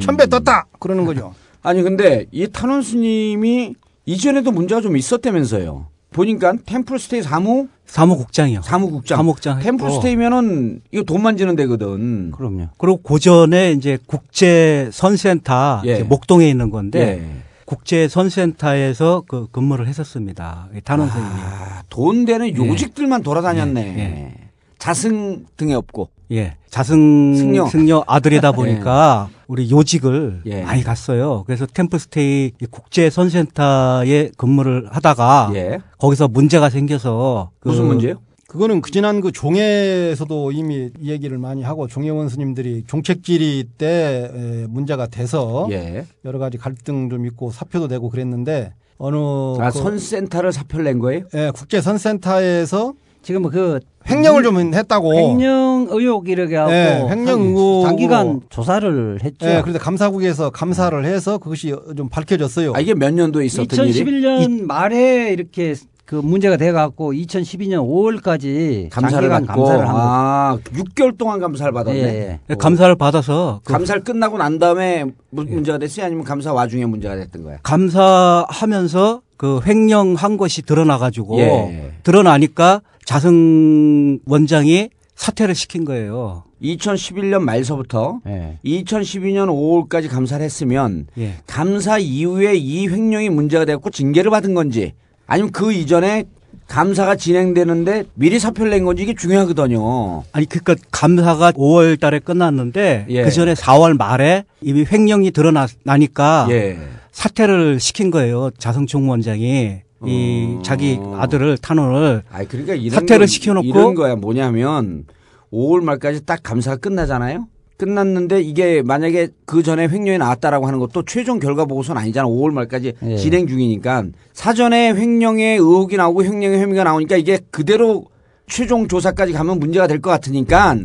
천배 0.01 0.29
떴다 0.29 0.67
그러는 0.79 1.05
거죠. 1.05 1.35
아니 1.67 1.83
근데 1.83 2.27
이 2.31 2.47
탄원 2.47 2.81
스님이 2.81 3.75
이전에도 4.05 4.53
문제가 4.53 4.81
좀 4.81 4.97
있었다면서요. 4.97 5.87
보니까 6.13 6.55
템플스테이 6.65 7.23
사무 7.23 7.67
사무국장이요. 7.87 8.63
사무국장. 8.63 9.17
사무국장. 9.17 9.59
템플스테이면은 9.59 10.83
이거 10.93 11.03
돈 11.03 11.23
만지는 11.23 11.57
데거든. 11.57 12.31
그럼요. 12.31 12.69
그리고 12.79 12.99
고전에 12.99 13.73
이제 13.73 13.99
국제 14.07 14.89
선센터 14.93 15.83
예. 15.87 16.05
목동에 16.05 16.49
있는 16.49 16.71
건데 16.71 17.01
예. 17.01 17.43
국제 17.65 18.07
선센터에서 18.07 19.25
그 19.27 19.49
근무를 19.51 19.89
했었습니다. 19.89 20.69
이 20.77 20.81
탄원 20.83 21.11
스님이. 21.11 21.29
아, 21.29 21.83
돈 21.91 22.25
되는 22.27 22.57
요직들만 22.57 23.25
돌아다녔네. 23.25 23.81
예, 23.81 24.01
예. 24.01 24.35
자승 24.79 25.47
등에 25.57 25.75
없고. 25.75 26.11
예. 26.33 26.55
자승 26.71 27.35
승려. 27.37 27.67
승려, 27.67 28.05
아들이다 28.07 28.53
보니까 28.53 29.29
우리 29.47 29.71
요직을 29.71 30.43
예. 30.47 30.63
많이 30.63 30.83
갔어요. 30.83 31.45
그래서 31.47 31.67
템플스테이 31.67 32.53
이 32.61 32.67
국제 32.71 33.09
선센터에 33.11 34.31
근무를 34.37 34.89
하다가 34.91 35.53
예. 35.55 35.79
거기서 35.99 36.29
문제가 36.29 36.69
생겨서 36.71 37.51
그 37.61 37.69
무슨 37.69 37.85
문제요? 37.87 38.17
그거는 38.49 38.81
그 38.81 38.91
지난 38.91 39.21
그 39.21 39.33
종회에서도 39.33 40.53
이미 40.53 40.91
이 41.01 41.11
얘기를 41.11 41.37
많이 41.37 41.63
하고 41.63 41.89
종회원 41.89 42.29
스님들이 42.29 42.85
종책질의 42.87 43.65
때 43.77 44.31
에, 44.33 44.67
문제가 44.69 45.07
돼서 45.09 45.67
예. 45.73 46.07
여러 46.25 46.39
가지 46.39 46.57
갈등 46.57 47.11
좀 47.11 47.27
있고 47.27 47.51
사표도 47.51 47.89
내고 47.89 48.09
그랬는데 48.09 48.73
어느 48.99 49.17
아, 49.61 49.71
그- 49.71 49.79
선센터를 49.79 50.53
사표를 50.53 50.85
낸 50.85 50.99
거예요? 51.01 51.25
예, 51.35 51.51
국제 51.55 51.81
선센터에서 51.81 52.95
지금 53.27 53.43
그 53.51 53.81
횡령을 54.09 54.45
좀 54.45 54.57
했다고. 54.73 55.13
횡령 55.17 55.89
의혹 55.91 56.29
이렇게 56.29 56.55
하고 56.55 56.71
예, 56.71 57.05
횡령 57.11 57.11
한 57.11 57.41
의혹으로. 57.41 57.83
장기간 57.89 58.41
조사를 58.51 59.19
했죠. 59.25 59.47
예, 59.49 59.59
그런데 59.63 59.81
감사국에서 59.81 60.51
감사를 60.51 61.05
해서 61.05 61.37
그것이 61.39 61.75
좀 61.97 62.09
밝혀졌어요. 62.09 62.73
아, 62.77 62.79
이게 62.79 62.95
몇 62.95 63.13
년도에 63.13 63.45
있었던 63.47 63.89
일이? 63.89 64.05
2011년 64.05 64.63
말에 64.67 65.33
이렇게 65.33 65.75
그 66.05 66.15
문제가 66.15 66.57
돼 66.57 66.71
갖고 66.71 67.13
2012년 67.13 67.79
5월까지 67.85 68.91
감사를 68.91 69.29
장기간 69.29 69.45
받고 69.47 69.65
감사를 69.65 69.89
한 69.89 69.93
거. 69.93 70.01
아, 70.01 70.59
6개월 70.73 71.19
동안 71.19 71.41
감사를 71.41 71.73
받았네. 71.73 71.99
예, 71.99 72.39
예, 72.49 72.55
감사를 72.55 72.95
받아서 72.95 73.61
그 73.65 73.73
감사를 73.73 74.05
끝나고 74.05 74.39
난 74.39 74.61
다음에 74.61 75.05
문- 75.31 75.51
문제가 75.51 75.79
됐어요? 75.79 76.07
아니면 76.07 76.23
감사 76.23 76.53
와중에 76.53 76.87
문제가 76.87 77.17
됐던 77.17 77.43
거야? 77.43 77.57
감사하면서 77.65 79.23
그 79.37 79.61
횡령한 79.67 80.37
것이 80.37 80.63
드러나 80.63 80.97
가지고 80.97 81.39
예. 81.41 81.93
드러나니까 82.05 82.83
자승 83.07 84.19
원장이 84.27 84.91
사퇴를 85.15 85.55
시킨 85.55 85.87
거예요. 85.87 86.43
2011년 86.63 87.41
말서부터 87.43 88.21
예. 88.27 88.59
2012년 88.65 89.49
5월까지 89.49 90.09
감사를 90.11 90.45
했으면 90.45 91.07
예. 91.17 91.35
감사 91.47 91.99
이후에 91.99 92.57
이 92.57 92.89
횡령이 92.89 93.31
문제가 93.31 93.65
됐고 93.65 93.91
징계를 93.91 94.31
받은 94.31 94.55
건지 94.55 94.93
아니면 95.27 95.53
그 95.53 95.73
이전에 95.73 96.25
감사가 96.67 97.15
진행되는데 97.15 98.05
미리 98.15 98.39
사표를 98.41 98.73
낸 98.73 98.85
건지 98.85 99.05
이게 99.05 99.15
중요하거든요. 99.15 100.25
아니 100.33 100.47
그러니까 100.47 100.75
감사가 100.91 101.53
5월 101.53 102.01
달에 102.01 102.19
끝났는데 102.19 103.07
예. 103.09 103.23
그 103.23 103.31
전에 103.31 103.55
4월 103.55 103.97
말에 103.97 104.45
이미 104.61 104.85
횡령이 104.91 105.31
드러나니까 105.31 106.49
예. 106.51 106.77
사퇴를 107.13 107.79
시킨 107.79 108.11
거예요. 108.11 108.51
자성총 108.59 109.09
원장이 109.09 109.86
이 110.05 110.59
자기 110.63 111.01
아들을 111.15 111.59
탄원을 111.59 112.23
아 112.31 112.45
그러니까 112.45 112.75
이런 112.75 112.91
사퇴를 112.91 113.19
건- 113.21 113.27
시켜놓고 113.27 113.67
이런 113.67 113.95
거야 113.95 114.15
뭐냐면 114.17 115.05
5월 115.53 115.83
말까지 115.83 116.27
딱 116.27 116.41
감사가 116.43 116.77
끝나잖아요. 116.77 117.47
끝났는데 117.79 118.41
이게 118.41 118.83
만약에 118.83 119.29
그 119.45 119.63
전에 119.63 119.87
횡령이 119.89 120.19
나왔다라고 120.19 120.67
하는 120.67 120.79
것도 120.79 121.03
최종 121.05 121.39
결과 121.39 121.67
보고서는 121.67 122.01
아니잖아. 122.01 122.27
5월 122.27 122.51
말까지 122.53 122.95
예. 123.05 123.17
진행 123.17 123.47
중이니까 123.47 124.05
사전에 124.33 124.95
횡령의 124.95 125.57
의혹이 125.59 125.97
나오고 125.97 126.25
횡령의 126.25 126.61
혐의가 126.61 126.85
나오니까 126.85 127.17
이게 127.17 127.39
그대로 127.51 128.05
최종 128.47 128.89
조사까지 128.89 129.33
가면 129.33 129.59
문제가 129.61 129.87
될 129.87 130.01
것 130.01 130.09
같으니까 130.11 130.77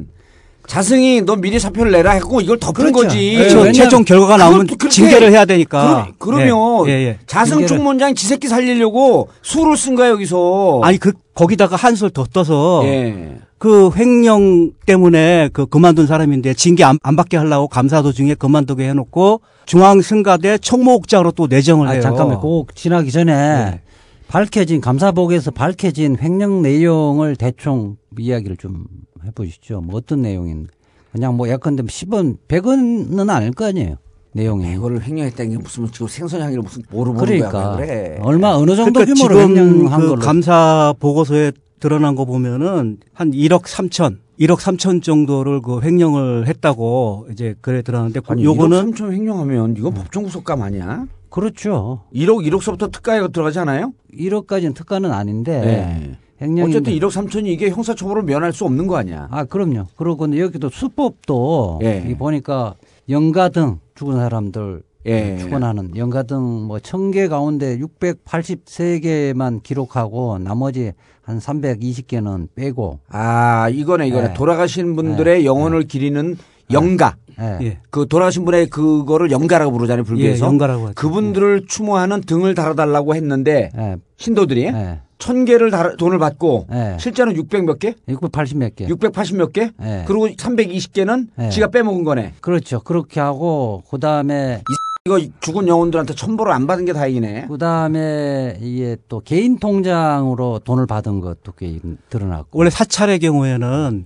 자승이 0.67 1.21
너 1.21 1.35
미리 1.35 1.59
사표를 1.59 1.91
내라 1.91 2.11
했고 2.11 2.41
이걸 2.41 2.59
덮은 2.59 2.91
거지. 2.91 3.35
그렇죠. 3.35 3.71
최종 3.71 4.03
결과가 4.03 4.37
나오면 4.37 4.67
징계를 4.89 5.31
해야 5.31 5.45
되니까. 5.45 6.09
그러, 6.17 6.37
면 6.37 6.87
예, 6.87 6.91
예, 6.91 7.07
예. 7.07 7.19
자승 7.27 7.65
총무장 7.67 8.15
지새끼 8.15 8.47
살리려고 8.47 9.29
수를 9.41 9.75
쓴 9.77 9.95
거야 9.95 10.09
여기서. 10.09 10.81
아니 10.83 10.97
그 10.97 11.13
거기다가 11.33 11.75
한술 11.75 12.09
더 12.09 12.25
떠서 12.25 12.81
예. 12.85 13.37
그 13.57 13.91
횡령 13.95 14.71
때문에 14.85 15.49
그 15.53 15.65
그만둔 15.65 16.07
사람인데 16.07 16.55
징계 16.55 16.83
안, 16.83 16.97
안 17.03 17.15
받게 17.15 17.37
하려고 17.37 17.67
감사 17.67 18.01
도중에 18.01 18.33
그만두게 18.35 18.87
해놓고 18.89 19.41
중앙승가대 19.65 20.57
총무국장으로 20.57 21.31
또 21.31 21.47
내정을 21.47 21.87
아, 21.87 21.91
해요. 21.91 22.01
잠깐만, 22.01 22.39
꼭 22.39 22.75
지나기 22.75 23.11
전에 23.11 23.33
네. 23.33 23.81
밝혀진 24.27 24.81
감사복에서 24.81 25.51
밝혀진 25.51 26.17
횡령 26.19 26.61
내용을 26.61 27.35
대충 27.35 27.97
이야기를 28.17 28.57
좀 28.57 28.85
해보시죠. 29.25 29.81
뭐 29.81 29.95
어떤 29.97 30.21
내용인? 30.21 30.67
그냥 31.11 31.35
뭐 31.35 31.49
예컨대 31.49 31.83
10원, 31.83 32.37
100원은 32.47 33.29
아닐 33.29 33.51
거 33.51 33.65
아니에요. 33.65 33.97
내용이. 34.33 34.71
이거를 34.73 35.03
횡령했다는 35.03 35.51
게 35.51 35.57
무슨 35.57 35.91
지금 35.91 36.07
생선 36.07 36.41
향기를 36.41 36.63
무슨 36.63 36.83
뭐로 36.89 37.13
보는 37.13 37.25
그러니까 37.25 37.51
거야 37.51 37.75
그래. 37.75 38.17
얼마 38.21 38.51
어느 38.51 38.75
정도 38.75 39.01
그러니까 39.01 39.13
규모로 39.13 39.47
지금 39.47 39.57
횡령한 39.57 39.99
그 40.01 40.07
걸로. 40.07 40.21
감사 40.21 40.93
보고서에 40.99 41.51
드러난 41.81 42.15
거 42.15 42.23
보면은 42.25 42.97
한 43.13 43.31
1억 43.31 43.63
3천, 43.63 44.19
1억 44.39 44.57
3천 44.59 45.03
정도를 45.03 45.61
그 45.61 45.81
횡령을 45.81 46.47
했다고 46.47 47.27
이제 47.31 47.55
그래 47.59 47.81
드러났는데 47.81 48.21
아니, 48.27 48.43
요거는 48.45 48.91
1억 48.91 48.95
3천 48.95 49.11
횡령하면 49.11 49.75
이건 49.77 49.93
법정 49.95 50.23
구속감 50.23 50.61
아니야? 50.61 51.07
그렇죠. 51.29 52.03
1억 52.13 52.45
1억서부터 52.47 52.91
특가에 52.91 53.27
들어가지 53.33 53.59
않아요? 53.59 53.93
1억까지는 54.17 54.73
특가는 54.75 55.11
아닌데 55.11 55.59
네. 55.59 56.17
어쨌든 56.41 56.93
1억 56.93 57.09
3천이 57.11 57.47
이게 57.47 57.69
형사처벌을 57.69 58.23
면할 58.23 58.51
수 58.53 58.65
없는 58.65 58.87
거 58.87 58.97
아니야? 58.97 59.27
아, 59.31 59.43
그럼요. 59.43 59.85
그리고 59.95 60.17
근데 60.17 60.39
여기도 60.39 60.69
수법도 60.69 61.79
예. 61.83 62.03
이 62.07 62.15
보니까 62.15 62.75
연가 63.09 63.49
등 63.49 63.79
죽은 63.95 64.15
사람들 64.17 64.81
예. 65.05 65.37
축원하는 65.39 65.95
연가 65.97 66.23
등 66.23 66.67
뭐 66.67 66.79
천 66.79 67.11
개 67.11 67.27
가운데 67.27 67.77
683개만 67.79 69.63
기록하고 69.63 70.37
나머지 70.39 70.91
한 71.23 71.39
320개는 71.39 72.47
빼고 72.55 72.99
아 73.09 73.69
이거네 73.69 74.07
이거네 74.07 74.27
네. 74.29 74.33
돌아가신 74.33 74.95
분들의 74.95 75.45
영혼을 75.45 75.83
기리는 75.83 76.37
영가. 76.71 77.15
예. 77.39 77.57
예. 77.65 77.77
그 77.89 78.07
돌아가신 78.07 78.45
분의 78.45 78.67
그거를 78.69 79.31
영가라고 79.31 79.71
부르잖아요 79.71 80.03
불교에서. 80.03 80.45
예, 80.45 80.47
영가라고 80.47 80.83
하죠. 80.85 80.93
그분들을 80.95 81.65
추모하는 81.67 82.21
등을 82.21 82.55
달아 82.55 82.75
달라고 82.75 83.15
했는데 83.15 83.71
예. 83.77 83.97
신도들이 84.17 84.65
예. 84.65 84.99
천 85.21 85.45
개를 85.45 85.71
돈을 85.97 86.17
받고 86.17 86.67
예. 86.73 86.97
실제는 86.99 87.35
600 87.35 87.63
몇 87.63 87.79
개? 87.79 87.93
680 88.09 88.57
몇 88.57 88.75
개. 88.75 88.87
680 88.87 89.37
몇 89.37 89.53
개? 89.53 89.71
예. 89.81 90.03
그리고 90.07 90.27
320개는 90.27 91.27
예. 91.39 91.49
지가 91.49 91.67
빼먹은 91.67 92.03
거네. 92.03 92.33
그렇죠. 92.41 92.81
그렇게 92.81 93.19
하고 93.19 93.83
그다음에 93.89 94.61
이거 95.05 95.19
죽은 95.39 95.67
영혼들한테 95.67 96.13
천보를 96.15 96.51
안 96.51 96.67
받은 96.67 96.85
게 96.85 96.93
다행이네. 96.93 97.47
그다음에 97.47 98.57
이게 98.61 98.97
또 99.09 99.21
개인 99.23 99.57
통장으로 99.59 100.59
돈을 100.63 100.85
받은 100.87 101.21
것도 101.21 101.53
꽤 101.57 101.79
드러났고. 102.09 102.57
원래 102.59 102.69
사찰의 102.69 103.19
경우에는 103.19 104.05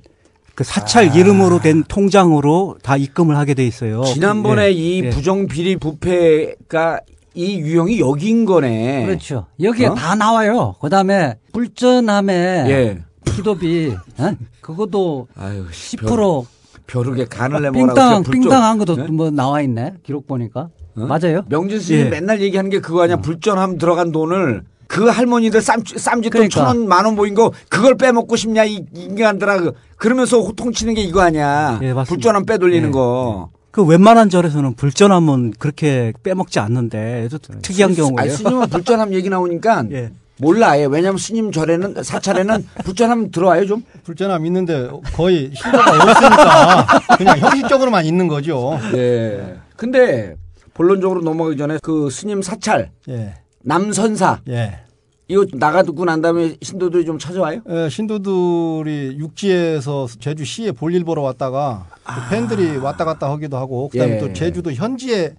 그 0.54 0.64
사찰 0.64 1.14
이름으로 1.16 1.60
된 1.60 1.84
통장으로 1.84 2.78
다 2.82 2.96
입금을 2.96 3.36
하게 3.38 3.54
돼 3.56 3.66
있어요. 3.66 4.04
지난번에 4.04 4.68
예. 4.68 4.72
이 4.72 5.04
예. 5.04 5.10
부정 5.10 5.48
비리 5.48 5.76
부패가 5.76 7.02
이 7.36 7.60
유형이 7.60 8.00
여기인 8.00 8.46
거네. 8.46 9.06
그렇죠. 9.06 9.46
여기에 9.62 9.88
어? 9.88 9.96
다 9.96 10.16
나와요. 10.16 10.76
그 10.82 10.90
다음에 10.90 11.36
불전함에 11.52 12.34
예. 12.70 13.04
기도비 13.26 13.94
어? 14.18 14.32
그것도 14.62 15.28
아유, 15.38 15.66
10% 15.70 16.46
벼룩에 16.88 17.26
간을 17.26 17.62
내먹으라고 17.64 17.94
삥땅 17.94 18.24
불- 18.24 18.40
삥땅한 18.40 18.78
것도 18.78 18.96
네? 18.96 19.04
뭐 19.08 19.30
나와 19.32 19.62
있네. 19.62 19.96
기록 20.04 20.28
보니까. 20.28 20.70
어? 20.98 21.02
맞아요? 21.06 21.42
명진 21.50 21.80
스님 21.80 22.06
예. 22.06 22.10
맨날 22.10 22.42
얘기하는 22.42 22.70
게 22.70 22.80
그거 22.80 23.04
아니야. 23.04 23.18
불전함 23.18 23.78
들어간 23.78 24.12
돈을 24.14 24.64
그 24.88 25.08
할머니들 25.10 25.62
쌈, 25.62 25.82
쌈짓돈 25.84 26.30
그러니까. 26.32 26.54
천 26.56 26.68
원, 26.68 26.88
만원 26.88 27.16
모인 27.16 27.34
거 27.34 27.52
그걸 27.70 27.96
빼먹고 27.98 28.36
싶냐, 28.38 28.64
이 28.66 28.86
인간들아. 28.94 29.58
그- 29.60 29.74
그러면서 29.98 30.40
호통치는 30.40 30.94
게 30.94 31.02
이거 31.02 31.22
아니야. 31.22 31.80
예. 31.82 31.94
불전함 31.94 32.46
빼돌리는 32.46 32.88
예, 32.88 32.92
거. 32.92 33.50
그 33.76 33.84
웬만한 33.84 34.30
절에서는 34.30 34.76
불전하면 34.76 35.52
그렇게 35.60 36.14
빼먹지 36.24 36.60
않는데 36.60 37.28
좀 37.28 37.60
특이한 37.62 37.94
경우예요. 37.94 38.18
아니, 38.18 38.30
스님은 38.30 38.70
불전함 38.70 39.14
얘기 39.14 39.28
나오니까 39.30 39.84
예. 39.92 40.12
몰라. 40.38 40.70
아예. 40.70 40.86
왜냐면 40.86 41.18
스님 41.18 41.52
절에는, 41.52 42.02
사찰에는 42.02 42.66
불전함 42.86 43.32
들어와요, 43.32 43.66
좀? 43.66 43.84
불전함 44.06 44.46
있는데 44.46 44.90
거의 45.14 45.52
신도가 45.54 45.92
없으니까 45.92 46.88
그냥 47.18 47.38
형식적으로만 47.38 48.06
있는 48.06 48.30
거죠. 48.30 48.80
예. 48.94 49.58
근데 49.76 50.38
본론적으로 50.74 51.20
넘어가기 51.22 51.58
전에 51.58 51.78
그 51.84 52.10
스님 52.10 52.42
사찰, 52.42 52.92
예. 53.10 53.34
남선사, 53.62 54.40
예. 54.48 54.85
이거 55.28 55.46
나가두고 55.52 56.06
난 56.06 56.22
다음에 56.22 56.56
신도들이 56.62 57.06
좀 57.06 57.18
찾아와요? 57.18 57.62
예, 57.68 57.90
신도들이 57.90 59.18
육지에서 59.18 60.08
제주시에 60.20 60.72
볼일 60.74 61.04
보러 61.04 61.24
왔다가 61.24 61.88
그 62.04 62.30
팬들이 62.30 62.78
왔다 62.78 63.06
갔다 63.06 63.32
하기도 63.32 63.58
하고 63.58 63.90
그다음에 63.90 64.14
아. 64.14 64.16
예. 64.16 64.20
또 64.20 64.34
제주도 64.34 64.72
현지에 64.72 65.34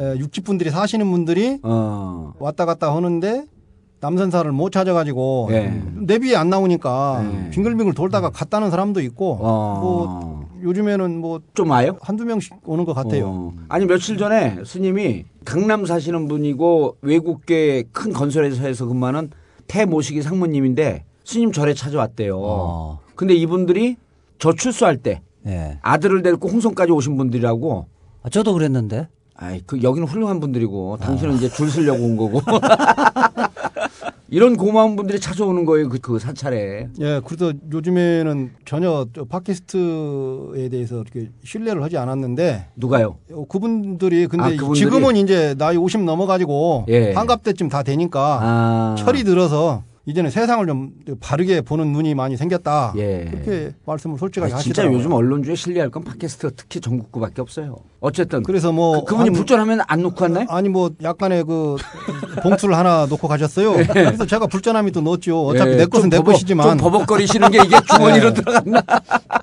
예, 0.00 0.16
육지 0.18 0.40
분들이 0.40 0.70
사시는 0.70 1.08
분들이 1.10 1.58
어. 1.62 2.32
왔다 2.40 2.64
갔다 2.64 2.94
하는데 2.94 3.44
남선사를 4.00 4.50
못 4.50 4.70
찾아가지고 4.70 5.48
예. 5.52 5.82
내비에 5.94 6.34
안 6.34 6.50
나오니까 6.50 7.24
예. 7.46 7.50
빙글빙글 7.50 7.94
돌다가 7.94 8.30
갔다는 8.30 8.70
사람도 8.70 9.00
있고 9.02 9.38
어. 9.40 9.78
뭐 9.80 10.37
요즘에는 10.62 11.18
뭐 11.20 11.40
좀 11.54 11.70
와요? 11.70 11.96
한두 12.00 12.24
명씩 12.24 12.54
오는 12.66 12.84
것 12.84 12.94
같아요. 12.94 13.26
어. 13.28 13.52
아니 13.68 13.86
며칠 13.86 14.16
전에 14.16 14.58
스님이 14.64 15.24
강남 15.44 15.84
사시는 15.86 16.28
분이고 16.28 16.96
외국계 17.02 17.84
큰 17.92 18.12
건설회사에서 18.12 18.86
근무하는 18.86 19.30
태모시기 19.66 20.22
상무님인데 20.22 21.04
스님 21.24 21.52
절에 21.52 21.74
찾아왔대요. 21.74 22.38
어. 22.40 23.00
근데 23.14 23.34
이분들이 23.34 23.96
저 24.38 24.52
출소할 24.52 24.98
때 24.98 25.20
예. 25.46 25.78
아들을 25.82 26.22
데리고 26.22 26.48
홍성까지 26.48 26.92
오신 26.92 27.16
분들이라고. 27.16 27.86
아, 28.22 28.28
저도 28.28 28.52
그랬는데. 28.54 29.08
아이 29.34 29.60
그 29.66 29.82
여기는 29.82 30.06
훌륭한 30.08 30.40
분들이고 30.40 30.96
당신은 30.98 31.36
이제 31.36 31.48
줄 31.48 31.70
서려고 31.70 32.04
온 32.04 32.16
거고. 32.16 32.40
이런 34.30 34.56
고마운 34.56 34.94
분들이 34.94 35.18
찾아오는 35.18 35.64
거예요. 35.64 35.88
그, 35.88 35.98
그 35.98 36.18
사찰에. 36.18 36.88
예, 37.00 37.20
그래서 37.24 37.52
요즘에는 37.72 38.50
전혀 38.66 39.06
저 39.14 39.24
팟캐스트에 39.24 40.68
대해서 40.68 40.96
이렇게 40.96 41.30
신뢰를 41.44 41.82
하지 41.82 41.96
않았는데 41.96 42.66
누가요? 42.76 43.16
어, 43.32 43.46
그분들이 43.48 44.26
근데 44.26 44.44
아, 44.44 44.48
그분들이? 44.50 44.78
지금은 44.78 45.16
이제 45.16 45.54
나이 45.56 45.76
50 45.76 46.04
넘어 46.04 46.26
가지고 46.26 46.84
예. 46.88 47.12
환갑 47.12 47.42
때쯤 47.42 47.68
다 47.68 47.82
되니까 47.82 48.38
아. 48.42 48.94
철이 48.98 49.24
들어서 49.24 49.82
이제는 50.08 50.30
세상을 50.30 50.66
좀 50.66 50.90
바르게 51.20 51.60
보는 51.60 51.92
눈이 51.92 52.14
많이 52.14 52.34
생겼다. 52.38 52.94
예. 52.96 53.26
그렇게 53.30 53.72
말씀을 53.84 54.16
솔직하게 54.18 54.54
아, 54.54 54.56
진짜 54.56 54.70
하시더라고요. 54.70 54.98
요즘 54.98 55.12
언론주에 55.12 55.54
신뢰할 55.54 55.90
건 55.90 56.02
팟캐스트 56.02 56.52
특히 56.56 56.80
전국구밖에 56.80 57.42
없어요. 57.42 57.76
어쨌든 58.00 58.42
그래서 58.42 58.72
뭐 58.72 59.04
그, 59.04 59.14
분이 59.14 59.28
한- 59.28 59.32
불전하면 59.34 59.80
안 59.86 60.00
놓고 60.00 60.24
왔나요? 60.24 60.46
아니 60.48 60.70
뭐 60.70 60.90
약간의 61.02 61.44
그 61.44 61.76
봉투를 62.42 62.74
하나 62.74 63.04
놓고 63.04 63.28
가셨어요. 63.28 63.78
예. 63.80 63.84
그래서 63.84 64.24
제가 64.24 64.46
불전함이 64.46 64.92
또 64.92 65.02
넣었죠. 65.02 65.46
어차피 65.48 65.72
예, 65.72 65.76
내 65.76 65.84
것은 65.84 66.08
좀내 66.10 66.22
버벅- 66.22 66.24
것이지만 66.32 66.68
좀 66.70 66.78
버벅거리시는 66.78 67.50
게 67.50 67.58
이게 67.66 67.76
주머니로 67.92 68.32
들어갔나? 68.34 68.82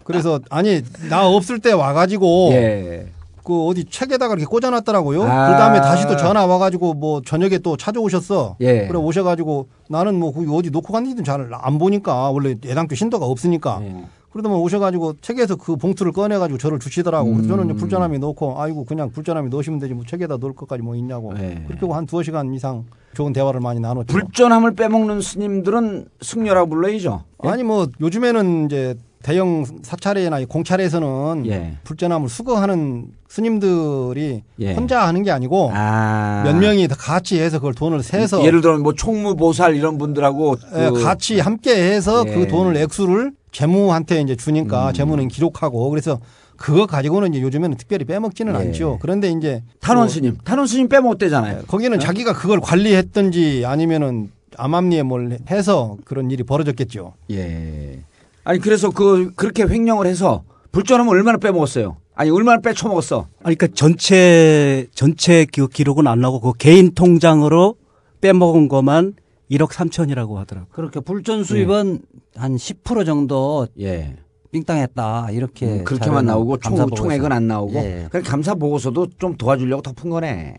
그래서 0.03 0.39
아니 0.49 0.81
나 1.11 1.27
없을 1.27 1.59
때 1.59 1.73
와가지고 1.73 2.49
예. 2.53 3.05
그 3.45 3.67
어디 3.67 3.85
책에다가 3.85 4.33
이렇게 4.33 4.45
꽂아놨더라고요. 4.47 5.23
아. 5.23 5.51
그 5.51 5.57
다음에 5.57 5.79
다시 5.79 6.07
또 6.07 6.17
전화 6.17 6.45
와가지고 6.45 6.95
뭐 6.95 7.21
저녁에 7.21 7.59
또 7.59 7.77
찾아오셨어. 7.77 8.57
예. 8.61 8.87
그래 8.87 8.97
오셔가지고 8.97 9.67
나는 9.87 10.19
뭐 10.19 10.33
거기 10.33 10.47
어디 10.51 10.71
놓고 10.71 10.91
갔는지도 10.91 11.23
잘 11.23 11.45
안 11.51 11.77
보니까 11.77 12.31
원래 12.31 12.55
예당교 12.65 12.95
신도가 12.95 13.25
없으니까. 13.25 13.79
예. 13.83 14.05
그러다 14.31 14.49
뭐 14.49 14.59
오셔가지고 14.61 15.17
책에서 15.21 15.55
그 15.57 15.77
봉투를 15.77 16.11
꺼내가지고 16.11 16.57
저를 16.57 16.79
주시더라고. 16.79 17.31
그래서 17.31 17.47
저는 17.49 17.65
이제 17.65 17.73
음. 17.73 17.77
불전함이 17.77 18.19
놓고 18.19 18.59
아이고 18.61 18.83
그냥 18.83 19.09
불전함이 19.11 19.49
놓으시면 19.49 19.79
되지 19.79 19.93
뭐 19.93 20.03
책에다 20.05 20.37
놓을 20.37 20.53
것까지 20.55 20.81
뭐 20.81 20.95
있냐고. 20.95 21.33
예. 21.37 21.63
그렇게 21.67 21.85
한 21.93 22.05
두어 22.05 22.23
시간 22.23 22.51
이상 22.53 22.83
좋은 23.13 23.31
대화를 23.31 23.61
많이 23.61 23.79
나눴죠. 23.79 24.11
불전함을 24.11 24.73
빼먹는 24.75 25.21
스님들은 25.21 26.07
승려라고 26.21 26.69
불러야죠. 26.69 27.23
예? 27.45 27.47
아니 27.49 27.63
뭐 27.63 27.87
요즘에는 28.01 28.65
이제 28.65 28.95
대형 29.25 29.65
사찰이나 29.81 30.37
이 30.37 30.45
공찰에서는 30.45 31.47
예. 31.47 31.77
불전함을 31.83 32.29
수거하는 32.29 33.07
스님들이 33.27 34.43
예. 34.59 34.73
혼자 34.75 35.07
하는 35.07 35.23
게 35.23 35.31
아니고 35.31 35.71
아. 35.73 36.43
몇 36.45 36.55
명이 36.55 36.87
다 36.87 36.95
같이 36.95 37.39
해서 37.39 37.57
그걸 37.57 37.73
돈을 37.73 38.03
세서 38.03 38.45
예를 38.45 38.61
들어 38.61 38.77
뭐 38.77 38.93
총무보살 38.93 39.75
이런 39.75 39.97
분들하고 39.97 40.57
예, 40.77 40.89
그- 40.91 41.03
같이 41.03 41.39
함께 41.39 41.71
해서 41.75 42.23
예. 42.27 42.35
그 42.35 42.47
돈을 42.47 42.77
액수를 42.77 43.31
재무한테 43.51 44.21
이제 44.21 44.35
주니까 44.35 44.89
음. 44.89 44.93
재무는 44.93 45.27
기록하고 45.27 45.89
그래서 45.89 46.19
그거 46.55 46.85
가지고는 46.85 47.33
이제 47.33 47.41
요즘에는 47.41 47.77
특별히 47.77 48.05
빼먹지는 48.05 48.53
예. 48.53 48.57
않죠. 48.59 48.99
그런데 49.01 49.31
이제 49.31 49.63
탄원 49.79 50.05
뭐 50.05 50.07
스님, 50.07 50.37
탄원 50.43 50.67
스님 50.67 50.87
빼먹었대잖아요. 50.87 51.63
거기는 51.65 51.99
자기가 51.99 52.33
그걸 52.33 52.59
관리했든지 52.61 53.63
아니면은 53.65 54.29
암암리에 54.55 55.01
뭘 55.01 55.39
해서 55.49 55.97
그런 56.05 56.29
일이 56.29 56.43
벌어졌겠죠. 56.43 57.13
예. 57.31 58.01
아니 58.45 58.59
그래서 58.59 58.91
그 58.91 59.31
그렇게 59.35 59.63
횡령을 59.63 60.05
해서 60.05 60.43
불전하면 60.71 61.11
얼마나 61.11 61.37
빼먹었어요? 61.37 61.97
아니 62.13 62.29
얼마나 62.29 62.61
빼쳐먹었어? 62.61 63.27
아니, 63.43 63.55
그러니까 63.55 63.75
전체 63.75 64.87
전체 64.93 65.45
그 65.51 65.67
기록은 65.67 66.07
안 66.07 66.21
나오고 66.21 66.51
그 66.53 66.57
개인 66.57 66.93
통장으로 66.93 67.75
빼먹은 68.21 68.69
것만 68.69 69.15
1억 69.51 69.69
3천이라고 69.69 70.35
하더라고요. 70.35 70.69
그렇게 70.71 70.99
불전 70.99 71.43
수입은 71.43 72.01
한10% 72.35 73.05
정도 73.05 73.67
예. 73.79 74.15
삥땅했다 74.51 75.31
이렇게 75.31 75.65
음, 75.65 75.83
그렇게만 75.83 76.25
나오고 76.25 76.57
총. 76.57 76.89
총액은 76.89 77.31
안 77.31 77.47
나오고 77.47 77.75
예. 77.75 78.07
그냥 78.09 78.23
감사 78.23 78.53
보고서도 78.53 79.07
좀 79.17 79.35
도와주려고 79.35 79.81
덮은 79.81 80.09
거네. 80.09 80.55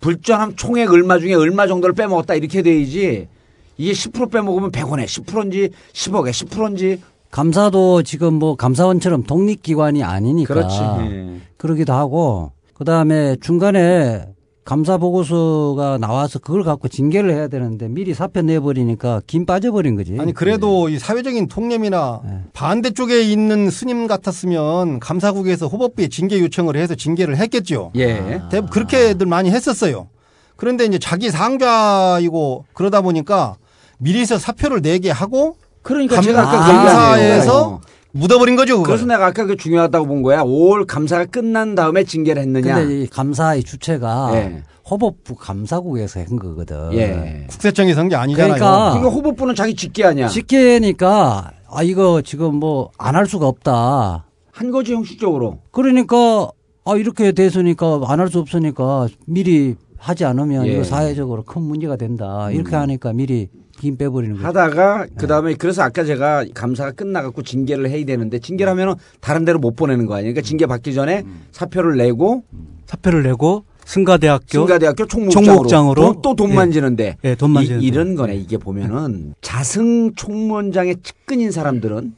불전함 0.00 0.56
총액 0.56 0.90
얼마 0.90 1.18
중에 1.18 1.34
얼마 1.34 1.66
정도를 1.66 1.94
빼먹었다 1.94 2.34
이렇게 2.34 2.62
돼야지 2.62 3.28
이게 3.76 3.92
10% 3.92 4.32
빼먹으면 4.32 4.72
100원에 4.72 5.04
10%인지 5.04 5.70
10억에 5.92 6.30
10%인지 6.30 7.00
감사도 7.30 8.02
지금 8.02 8.34
뭐 8.34 8.56
감사원처럼 8.56 9.24
독립기관이 9.24 10.02
아니니까 10.02 10.54
그렇지. 10.54 10.78
예. 10.80 11.40
그러기도 11.56 11.92
하고 11.92 12.52
그다음에 12.74 13.36
중간에 13.40 14.26
감사 14.64 14.98
보고서가 14.98 15.96
나와서 15.98 16.38
그걸 16.38 16.62
갖고 16.62 16.88
징계를 16.88 17.32
해야 17.32 17.48
되는데 17.48 17.88
미리 17.88 18.12
사표 18.12 18.42
내버리니까 18.42 19.22
김 19.26 19.46
빠져버린 19.46 19.96
거지. 19.96 20.14
아니 20.18 20.34
그래도 20.34 20.90
이 20.90 20.98
사회적인 20.98 21.48
통념이나 21.48 22.20
반대쪽에 22.52 23.22
있는 23.22 23.70
스님 23.70 24.06
같았으면 24.06 25.00
감사국에서 25.00 25.68
호법부에 25.68 26.08
징계 26.08 26.38
요청을 26.40 26.76
해서 26.76 26.94
징계를 26.94 27.38
했겠죠. 27.38 27.92
예. 27.96 28.42
대- 28.50 28.60
그렇게들 28.60 29.26
많이 29.26 29.50
했었어요. 29.50 30.08
그런데 30.56 30.84
이제 30.84 30.98
자기 30.98 31.30
상좌이고 31.30 32.64
그러다 32.74 33.00
보니까 33.00 33.56
미리서 33.98 34.38
사표를 34.38 34.82
내게 34.82 35.10
하고 35.10 35.56
그러니까 35.82 36.16
감- 36.16 36.24
제가 36.24 36.40
아까 36.42 36.50
그 36.50 36.72
감사에서 36.72 37.42
얘기하네요. 37.44 37.80
묻어버린 38.12 38.56
거죠. 38.56 38.78
그걸. 38.78 38.86
그래서 38.96 39.06
내가 39.06 39.26
아까 39.26 39.44
그 39.44 39.56
중요하다고 39.56 40.06
본 40.06 40.22
거야. 40.22 40.42
5월 40.42 40.86
감사가 40.86 41.26
끝난 41.26 41.74
다음에 41.74 42.04
징계를 42.04 42.42
했느냐. 42.42 42.74
근데 42.76 43.02
이 43.02 43.06
감사의 43.06 43.62
주체가 43.64 44.30
예. 44.34 44.62
호법부 44.90 45.34
감사국에서 45.36 46.20
한 46.20 46.36
거거든. 46.36 46.90
예. 46.94 47.44
국세청이 47.50 47.92
선게 47.94 48.16
아니잖아요. 48.16 48.54
그러니까 48.54 48.90
그러니까 48.92 49.10
호법부는 49.14 49.54
자기 49.54 49.74
직계 49.74 50.04
아니야. 50.04 50.28
직계니까 50.28 51.50
아 51.70 51.82
이거 51.82 52.22
지금 52.22 52.54
뭐 52.56 52.90
안 52.98 53.14
할 53.14 53.26
수가 53.26 53.46
없다. 53.46 54.24
한 54.52 54.70
거지 54.70 54.94
형식적으로. 54.94 55.58
그러니까 55.70 56.50
아 56.86 56.96
이렇게 56.96 57.32
돼서니까 57.32 58.00
안 58.06 58.20
할 58.20 58.30
수 58.30 58.38
없으니까 58.38 59.08
미리 59.26 59.76
하지 59.98 60.24
않으면 60.24 60.66
예. 60.66 60.72
이거 60.72 60.84
사회적으로 60.84 61.42
큰 61.44 61.62
문제가 61.62 61.96
된다. 61.96 62.50
이렇게 62.50 62.74
음. 62.74 62.80
하니까 62.80 63.12
미리 63.12 63.48
김 63.80 63.96
빼버리는 63.96 64.36
거죠. 64.36 64.46
하다가 64.46 65.06
그다음에 65.16 65.54
그래서 65.54 65.82
아까 65.82 66.04
제가 66.04 66.44
감사가 66.54 66.92
끝나갖고 66.92 67.42
징계를 67.42 67.88
해야 67.88 68.04
되는데 68.04 68.38
징계를 68.38 68.70
하면은 68.72 68.94
다른 69.20 69.44
데로 69.44 69.58
못 69.58 69.76
보내는 69.76 70.06
거 70.06 70.14
아니에요. 70.14 70.32
그러니까 70.32 70.46
징계 70.46 70.66
받기 70.66 70.94
전에 70.94 71.24
사표를 71.52 71.96
내고 71.96 72.44
사표를 72.86 73.22
내고 73.22 73.64
승가대학교 73.84 74.46
승가대학교 74.48 75.06
총무국장으로, 75.06 75.44
총무국장으로 75.46 76.20
또돈 76.20 76.50
예. 76.50 76.54
만지는데 76.54 77.16
예, 77.24 77.34
돈 77.34 77.52
만지는 77.52 77.80
이, 77.80 77.86
이런 77.86 78.16
거네 78.16 78.36
이게 78.36 78.58
보면은 78.58 79.34
자승 79.40 80.12
총무원장의 80.14 80.96
측근인 81.02 81.50
사람들은 81.50 82.14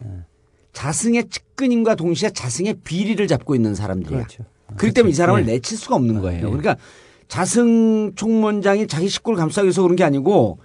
자승의 0.72 1.28
측근인과 1.30 1.94
동시에 1.94 2.30
자승의 2.30 2.76
비리를 2.84 3.24
잡고 3.26 3.54
있는 3.54 3.74
사람들이야. 3.74 4.18
그렇죠. 4.18 4.44
그렇기 4.76 4.94
때문에 4.94 5.10
이 5.10 5.14
사람을 5.14 5.42
예. 5.42 5.52
내칠 5.52 5.76
수가 5.78 5.94
없는 5.96 6.20
거예요. 6.20 6.46
그러니까 6.46 6.76
자승 7.28 8.12
총무원장이 8.16 8.88
자기 8.88 9.08
식구를 9.08 9.38
감싸기 9.38 9.66
위해서 9.66 9.82
그런 9.82 9.94
게 9.94 10.02
아니고 10.02 10.58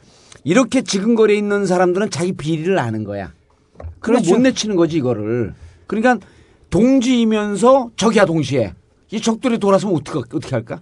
이렇게 0.45 0.83
지근거리에 0.83 1.35
있는 1.35 1.65
사람들은 1.65 2.11
자기 2.11 2.31
비리를 2.31 2.77
아는 2.79 3.03
거야. 3.03 3.33
그럼 3.99 4.21
그렇죠. 4.21 4.35
못 4.35 4.41
내치는 4.41 4.75
거지 4.75 4.97
이거를. 4.97 5.53
그러니까 5.87 6.19
동지이면서 6.69 7.89
적이야 7.97 8.25
동시에. 8.25 8.73
이 9.11 9.19
적들이 9.19 9.57
돌아서면 9.57 9.97
어떻게 9.97 10.19
어떻게 10.19 10.55
할까? 10.55 10.79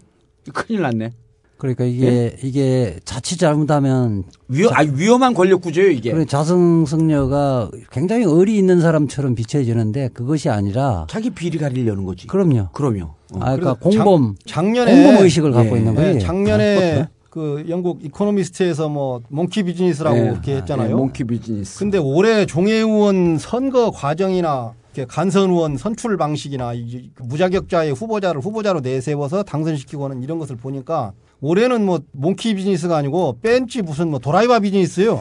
큰일 0.53 0.81
났네. 0.81 1.11
그러니까 1.57 1.85
이게 1.85 2.05
예? 2.07 2.37
이게 2.43 2.99
자칫 3.05 3.37
잘못하면 3.37 4.23
위험, 4.49 4.73
아 4.73 4.81
위험한 4.81 5.33
권력 5.33 5.61
구조예요 5.61 5.91
이게. 5.91 6.11
그런 6.11 6.27
자승승려가 6.27 7.71
굉장히 7.89 8.25
의리 8.25 8.57
있는 8.57 8.81
사람처럼 8.81 9.33
비춰지는데 9.35 10.09
그것이 10.09 10.49
아니라 10.49 11.07
자기 11.09 11.29
비리 11.29 11.57
가리려는 11.57 12.03
거지. 12.03 12.27
그럼요. 12.27 12.67
그럼요. 12.73 13.03
어. 13.03 13.39
아 13.39 13.55
그러니까 13.55 13.75
공범 13.75 14.35
작, 14.45 14.55
작년에 14.55 14.93
공범 14.93 15.23
의식을 15.23 15.51
갖고 15.53 15.75
예. 15.75 15.79
있는 15.79 15.95
네, 15.95 16.01
거예요. 16.01 16.19
작년에 16.19 17.07
그 17.33 17.65
영국 17.67 18.05
이코노미스트에서 18.05 18.89
뭐 18.89 19.19
monkey 19.29 19.63
business라고 19.63 20.17
예. 20.19 20.21
이렇게 20.25 20.55
했잖아요. 20.57 20.91
예, 20.91 20.93
monkey 20.93 21.23
business. 21.23 21.79
근데 21.79 21.97
올해 21.97 22.45
종회의원 22.45 23.39
선거 23.39 23.89
과정이나 23.89 24.73
간선 25.07 25.49
의원 25.49 25.75
선출 25.75 26.15
방식이나 26.15 26.73
이 26.75 27.09
무자격자의 27.17 27.93
후보자를 27.93 28.39
후보자로 28.39 28.81
내세워서 28.81 29.41
당선시키고는 29.41 30.21
이런 30.21 30.37
것을 30.37 30.57
보니까 30.57 31.13
올해는 31.41 31.83
뭐 31.83 32.01
몽키 32.11 32.53
비즈니스가 32.53 32.97
아니고 32.97 33.39
벤치 33.41 33.81
무슨 33.81 34.09
뭐 34.09 34.19
도라이바 34.19 34.59
비즈니스예요. 34.59 35.19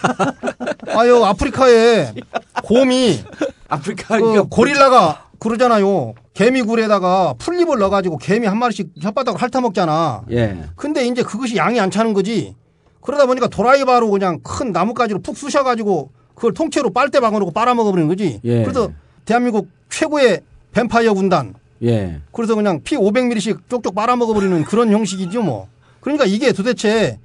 아유 0.96 1.22
아프리카에 1.26 2.14
곰이 2.64 3.18
아프리카 3.68 4.18
그 4.18 4.44
고릴라가 4.44 5.27
그러잖아요. 5.38 6.14
개미굴에다가 6.34 7.34
풀잎을 7.38 7.78
넣어가지고 7.78 8.18
개미 8.18 8.46
한 8.46 8.58
마리씩 8.58 8.94
혓바닥을 9.00 9.36
핥아먹잖아. 9.36 10.24
예. 10.32 10.64
근데 10.76 11.06
이제 11.06 11.22
그것이 11.22 11.56
양이 11.56 11.78
안 11.80 11.90
차는 11.90 12.12
거지. 12.12 12.54
그러다 13.00 13.26
보니까 13.26 13.48
도라이바로 13.48 14.10
그냥 14.10 14.40
큰 14.42 14.72
나뭇가지로 14.72 15.20
푹 15.20 15.36
쑤셔가지고 15.36 16.10
그걸 16.34 16.54
통째로 16.54 16.90
빨대 16.90 17.20
박아놓고 17.20 17.52
빨아먹어버리는 17.52 18.08
거지. 18.08 18.40
예. 18.44 18.62
그래서 18.62 18.90
대한민국 19.24 19.68
최고의 19.90 20.40
뱀파이어 20.72 21.14
군단. 21.14 21.54
예. 21.84 22.20
그래서 22.32 22.54
그냥 22.54 22.80
피 22.82 22.96
500ml씩 22.96 23.68
쪽쪽 23.68 23.94
빨아먹어버리는 23.94 24.64
그런 24.64 24.90
형식이죠 24.90 25.42
뭐. 25.42 25.68
그러니까 26.00 26.24
이게 26.24 26.52
도대체 26.52 27.18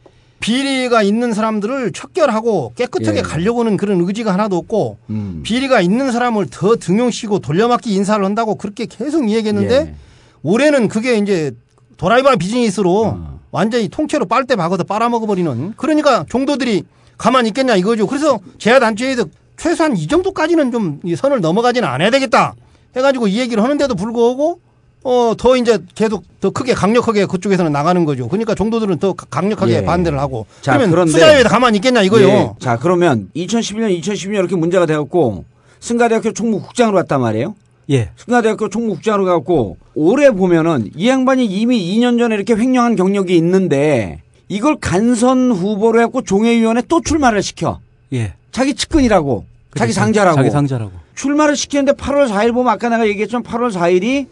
비리가 0.43 1.03
있는 1.03 1.31
사람들을 1.31 1.93
척결하고 1.93 2.73
깨끗하게 2.75 3.19
예. 3.19 3.21
가려고는 3.21 3.77
그런 3.77 4.01
의지가 4.01 4.33
하나도 4.33 4.57
없고 4.57 4.97
음. 5.09 5.39
비리가 5.43 5.79
있는 5.79 6.11
사람을 6.11 6.47
더 6.51 6.75
등용시키고 6.75 7.39
돌려막기 7.39 7.93
인사를 7.93 8.23
한다고 8.25 8.55
그렇게 8.55 8.85
계속 8.85 9.29
이야기했는데 9.29 9.73
예. 9.73 9.95
올해는 10.43 10.89
그게 10.89 11.15
이제 11.15 11.53
도라이바 11.95 12.35
비즈니스로 12.35 13.17
완전히 13.51 13.87
통째로 13.87 14.25
빨대 14.25 14.57
박아서 14.57 14.83
빨아먹어버리는 14.83 15.75
그러니까 15.77 16.25
종도들이 16.27 16.83
가만히 17.17 17.47
있겠냐 17.49 17.77
이거죠. 17.77 18.05
그래서 18.05 18.41
제야단체에서 18.57 19.25
최소한 19.55 19.95
이 19.95 20.07
정도까지는 20.07 20.71
좀이 20.71 21.15
선을 21.15 21.39
넘어가지는 21.39 21.87
않아야 21.87 22.09
되겠다 22.09 22.53
해가지고 22.97 23.27
이 23.27 23.39
얘기를 23.39 23.63
하는데도 23.63 23.95
불구하고 23.95 24.59
어 25.03 25.35
더 25.37 25.57
이제 25.57 25.79
계속 25.95 26.23
더 26.39 26.49
크게 26.49 26.73
강력하게 26.73 27.25
그쪽에서는 27.25 27.71
나가는 27.71 28.05
거죠. 28.05 28.27
그러니까 28.29 28.55
종도들은 28.55 28.99
더 28.99 29.13
강력하게 29.13 29.73
예. 29.77 29.83
반대를 29.85 30.17
하고 30.19 30.45
자, 30.61 30.71
그러면 30.73 30.91
그런데- 30.91 31.11
투자회에 31.11 31.43
가만히 31.43 31.77
있겠냐 31.77 32.01
이거요. 32.03 32.27
예. 32.27 32.49
자, 32.59 32.77
그러면 32.77 33.29
2011년, 33.35 33.99
2012년 34.01 34.35
이렇게 34.35 34.55
문제가 34.55 34.85
돼갖고 34.85 35.43
승가대학교 35.81 36.31
총무국장으로 36.31 36.95
갔단 36.97 37.19
말이에요. 37.19 37.55
예. 37.91 38.11
승가대학교 38.15 38.69
총무국장으로 38.69 39.25
가갖고 39.25 39.75
올해 39.93 40.31
보면은 40.31 40.89
이 40.95 41.09
양반이 41.09 41.45
이미 41.45 41.79
2년 41.97 42.17
전에 42.17 42.35
이렇게 42.35 42.55
횡령한 42.55 42.95
경력이 42.95 43.35
있는데 43.35 44.21
이걸 44.47 44.77
간선 44.79 45.51
후보로 45.51 45.99
해갖고 45.99 46.21
종회위원회 46.21 46.83
또 46.87 47.01
출마를 47.01 47.41
시켜. 47.43 47.79
예. 48.13 48.33
자기 48.53 48.73
측근이라고. 48.73 49.45
자기 49.75 49.91
그렇죠. 49.91 49.99
상자라고. 49.99 50.35
자기 50.37 50.49
상자라고. 50.51 50.91
출마를 51.15 51.55
시키는데 51.57 51.93
8월 51.93 52.29
4일 52.29 52.53
보면 52.53 52.71
아까 52.71 52.87
내가 52.87 53.05
얘기했지만 53.07 53.43
8월 53.43 53.71
4일이 53.73 54.27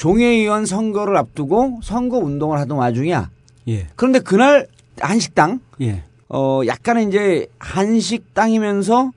종회의원 0.00 0.64
선거를 0.64 1.14
앞두고 1.18 1.80
선거 1.82 2.16
운동을 2.16 2.58
하던 2.60 2.78
와중이야. 2.78 3.28
예. 3.68 3.86
그런데 3.96 4.18
그날 4.20 4.66
한식당 4.98 5.60
예. 5.82 6.04
어 6.30 6.62
약간은 6.66 7.08
이제 7.08 7.46
한식당이면서 7.58 9.12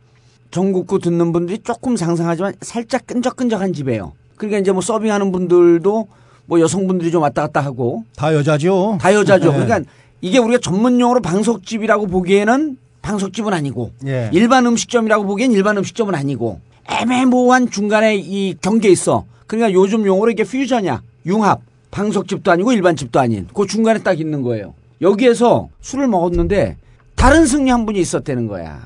전국구 0.52 1.00
듣는 1.00 1.32
분들이 1.32 1.60
조금 1.60 1.96
상상하지만 1.96 2.56
살짝 2.60 3.08
끈적끈적한 3.08 3.72
집이에요. 3.72 4.12
그러니까 4.36 4.60
이제 4.60 4.74
뭐 4.74 4.82
서빙하는 4.82 5.32
분들도 5.32 6.08
뭐 6.48 6.60
여성분들이 6.60 7.12
좀 7.12 7.22
왔다 7.22 7.44
갔다 7.44 7.62
하고 7.62 8.04
다 8.18 8.34
여자죠. 8.34 8.98
다 9.00 9.14
여자죠. 9.14 9.54
네. 9.54 9.60
그러니까 9.64 9.90
이게 10.20 10.38
우리가 10.38 10.60
전문 10.62 11.00
용어로 11.00 11.22
방석집이라고 11.22 12.08
보기에는 12.08 12.78
방석집은 13.02 13.54
아니고 13.54 13.94
예. 14.06 14.30
일반 14.34 14.66
음식점이라고 14.66 15.24
보기엔 15.28 15.54
일반 15.54 15.78
음식점은 15.78 16.14
아니고 16.14 16.60
애매모호한 16.90 17.70
중간에 17.70 18.18
이 18.18 18.56
경계에 18.62 18.92
있어. 18.92 19.24
그러니까 19.48 19.74
요즘 19.74 20.06
용어로 20.06 20.32
이게 20.32 20.44
퓨전이야. 20.44 21.02
융합. 21.26 21.62
방석집도 21.92 22.52
아니고 22.52 22.72
일반 22.72 22.96
집도 22.96 23.20
아닌. 23.20 23.48
그 23.54 23.68
중간에 23.68 24.00
딱 24.00 24.20
있는 24.20 24.42
거예요. 24.42 24.74
여기에서 25.02 25.70
술을 25.82 26.08
먹었는데 26.08 26.78
다른 27.16 27.46
승리 27.46 27.70
한 27.70 27.86
분이 27.86 28.00
있었다는 28.00 28.48
거야. 28.48 28.82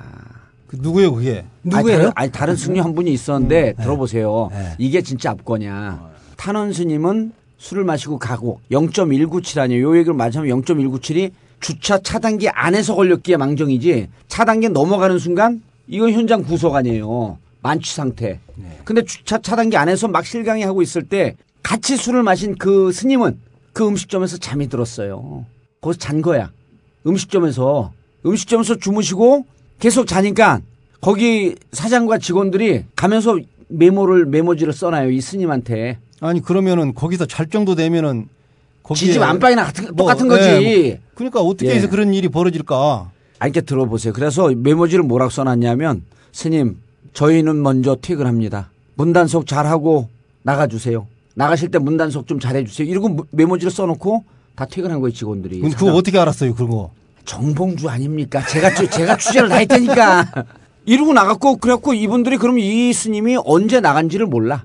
그 0.67 0.77
누구예요 0.81 1.13
그게? 1.13 1.45
아니, 1.71 1.87
다른, 1.89 2.11
아니, 2.15 2.31
다른 2.31 2.55
승리 2.55 2.79
한 2.79 2.93
분이 2.93 3.11
있었는데 3.11 3.75
음. 3.77 3.81
들어보세요. 3.81 4.49
네. 4.51 4.75
이게 4.77 5.01
진짜 5.01 5.31
압권이야. 5.31 6.09
탄원 6.35 6.73
스님은 6.73 7.31
술을 7.57 7.85
마시고 7.85 8.19
가고 8.19 8.59
0.197 8.69 9.59
아니에요. 9.59 9.91
요 9.91 9.97
얘기를 9.97 10.13
맞으면 10.13 10.47
0.197이 10.61 11.31
주차 11.59 11.97
차단기 11.97 12.49
안에서 12.49 12.93
걸렸기에 12.95 13.37
망정이지 13.37 14.09
차단기 14.27 14.69
넘어가는 14.69 15.17
순간 15.17 15.61
이건 15.87 16.11
현장 16.11 16.43
구속 16.43 16.75
아니에요. 16.75 17.37
만취 17.61 17.93
상태. 17.95 18.39
네. 18.55 18.79
근데 18.85 19.03
주차 19.03 19.37
차단기 19.39 19.77
안에서 19.77 20.07
막 20.07 20.25
실강이 20.25 20.63
하고 20.63 20.81
있을 20.81 21.03
때 21.03 21.35
같이 21.63 21.97
술을 21.97 22.23
마신 22.23 22.55
그 22.57 22.91
스님은 22.91 23.39
그 23.73 23.87
음식점에서 23.87 24.37
잠이 24.37 24.67
들었어요. 24.69 25.45
거기서 25.81 25.99
잔 25.99 26.21
거야. 26.21 26.51
음식점에서 27.05 27.91
음식점에서 28.25 28.75
주무시고 28.75 29.45
계속 29.79 30.07
자니까 30.07 30.61
거기 31.01 31.55
사장과 31.71 32.17
직원들이 32.17 32.85
가면서 32.95 33.37
메모를 33.69 34.25
메모지를 34.25 34.73
써놔요 34.73 35.11
이 35.11 35.21
스님한테. 35.21 35.99
아니 36.19 36.41
그러면은 36.41 36.93
거기서 36.93 37.25
잘 37.27 37.47
정도 37.47 37.75
되면은 37.75 38.27
지집 38.95 39.21
안방이나 39.21 39.67
같은- 39.67 39.95
똑같은 39.95 40.25
예, 40.27 40.29
거지. 40.29 40.89
뭐, 40.89 40.97
그러니까 41.15 41.41
어떻게 41.41 41.69
예. 41.69 41.75
해서 41.75 41.89
그런 41.89 42.13
일이 42.13 42.29
벌어질까? 42.29 43.11
아니, 43.39 43.51
이렇게 43.51 43.61
들어보세요. 43.65 44.13
그래서 44.13 44.47
메모지를 44.55 45.03
뭐라고 45.03 45.29
써놨냐면, 45.29 46.03
스님, 46.31 46.77
저희는 47.13 47.61
먼저 47.61 47.95
퇴근합니다. 48.01 48.69
문단속 48.95 49.47
잘하고 49.47 50.09
나가주세요. 50.43 51.07
나가실 51.35 51.69
때 51.71 51.77
문단속 51.79 52.27
좀 52.27 52.39
잘해주세요. 52.39 52.87
이러고 52.87 53.09
무- 53.09 53.25
메모지를 53.31 53.71
써놓고 53.71 54.23
다 54.55 54.65
퇴근한 54.65 54.99
거예요, 55.01 55.13
직원들이. 55.13 55.59
그거 55.61 55.93
어떻게 55.93 56.17
알았어요 56.17 56.55
그런 56.55 56.69
거? 56.69 56.91
정봉주 57.25 57.89
아닙니까? 57.89 58.43
제가, 58.47 58.73
취- 58.73 58.89
제가 58.89 59.17
취재를 59.17 59.49
다 59.49 59.55
했다니까. 59.57 60.45
이러고 60.85 61.13
나갔고, 61.13 61.57
그래갖고 61.57 61.93
이분들이 61.93 62.37
그럼 62.37 62.57
이 62.59 62.93
스님이 62.93 63.37
언제 63.45 63.81
나간지를 63.81 64.25
몰라. 64.25 64.63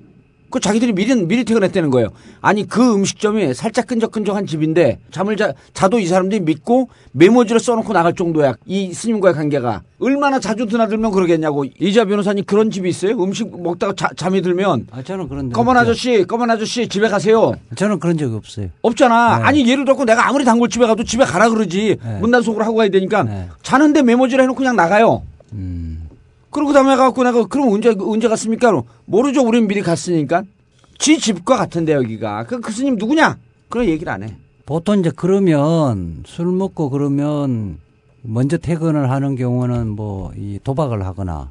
그 0.52 0.60
자기들이 0.60 0.92
미리, 0.92 1.14
미리 1.16 1.44
퇴근했다는 1.44 1.90
거예요. 1.90 2.08
아니, 2.42 2.68
그 2.68 2.94
음식점이 2.94 3.54
살짝 3.54 3.86
끈적끈적한 3.86 4.46
집인데, 4.46 4.98
잠을 5.10 5.36
자, 5.36 5.54
자도 5.72 5.98
이 5.98 6.06
사람들이 6.06 6.40
믿고 6.42 6.90
메모지를 7.12 7.58
써놓고 7.58 7.92
나갈 7.94 8.12
정도야. 8.14 8.54
이 8.66 8.92
스님과의 8.92 9.34
관계가. 9.34 9.82
얼마나 9.98 10.38
자주 10.38 10.66
드나들면 10.66 11.10
그러겠냐고. 11.10 11.64
이자 11.80 12.04
변호사님 12.04 12.44
그런 12.44 12.70
집이 12.70 12.88
있어요? 12.88 13.12
음식 13.22 13.48
먹다가 13.62 13.94
자- 13.96 14.10
잠이 14.14 14.42
들면. 14.42 14.88
아, 14.90 15.02
저는 15.02 15.28
그런 15.28 15.48
적 15.50 15.54
검은. 15.56 15.76
아저씨, 15.76 16.24
검은 16.24 16.50
아저씨 16.50 16.86
집에 16.88 17.08
가세요. 17.08 17.54
저는 17.74 17.98
그런 17.98 18.18
적이 18.18 18.34
없어요. 18.36 18.68
없잖아. 18.82 19.38
네. 19.38 19.44
아니 19.44 19.66
예를 19.68 19.84
들어 19.86 19.96
내가 20.04 20.28
아무리 20.28 20.44
단골집에 20.44 20.86
가도 20.86 21.02
집에 21.04 21.24
가라 21.24 21.48
그러지 21.48 21.96
문단속으로 22.20 22.64
하고 22.64 22.76
가야 22.76 22.88
되니까 22.90 23.26
자는데 23.62 24.02
메모지를 24.02 24.42
해놓고 24.42 24.58
그냥 24.58 24.76
나가요. 24.76 25.22
그리고 26.52 26.68
그다음에 26.68 26.94
가갖고 26.96 27.24
내가 27.24 27.46
그럼 27.46 27.72
언제 27.72 27.94
언제 27.98 28.28
갔습니까? 28.28 28.70
모르죠. 29.06 29.42
우린 29.42 29.66
미리 29.66 29.80
갔으니까. 29.82 30.44
지 30.98 31.18
집과 31.18 31.56
같은데 31.56 31.94
여기가 31.94 32.44
그, 32.44 32.60
그 32.60 32.70
스님 32.70 32.94
누구냐? 32.96 33.36
그런 33.68 33.86
얘기를 33.86 34.12
안 34.12 34.22
해. 34.22 34.36
보통 34.66 35.00
이제 35.00 35.10
그러면 35.16 36.22
술 36.26 36.46
먹고 36.46 36.90
그러면 36.90 37.78
먼저 38.22 38.56
퇴근을 38.58 39.10
하는 39.10 39.34
경우는 39.34 39.88
뭐 39.96 40.30
이 40.36 40.60
도박을 40.62 41.04
하거나 41.04 41.50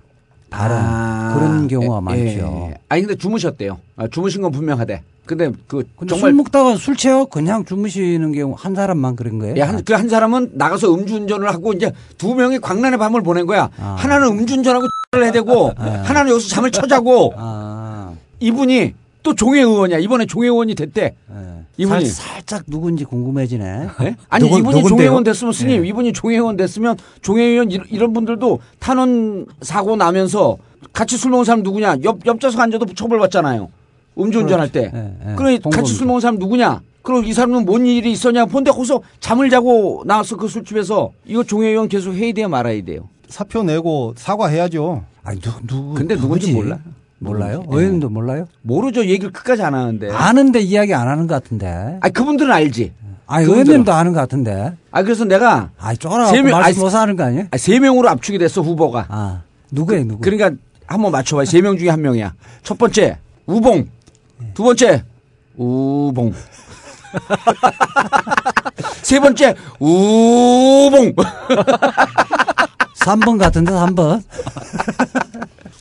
다른 0.52 0.76
아, 0.78 1.34
그런 1.34 1.68
경우가 1.68 1.98
예, 1.98 2.02
많죠. 2.02 2.70
예. 2.72 2.78
아니 2.90 3.02
근데 3.02 3.16
주무셨대요. 3.16 3.80
아, 3.96 4.08
주무신 4.08 4.42
건 4.42 4.52
분명하대. 4.52 5.02
근데 5.26 5.50
그 5.68 5.84
근데 5.96 6.14
정말 6.14 6.32
술 6.32 6.34
먹다가 6.34 6.76
술 6.76 6.98
채워 6.98 7.26
그냥 7.26 7.64
주무시는 7.64 8.34
경우 8.34 8.54
한 8.58 8.76
사람만 8.76 9.16
그런 9.16 9.40
거예요? 9.40 9.56
예, 9.56 9.62
한, 9.62 9.82
그한 9.84 10.10
사람은 10.10 10.52
나가서 10.54 10.94
음주운전을 10.94 11.48
하고 11.48 11.72
이제 11.74 11.92
두 12.18 12.36
명이 12.36 12.60
광란의 12.60 13.00
밤을 13.00 13.24
보낸 13.24 13.46
거야. 13.46 13.70
아. 13.80 13.96
하나는 13.98 14.28
음주운전하고 14.28 14.88
를 15.14 15.24
해야 15.24 15.32
되고 15.32 15.74
하나는 15.78 16.32
여기서 16.32 16.48
잠을 16.50 16.72
쳐자고 16.72 17.34
아. 17.38 18.14
이분이 18.40 18.94
또 19.24 19.34
종회 19.36 19.60
의원이야. 19.62 20.00
이번에 20.00 20.26
종회 20.26 20.48
의원이 20.48 20.76
됐대. 20.76 21.16
이분이 21.78 22.06
살, 22.06 22.34
살짝 22.36 22.64
누군지 22.68 23.06
궁금해지네. 23.06 23.66
예? 24.02 24.16
아니 24.30 24.44
누군- 24.46 24.60
이분이 24.60 24.76
누군데요? 24.76 24.88
종회의원 24.90 25.24
됐으면 25.24 25.54
스님 25.54 25.84
예. 25.84 25.88
이분이 25.90 26.14
종회의원 26.14 26.58
됐으면 26.58 26.98
종회의원 27.22 27.72
이런, 27.72 28.14
분들도 28.14 28.60
탄원 28.80 29.46
사고 29.62 29.96
나면서 29.96 30.58
같이 30.94 31.18
술 31.18 31.32
먹은 31.32 31.46
사람 31.46 31.64
누구냐 31.64 31.98
옆 32.04 32.26
옆좌석 32.26 32.60
앉아도 32.60 32.86
처벌받잖아요 32.94 33.70
음주운전할 34.18 34.72
때 34.72 34.92
예, 34.94 35.14
예. 35.32 35.36
그래 35.36 35.58
동범이죠. 35.60 35.70
같이 35.70 35.94
술 35.94 36.08
먹은 36.08 36.20
사람 36.20 36.36
누구냐 36.38 36.82
그리고 37.02 37.24
이 37.24 37.34
사람은 37.34 37.66
뭔 37.66 37.86
일이 37.86 38.12
있었냐 38.12 38.46
본데 38.46 38.72
거기서 38.72 39.02
잠을 39.20 39.50
자고 39.50 40.04
나왔어 40.06 40.36
그 40.38 40.48
술집에서 40.48 41.12
이거 41.26 41.44
종회의원 41.44 41.88
계속 41.88 42.14
돼요 42.34 42.50
말아야 42.50 42.84
돼요 42.84 43.08
사표 43.30 43.64
내고 43.64 44.14
사과해야죠. 44.18 45.04
아니 45.24 45.40
누 45.40 45.52
누구 45.66 45.94
근데 45.94 46.16
누군지 46.16 46.48
누구지? 46.48 46.54
몰라 46.54 46.80
몰라요? 47.22 47.64
예. 47.64 47.76
의원님도 47.76 48.10
몰라요? 48.10 48.46
모르죠 48.64 49.06
얘기를 49.06 49.32
끝까지 49.32 49.62
안 49.62 49.76
하는데 49.76 50.10
아는데 50.12 50.60
이야기 50.60 50.94
안 50.94 51.08
하는 51.08 51.28
것 51.28 51.36
같은데. 51.36 51.98
아니 52.02 52.14
그분들은 52.14 52.52
알지 52.52 52.94
그분들은- 53.28 53.42
의원님도 53.50 53.94
아는 53.94 54.14
것 54.14 54.20
같은데. 54.20 54.74
아 54.92 55.04
그래서 55.04 55.24
내가 55.26 55.70
아이 55.80 55.96
쫄아 55.98 56.26
세 56.28 56.42
명- 56.42 56.60
말씀 56.60 56.82
못 56.82 56.94
하는 56.94 57.16
거 57.16 57.24
아니에요? 57.24 57.46
아, 57.52 57.58
세 57.58 57.80
명으로 57.80 58.10
압축이 58.10 58.38
됐어 58.40 58.62
후보가 58.62 59.06
아 59.10 59.42
누구예요 59.72 60.06
누구? 60.06 60.22
그러니까 60.22 60.52
한번 60.88 61.12
맞춰봐요. 61.12 61.46
세명 61.46 61.78
중에 61.78 61.90
한 61.90 62.02
명이야. 62.02 62.34
첫 62.64 62.78
번째 62.78 63.18
우봉, 63.46 63.88
두 64.54 64.64
번째 64.64 65.04
우봉, 65.56 66.34
세 69.04 69.20
번째 69.20 69.56
우봉. 69.80 71.14
3번 73.00 73.38
같은데 73.40 73.72
3번. 73.72 74.22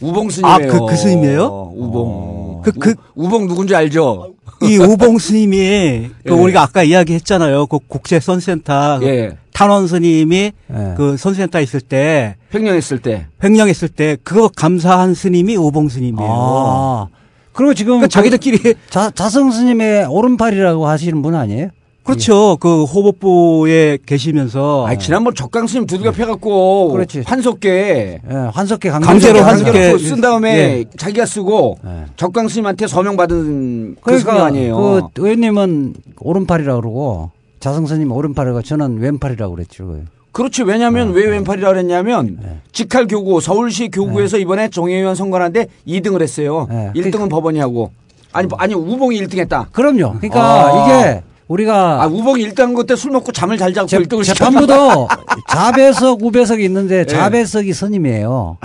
우봉 0.00 0.30
스님이에요. 0.30 0.54
아, 0.54 0.58
그- 0.58 0.86
그 0.86 0.96
스님이에요? 0.96 1.72
우봉. 1.76 2.62
그, 2.64 2.72
그, 2.72 2.94
우, 3.14 3.28
봉 3.28 3.46
누군지 3.46 3.74
알죠? 3.74 4.34
이 4.62 4.76
우봉 4.76 5.18
스님이 5.18 6.10
그 6.24 6.30
예. 6.30 6.34
우리가 6.34 6.62
아까 6.62 6.82
이야기했잖아요. 6.82 7.66
그 7.66 7.78
국제 7.88 8.20
선센터 8.20 8.98
그 9.00 9.06
예. 9.06 9.36
탄원 9.52 9.86
스님이 9.86 10.36
예. 10.70 10.94
그 10.96 11.16
선센터 11.16 11.60
있을 11.60 11.80
때 11.80 12.36
횡령했을 12.54 12.98
때. 13.00 13.26
횡령했을 13.42 13.88
때 13.88 14.16
그거 14.22 14.48
감사한 14.54 15.14
스님이 15.14 15.56
우봉 15.56 15.88
스님이에요. 15.88 16.30
아. 16.30 17.06
그리고 17.52 17.74
지금 17.74 17.92
그러니까 17.94 18.08
자기들끼리 18.08 18.74
자, 18.90 19.10
자성 19.10 19.50
스님의 19.50 20.06
오른팔이라고 20.06 20.86
하시는 20.86 21.20
분 21.22 21.34
아니에요? 21.34 21.68
그렇죠. 22.04 22.56
그 22.58 22.84
호법부에 22.84 23.98
계시면서 24.04 24.86
아 24.86 24.96
지난번 24.96 25.34
적강 25.34 25.66
스님 25.66 25.86
두들겨 25.86 26.12
패갖고 26.12 26.92
그렇지. 26.92 27.22
환석계 27.26 28.20
예, 28.28 28.34
환석계 28.52 28.90
강제로 28.90 29.40
환석계 29.40 29.90
환석계 29.90 29.98
쓴 29.98 30.20
다음에 30.20 30.50
예. 30.58 30.84
자기가 30.96 31.26
쓰고 31.26 31.78
예. 31.84 32.06
적강 32.16 32.48
스님한테 32.48 32.86
서명 32.86 33.16
받은 33.16 33.96
그 34.00 34.18
스님 34.18 34.36
아니에요. 34.40 34.76
그 34.76 35.22
의원님은 35.22 35.94
오른팔이라고 36.20 36.80
그러고 36.80 37.30
자성스님 37.60 38.10
오른팔이고 38.10 38.62
저는 38.62 38.98
왼팔이라고 38.98 39.54
그랬죠. 39.54 40.00
그렇지. 40.32 40.62
왜냐하면 40.62 41.12
왜 41.12 41.26
왼팔이라 41.26 41.68
그랬냐면 41.68 42.60
직할 42.72 43.06
교구 43.06 43.40
서울시 43.40 43.88
교구에서 43.88 44.38
이번에 44.38 44.68
정의위원 44.68 45.14
선거하는데 45.14 45.66
2등을 45.86 46.22
했어요. 46.22 46.66
네. 46.70 46.90
1등은 46.94 47.28
법원이 47.28 47.58
하고 47.58 47.90
아니 48.32 48.48
아니 48.58 48.74
우봉이 48.74 49.20
1등했다. 49.22 49.72
그럼요. 49.72 50.18
그러니까 50.18 50.40
아. 50.40 50.86
이게 50.86 51.22
우리가 51.54 52.02
아 52.02 52.06
우봉이 52.06 52.46
1등한 52.48 52.76
것때 52.76 52.94
술 52.94 53.10
먹고 53.10 53.32
잠을 53.32 53.58
잘 53.58 53.74
자고 53.74 53.88
재, 53.88 53.98
1등을 53.98 54.24
재판부도 54.24 55.08
자배석 55.48 56.22
우배석이 56.22 56.64
있는데 56.64 57.00
예. 57.00 57.04
자배석이 57.04 57.72
선임이에요. 57.72 58.58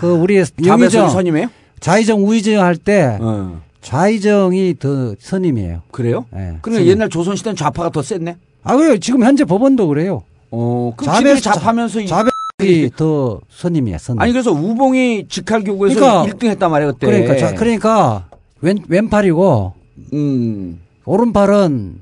그 0.00 0.12
우리 0.12 0.38
아. 0.38 0.44
영의정 0.66 1.08
선임이에요? 1.08 1.48
좌의정 1.80 2.22
우의정 2.26 2.62
할때 2.62 3.16
어. 3.20 3.58
좌의정이 3.80 4.74
더 4.78 5.14
선임이에요. 5.18 5.80
그래요? 5.90 6.26
예. 6.34 6.58
그러니까 6.60 6.72
선임. 6.72 6.86
옛날 6.88 7.08
조선 7.08 7.36
시대는 7.36 7.56
좌파가 7.56 7.88
더 7.88 8.02
셌네. 8.02 8.36
아 8.64 8.76
그래요. 8.76 8.98
지금 8.98 9.24
현재 9.24 9.44
법원도 9.46 9.88
그래요. 9.88 10.22
어, 10.50 10.92
지들이 11.02 11.40
잡하면서 11.40 12.00
이- 12.02 12.06
자배석이 12.06 12.90
더 12.96 13.40
선임이야. 13.48 13.96
선임. 13.96 14.20
아니 14.20 14.30
그래서 14.32 14.52
우봉이 14.52 15.28
직할 15.30 15.64
교구에서 15.64 15.98
그러니까- 15.98 16.36
1등 16.36 16.50
했단 16.50 16.70
말이에요 16.70 16.92
그때. 16.92 17.06
그러니까 17.06 17.36
자, 17.38 17.54
그러니까 17.54 18.26
왼 18.60 18.76
왼팔이고 18.88 19.72
음. 20.12 20.80
오른팔은 21.06 21.96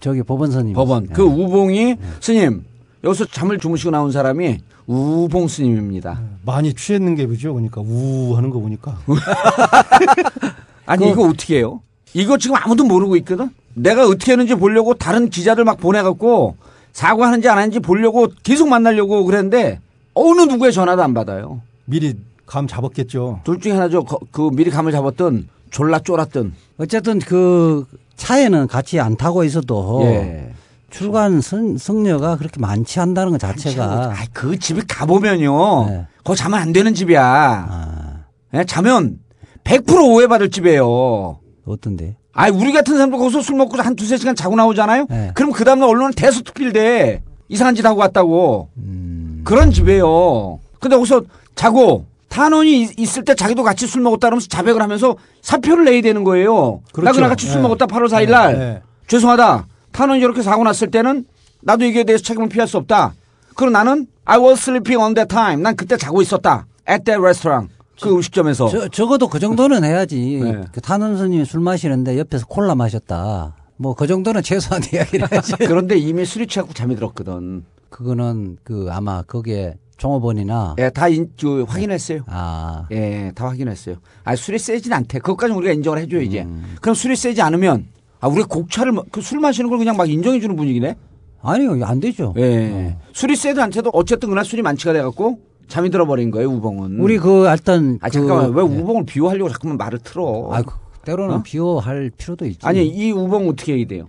저기 0.00 0.22
법원 0.22 0.50
선임. 0.50 0.74
법원. 0.74 1.06
그 1.08 1.22
우봉이 1.22 1.96
스님 2.20 2.64
여기서 3.04 3.26
잠을 3.26 3.58
주무시고 3.58 3.90
나온 3.90 4.10
사람이 4.12 4.58
우봉 4.86 5.48
스님입니다. 5.48 6.20
많이 6.44 6.72
취했는 6.72 7.14
게 7.16 7.26
보죠. 7.26 7.52
그러니까 7.54 7.80
우 7.80 8.34
하는 8.36 8.50
거 8.50 8.60
보니까. 8.60 8.98
아니 10.86 11.04
그- 11.04 11.10
이거 11.10 11.24
어떻게 11.28 11.56
해요? 11.58 11.80
이거 12.14 12.38
지금 12.38 12.56
아무도 12.56 12.84
모르고 12.84 13.16
있거든. 13.16 13.50
내가 13.74 14.06
어떻게 14.06 14.32
했는지 14.32 14.54
보려고 14.54 14.94
다른 14.94 15.28
기자들 15.28 15.64
막 15.64 15.78
보내갖고 15.78 16.56
사과하는지 16.92 17.48
안 17.48 17.58
하는지 17.58 17.78
보려고 17.80 18.28
계속 18.42 18.68
만나려고 18.68 19.24
그랬는데 19.24 19.80
어느 20.14 20.42
누구의 20.42 20.72
전화도 20.72 21.02
안 21.02 21.12
받아요. 21.12 21.60
미리 21.84 22.14
감 22.46 22.66
잡았겠죠. 22.66 23.40
둘 23.44 23.60
중에 23.60 23.72
하나죠. 23.72 24.04
거- 24.04 24.20
그 24.30 24.48
미리 24.52 24.70
감을 24.70 24.92
잡았던 24.92 25.48
졸라 25.70 25.98
쫄았던. 25.98 26.54
어쨌든 26.78 27.18
그 27.18 27.84
차에는 28.16 28.66
같이 28.66 28.98
안 29.00 29.16
타고 29.16 29.44
있어도 29.44 30.02
예. 30.04 30.52
출간 30.90 31.40
성, 31.40 31.76
성녀가 31.76 32.36
그렇게 32.36 32.60
많지 32.60 33.00
않다는 33.00 33.32
것 33.32 33.38
자체가 33.38 34.14
아이, 34.16 34.26
그 34.32 34.58
집에 34.58 34.82
가보면요. 34.88 35.86
네. 35.88 36.06
그거 36.18 36.34
자면 36.34 36.60
안 36.60 36.72
되는 36.72 36.94
집이야. 36.94 37.22
아. 37.22 38.24
예, 38.54 38.64
자면 38.64 39.18
100% 39.64 40.14
오해받을 40.14 40.50
집이에요. 40.50 41.38
어떤데? 41.66 42.16
아이, 42.32 42.50
우리 42.50 42.72
같은 42.72 42.94
사람도 42.94 43.18
거기서 43.18 43.42
술 43.42 43.56
먹고 43.56 43.76
한 43.78 43.96
두세 43.96 44.16
시간 44.16 44.34
자고 44.34 44.56
나오잖아요? 44.56 45.06
네. 45.08 45.30
그럼 45.34 45.52
그 45.52 45.64
다음날 45.64 45.88
언론은 45.88 46.12
대수특필돼. 46.12 47.22
이상한 47.48 47.74
짓 47.74 47.84
하고 47.84 48.00
왔다고. 48.00 48.70
음. 48.76 49.42
그런 49.44 49.70
집이에요. 49.70 50.60
근데 50.80 50.96
거기서 50.96 51.22
자고 51.54 52.06
탄원이 52.28 52.82
있- 52.82 52.98
있을 52.98 53.24
때 53.24 53.34
자기도 53.34 53.62
같이 53.62 53.86
술 53.86 54.02
먹었다 54.02 54.28
그러면서 54.28 54.48
자백을 54.48 54.82
하면서 54.82 55.16
사표를 55.42 55.84
내야 55.84 56.02
되는 56.02 56.24
거예요. 56.24 56.82
나 56.86 56.92
그렇죠. 56.92 57.14
그랑 57.16 57.30
같이 57.30 57.46
술 57.46 57.56
네. 57.56 57.62
먹었다 57.62 57.86
8월 57.86 58.08
4일 58.08 58.30
날. 58.30 58.52
네, 58.52 58.58
네. 58.58 58.82
죄송하다. 59.06 59.66
탄원이 59.92 60.20
이렇게 60.20 60.42
사고 60.42 60.64
났을 60.64 60.90
때는 60.90 61.24
나도 61.62 61.84
이게 61.84 62.04
대해서 62.04 62.22
책임을 62.24 62.48
피할 62.48 62.68
수 62.68 62.76
없다. 62.76 63.14
그리고 63.54 63.70
나는 63.70 64.06
I 64.24 64.38
was 64.38 64.60
sleeping 64.60 65.02
on 65.02 65.14
that 65.14 65.28
time. 65.28 65.62
난 65.62 65.76
그때 65.76 65.96
자고 65.96 66.20
있었다. 66.20 66.66
At 66.88 67.04
that 67.04 67.20
restaurant. 67.20 67.72
그 68.00 68.12
음식점에서. 68.12 68.68
저, 68.68 68.88
적어도 68.88 69.28
그 69.28 69.38
정도는 69.38 69.82
해야지. 69.84 70.40
네. 70.42 70.64
그 70.72 70.80
탄원 70.82 71.16
스님이 71.16 71.44
술 71.46 71.60
마시는데 71.60 72.18
옆에서 72.18 72.46
콜라 72.46 72.74
마셨다. 72.74 73.54
뭐 73.78 73.94
그 73.94 74.06
정도는 74.06 74.42
최소한 74.44 74.82
이야기를 74.92 75.30
해야지. 75.32 75.54
그런데 75.58 75.96
이미 75.96 76.24
술이 76.26 76.46
취하고 76.46 76.72
잠이 76.74 76.94
들었거든. 76.96 77.64
그거는 77.88 78.58
그 78.64 78.88
아마 78.90 79.22
거기에 79.22 79.76
종업원이나 79.96 80.76
예, 80.78 80.90
다 80.90 81.08
인, 81.08 81.30
저, 81.36 81.64
확인했어요. 81.64 82.20
아 82.26 82.86
예, 82.92 83.32
다 83.34 83.46
확인했어요. 83.48 83.96
아, 84.24 84.36
술이 84.36 84.58
세진 84.58 84.92
않대. 84.92 85.18
그것까지 85.20 85.52
우리가 85.54 85.72
인정을 85.72 85.98
해줘야지. 86.00 86.40
음. 86.40 86.76
그럼 86.80 86.94
술이 86.94 87.16
세지 87.16 87.40
않으면, 87.42 87.86
아, 88.20 88.28
우리가 88.28 88.46
곡차를, 88.48 88.92
그 89.10 89.20
술 89.22 89.40
마시는 89.40 89.70
걸 89.70 89.78
그냥 89.78 89.96
막 89.96 90.08
인정해주는 90.10 90.54
분위기네? 90.54 90.96
아니요 91.42 91.78
안 91.84 92.00
되죠. 92.00 92.34
예. 92.38 92.96
술이 93.12 93.36
세도 93.36 93.62
않대도 93.62 93.90
어쨌든 93.92 94.28
그날 94.30 94.44
술이 94.44 94.62
만취가 94.62 94.92
돼갖고 94.92 95.38
잠이 95.68 95.90
들어버린 95.90 96.30
거예요, 96.30 96.48
우봉은. 96.50 96.98
우리 97.00 97.18
그 97.18 97.46
일단 97.48 97.98
아, 98.02 98.06
그- 98.08 98.12
잠깐만. 98.12 98.52
왜 98.52 98.62
우봉을 98.62 99.04
비호하려고 99.06 99.48
자꾸만 99.50 99.76
말을 99.76 99.98
틀어? 100.00 100.50
아, 100.52 100.62
그 100.62 100.74
때로는 101.04 101.36
어? 101.36 101.42
비호할 101.42 102.10
필요도 102.16 102.46
있지. 102.46 102.58
아니, 102.66 102.86
이 102.86 103.12
우봉 103.12 103.48
어떻게 103.48 103.76
해야 103.76 103.86
돼요? 103.86 104.08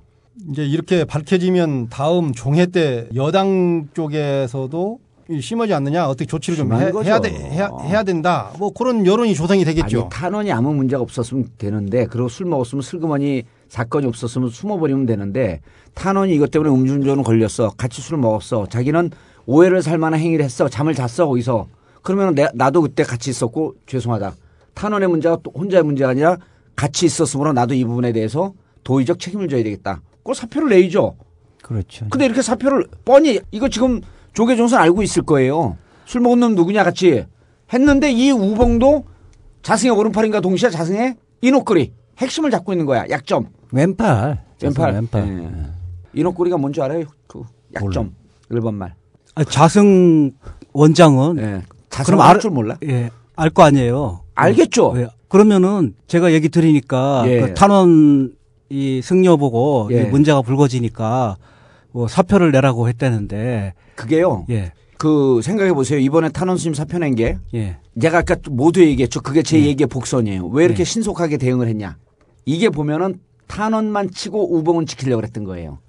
이제 0.51 0.65
이렇게 0.65 1.03
밝혀지면 1.05 1.89
다음 1.89 2.31
종회 2.33 2.65
때 2.67 3.07
여당 3.15 3.88
쪽에서도 3.93 4.99
이 4.99 5.06
심하지 5.41 5.73
않느냐 5.73 6.07
어떻게 6.07 6.25
조치를 6.25 6.57
좀 6.57 6.73
해. 6.73 6.91
해야, 7.03 7.19
돼, 7.19 7.30
해야, 7.30 7.69
해야 7.84 8.03
된다 8.03 8.51
뭐 8.57 8.71
그런 8.71 9.05
여론이 9.05 9.36
조성이 9.36 9.65
되겠죠. 9.65 10.01
아니, 10.01 10.09
탄원이 10.09 10.51
아무 10.51 10.73
문제가 10.73 11.01
없었으면 11.01 11.49
되는데, 11.57 12.05
그리고 12.05 12.30
술 12.30 12.45
먹었으면 12.45 12.82
슬그머니 12.82 13.43
사건이 13.67 14.05
없었으면 14.07 14.49
숨어버리면 14.49 15.05
되는데, 15.05 15.61
탄원이 15.93 16.34
이것 16.34 16.51
때문에 16.51 16.73
음주운전 16.73 17.23
걸렸어. 17.23 17.71
같이 17.78 18.01
술을 18.01 18.19
먹었어. 18.19 18.67
자기는 18.67 19.11
오해를 19.45 19.82
살 19.82 19.97
만한 19.97 20.19
행위를 20.19 20.45
했어. 20.45 20.69
잠을 20.69 20.93
잤어, 20.93 21.28
거기서. 21.28 21.67
그러면 22.01 22.36
내, 22.36 22.47
나도 22.53 22.82
그때 22.82 23.03
같이 23.03 23.30
있었고, 23.30 23.75
죄송하다. 23.86 24.36
탄원의 24.73 25.09
문제가 25.09 25.38
또 25.43 25.51
혼자의 25.57 25.84
문제가 25.84 26.11
아니라 26.11 26.38
같이 26.75 27.05
있었으므로 27.05 27.51
나도 27.51 27.73
이 27.73 27.84
부분에 27.84 28.13
대해서 28.13 28.53
도의적 28.84 29.19
책임을 29.19 29.49
져야 29.49 29.63
되겠다. 29.63 30.01
그 30.23 30.34
사표를 30.34 30.69
내야죠. 30.69 31.15
그렇죠. 31.63 32.05
근데 32.09 32.25
이렇게 32.25 32.41
사표를 32.41 32.86
뻔히 33.03 33.39
이거 33.51 33.67
지금 33.67 34.01
조계종선 34.41 34.79
알고 34.79 35.01
있을 35.01 35.23
거예요. 35.23 35.77
술 36.05 36.21
먹은 36.21 36.39
놈 36.39 36.53
누구냐 36.53 36.83
같이 36.83 37.25
했는데 37.73 38.11
이 38.11 38.29
우봉도 38.29 39.03
자승의 39.63 39.95
오른팔인가 39.97 40.41
동시에 40.41 40.69
자승의 40.69 41.15
이노꼬리 41.41 41.91
핵심을 42.19 42.51
잡고 42.51 42.71
있는 42.71 42.85
거야. 42.85 43.03
약점. 43.09 43.47
왼팔. 43.71 44.43
왼팔. 44.61 44.93
왼팔. 44.93 45.27
예. 45.27 46.19
이노꼬리가 46.19 46.55
뭔지 46.57 46.79
알아요? 46.83 47.05
그 47.25 47.41
약점. 47.73 48.13
일본말. 48.51 48.93
아, 49.33 49.43
자승 49.43 50.31
원장은 50.71 51.39
예. 51.39 51.61
자승 51.89 52.11
그럼 52.13 52.21
알 52.21 52.35
알- 52.35 52.39
줄 52.39 52.51
몰라? 52.51 52.77
예, 52.88 53.09
알 53.35 53.49
거 53.49 53.63
아니에요. 53.63 54.21
알겠죠. 54.35 54.93
예. 54.97 55.07
그러면은 55.29 55.95
제가 56.05 56.31
얘기 56.31 56.49
드리니까 56.49 57.23
예. 57.25 57.41
그 57.41 57.53
탄원 57.55 58.35
이 58.69 59.01
승려 59.03 59.35
보고 59.35 59.89
예. 59.91 60.03
이 60.03 60.05
문제가 60.05 60.43
불거지니까 60.43 61.38
뭐 61.97 62.07
사표를 62.07 62.51
내라고 62.51 62.87
했다는데 62.89 63.73
그게요. 63.95 64.45
예. 64.51 64.71
그 64.99 65.41
생각해 65.43 65.73
보세요. 65.73 65.97
이번에 65.97 66.29
탄원 66.29 66.55
스님 66.57 66.75
사표 66.75 66.99
낸 66.99 67.15
게 67.15 67.39
예. 67.55 67.77
제가 67.99 68.19
아까 68.19 68.35
모두 68.51 68.81
얘기했죠. 68.81 69.21
그게 69.21 69.41
제 69.41 69.57
네. 69.57 69.65
얘기의 69.65 69.87
복선이에요. 69.87 70.45
왜 70.49 70.65
이렇게 70.65 70.83
네. 70.83 70.83
신속하게 70.83 71.37
대응을 71.37 71.67
했냐? 71.67 71.97
이게 72.45 72.69
보면은 72.69 73.15
탄원만 73.47 74.11
치고 74.11 74.55
우봉은 74.57 74.85
지키려고 74.85 75.21
그랬던 75.21 75.43
거예요. 75.45 75.79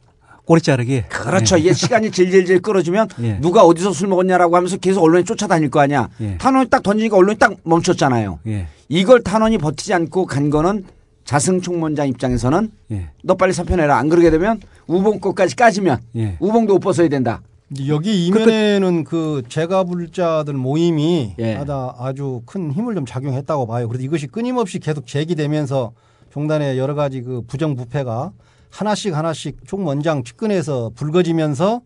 꼬리 0.46 0.62
자르기. 0.62 1.02
그렇죠. 1.10 1.56
예. 1.56 1.60
이게 1.60 1.72
시간이 1.74 2.10
질질질 2.10 2.60
끌어지면 2.62 3.08
예. 3.20 3.38
누가 3.40 3.62
어디서 3.64 3.92
술 3.92 4.08
먹었냐라고 4.08 4.56
하면서 4.56 4.78
계속 4.78 5.02
언론에 5.04 5.24
쫓아다닐 5.24 5.68
거 5.68 5.80
아니야. 5.80 6.08
예. 6.22 6.38
탄원이 6.38 6.70
딱 6.70 6.82
던지니까 6.82 7.18
언론이 7.18 7.38
딱 7.38 7.52
멈췄잖아요. 7.64 8.38
예. 8.46 8.66
이걸 8.88 9.22
탄원이 9.22 9.58
버티지 9.58 9.92
않고 9.92 10.24
간 10.24 10.48
거는 10.48 10.84
자승 11.28 11.60
총무원장 11.60 12.08
입장에서는 12.08 12.70
예. 12.90 13.10
너 13.22 13.34
빨리 13.34 13.52
사표 13.52 13.76
내라. 13.76 13.98
안 13.98 14.08
그러게 14.08 14.30
되면 14.30 14.62
우봉 14.86 15.20
것까지 15.20 15.56
까지면 15.56 16.00
예. 16.16 16.38
우봉도 16.40 16.76
옷 16.76 16.78
벗어야 16.78 17.06
된다. 17.10 17.42
여기 17.86 18.26
이면에는 18.26 19.04
그 19.04 19.42
재가불자들 19.46 20.54
모임이 20.54 21.34
예. 21.38 21.56
아다 21.56 21.96
아주 21.98 22.40
큰 22.46 22.72
힘을 22.72 22.94
좀 22.94 23.04
작용했다고 23.04 23.66
봐요. 23.66 23.88
그래서 23.88 24.02
이것이 24.04 24.26
끊임없이 24.26 24.78
계속 24.78 25.06
제기되면서 25.06 25.92
종단의 26.30 26.78
여러 26.78 26.94
가지 26.94 27.20
그 27.20 27.42
부정부패가 27.46 28.32
하나씩 28.70 29.14
하나씩 29.14 29.58
총원장 29.66 30.24
측근에서 30.24 30.92
불거지면서 30.94 31.82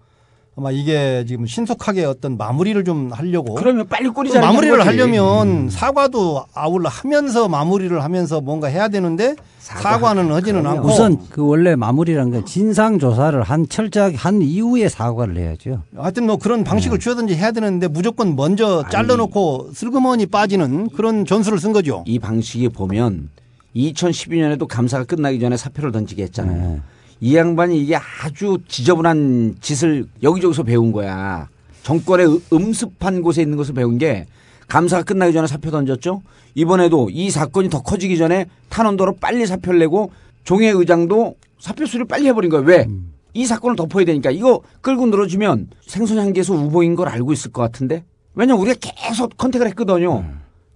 아마 0.54 0.70
이게 0.70 1.24
지금 1.26 1.46
신속하게 1.46 2.04
어떤 2.04 2.36
마무리를 2.36 2.84
좀 2.84 3.10
하려고 3.10 3.54
그러면 3.54 3.86
빨리 3.88 4.10
꼬리 4.10 4.28
그 4.28 4.34
자르기 4.34 4.46
마무리를. 4.52 4.86
하려면 4.86 5.70
사과도 5.70 6.44
아울러 6.52 6.90
하면서 6.90 7.48
마무리를 7.48 8.02
하면서 8.04 8.42
뭔가 8.42 8.66
해야 8.66 8.88
되는데 8.88 9.34
사과 9.58 10.12
는 10.12 10.30
하지는 10.30 10.66
않고 10.66 10.88
우선 10.88 11.18
그 11.30 11.46
원래 11.46 11.74
마무리란 11.74 12.30
건 12.30 12.44
진상 12.44 12.98
조사를 12.98 13.40
한 13.42 13.66
철저하게 13.66 14.16
한 14.16 14.42
이후에 14.42 14.90
사과를 14.90 15.38
해야죠. 15.38 15.84
하여튼 15.96 16.26
뭐 16.26 16.36
그런 16.36 16.64
방식을 16.64 16.98
취하든지 16.98 17.34
해야 17.34 17.52
되는데 17.52 17.88
무조건 17.88 18.36
먼저 18.36 18.84
잘라놓고 18.90 19.70
슬그머니 19.72 20.26
빠지는 20.26 20.90
그런 20.90 21.24
전술을 21.24 21.60
쓴 21.60 21.72
거죠. 21.72 22.04
이 22.06 22.18
방식이 22.18 22.68
보면 22.68 23.30
2012년에도 23.74 24.68
감사가 24.68 25.04
끝나기 25.04 25.40
전에 25.40 25.56
사표를 25.56 25.92
던지게 25.92 26.24
했잖아요. 26.24 26.80
이 27.22 27.36
양반이 27.36 27.80
이게 27.80 27.94
아주 27.94 28.58
지저분한 28.66 29.58
짓을 29.60 30.06
여기저기서 30.24 30.64
배운 30.64 30.90
거야. 30.90 31.48
정권의 31.84 32.26
음- 32.26 32.40
음습한 32.52 33.22
곳에 33.22 33.42
있는 33.42 33.56
것을 33.56 33.74
배운 33.74 33.96
게 33.96 34.26
감사가 34.66 35.04
끝나기 35.04 35.32
전에 35.32 35.46
사표 35.46 35.70
던졌죠. 35.70 36.20
이번에도 36.56 37.10
이 37.10 37.30
사건이 37.30 37.70
더 37.70 37.80
커지기 37.80 38.18
전에 38.18 38.46
탄원도로 38.70 39.18
빨리 39.20 39.46
사표를 39.46 39.78
내고 39.78 40.10
종회 40.42 40.66
의장도 40.70 41.36
사표 41.60 41.86
수리를 41.86 42.06
빨리 42.06 42.26
해버린 42.26 42.50
거예요. 42.50 42.64
왜? 42.66 42.88
이 43.34 43.46
사건을 43.46 43.76
덮어야 43.76 44.04
되니까 44.04 44.32
이거 44.32 44.60
끌고 44.80 45.06
늘어지면 45.06 45.68
생선향기에서 45.86 46.54
우봉인 46.54 46.96
걸 46.96 47.08
알고 47.08 47.32
있을 47.32 47.52
것 47.52 47.62
같은데 47.62 48.04
왜냐면 48.34 48.60
우리가 48.62 48.76
계속 48.80 49.36
컨택을 49.36 49.68
했거든요. 49.68 50.24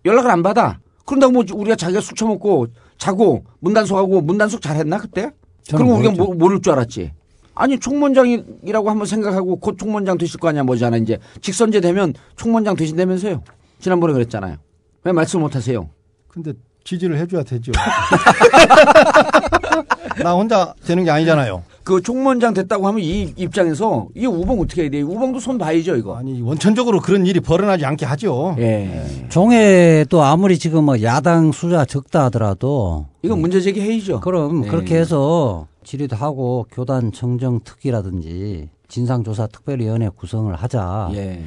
연락을 0.05 0.31
안 0.31 0.45
받아. 0.45 0.79
그런다고 1.07 1.33
뭐 1.33 1.45
우리가 1.55 1.75
자기가 1.75 2.01
술 2.01 2.15
처먹고 2.15 2.69
자고 2.99 3.45
문단속하고 3.59 4.21
문단속 4.21 4.63
잘했나 4.63 4.99
그때? 4.99 5.33
그럼 5.75 5.91
우리가. 5.91 6.13
모, 6.13 6.35
모를 6.35 6.61
줄 6.61 6.73
알았지. 6.73 7.13
아니 7.55 7.79
총무원장이라고 7.79 8.91
한번 8.91 9.07
생각하고 9.07 9.57
곧 9.57 9.79
총무원장 9.79 10.19
되실 10.19 10.39
거 10.39 10.49
아니야 10.49 10.63
뭐잖아 10.63 10.99
이제 10.99 11.19
직선제 11.41 11.81
되면 11.81 12.13
총무원장 12.37 12.77
되신다면서요. 12.77 13.43
지난번에 13.81 14.13
그랬잖아요. 14.13 14.57
왜 15.05 15.13
말씀 15.13 15.41
못 15.41 15.57
하세요? 15.57 15.89
근데 16.29 16.53
지지를 16.85 17.19
해줘야 17.19 17.43
되죠. 17.43 17.73
나 20.23 20.35
혼자 20.35 20.75
되는 20.85 21.05
게 21.05 21.11
아니잖아요. 21.11 21.63
그 21.87 22.03
총무원장 22.03 22.53
됐다고 22.53 22.89
하면 22.89 23.01
이 23.01 23.33
입장에서 23.37 24.09
이 24.17 24.27
우봉 24.27 24.61
어떻게 24.61 24.83
해야 24.83 24.91
돼? 24.91 25.03
우봉도 25.03 25.39
손 25.39 25.57
봐야죠 25.57 25.95
이거. 25.95 26.17
아니 26.17 26.43
원천적으로 26.43 27.01
그런 27.01 27.25
일이 27.27 27.39
벌어나지 27.39 27.85
않게 27.87 28.05
하죠. 28.05 28.57
예. 28.59 29.05
종회도 29.29 30.21
아무리 30.21 30.59
지금 30.59 30.83
뭐 30.83 31.01
야당 31.03 31.53
수자 31.53 31.85
적다 31.85 32.25
하더라도 32.25 33.07
이건 33.23 33.41
문제 33.41 33.61
제기 33.61 33.81
회의죠. 33.81 34.19
그럼 34.19 34.63
네. 34.63 34.69
그렇게 34.69 34.97
해서 34.97 35.69
질의도 35.85 36.17
하고 36.17 36.67
교단 36.73 37.13
청정 37.13 37.61
특위라든지 37.63 38.69
진상조사 38.89 39.47
특별위원회 39.47 40.09
구성을 40.09 40.53
하자. 40.57 41.11
예. 41.15 41.41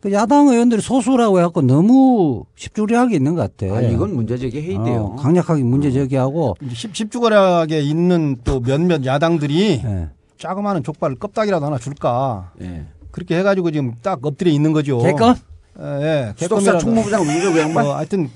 그 0.00 0.12
야당 0.12 0.48
의원들이 0.48 0.80
소수라고 0.80 1.38
해갖고 1.38 1.60
너무 1.60 2.44
십주리하게 2.56 3.16
있는 3.16 3.34
것 3.34 3.56
같아. 3.56 3.74
아, 3.74 3.80
이건 3.82 4.14
문제 4.14 4.38
제기 4.38 4.60
회의돼요. 4.60 5.00
어, 5.00 5.16
강력하게 5.16 5.62
문제 5.62 5.90
제기하고 5.90 6.56
십, 6.72 6.96
십주거락에 6.96 7.80
있는 7.80 8.38
또 8.42 8.60
몇몇 8.60 9.04
야당들이 9.04 9.82
예. 9.84 10.08
자그마한 10.38 10.82
족발을 10.82 11.16
껍데기라도 11.16 11.66
하나 11.66 11.76
줄까. 11.76 12.52
예. 12.62 12.86
그렇게 13.10 13.36
해가지고 13.38 13.72
지금 13.72 13.92
딱 14.00 14.24
엎드려 14.24 14.50
있는 14.50 14.72
거죠. 14.72 15.00
개껌? 15.02 15.34
예, 15.78 15.84
예. 15.84 16.32
수석사 16.36 16.78
총무부장 16.78 17.22
그 17.24 17.58
양반? 17.58 17.86
어, 17.86 17.92
하여튼 17.92 18.30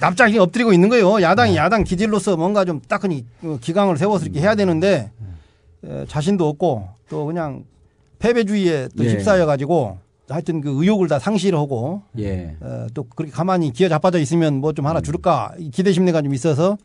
납작이 0.00 0.38
엎드리고 0.38 0.72
있는 0.72 0.88
거예요. 0.88 1.20
야당이 1.20 1.54
야당 1.56 1.84
기질로서 1.84 2.38
뭔가 2.38 2.64
좀 2.64 2.80
따끈히 2.88 3.26
어, 3.42 3.58
기강을 3.60 3.98
세워서 3.98 4.24
이렇게 4.24 4.40
해야 4.40 4.54
되는데 4.54 5.10
에, 5.84 6.06
자신도 6.08 6.48
없고 6.48 6.88
또 7.10 7.26
그냥 7.26 7.64
패배주의에 8.20 8.88
또 8.96 9.04
예. 9.04 9.10
휩싸여 9.10 9.44
가지고 9.44 9.98
하여튼 10.28 10.60
그 10.60 10.70
의욕을 10.82 11.08
다 11.08 11.18
상실하고 11.18 12.02
예. 12.18 12.56
어, 12.60 12.86
또 12.94 13.04
그렇게 13.04 13.32
가만히 13.32 13.72
기어 13.72 13.88
자빠져 13.88 14.18
있으면 14.18 14.54
뭐 14.60 14.72
좀 14.72 14.86
하나 14.86 15.00
줄까 15.00 15.52
이 15.58 15.70
기대 15.70 15.92
심리가 15.92 16.20
좀 16.22 16.34
있어서 16.34 16.76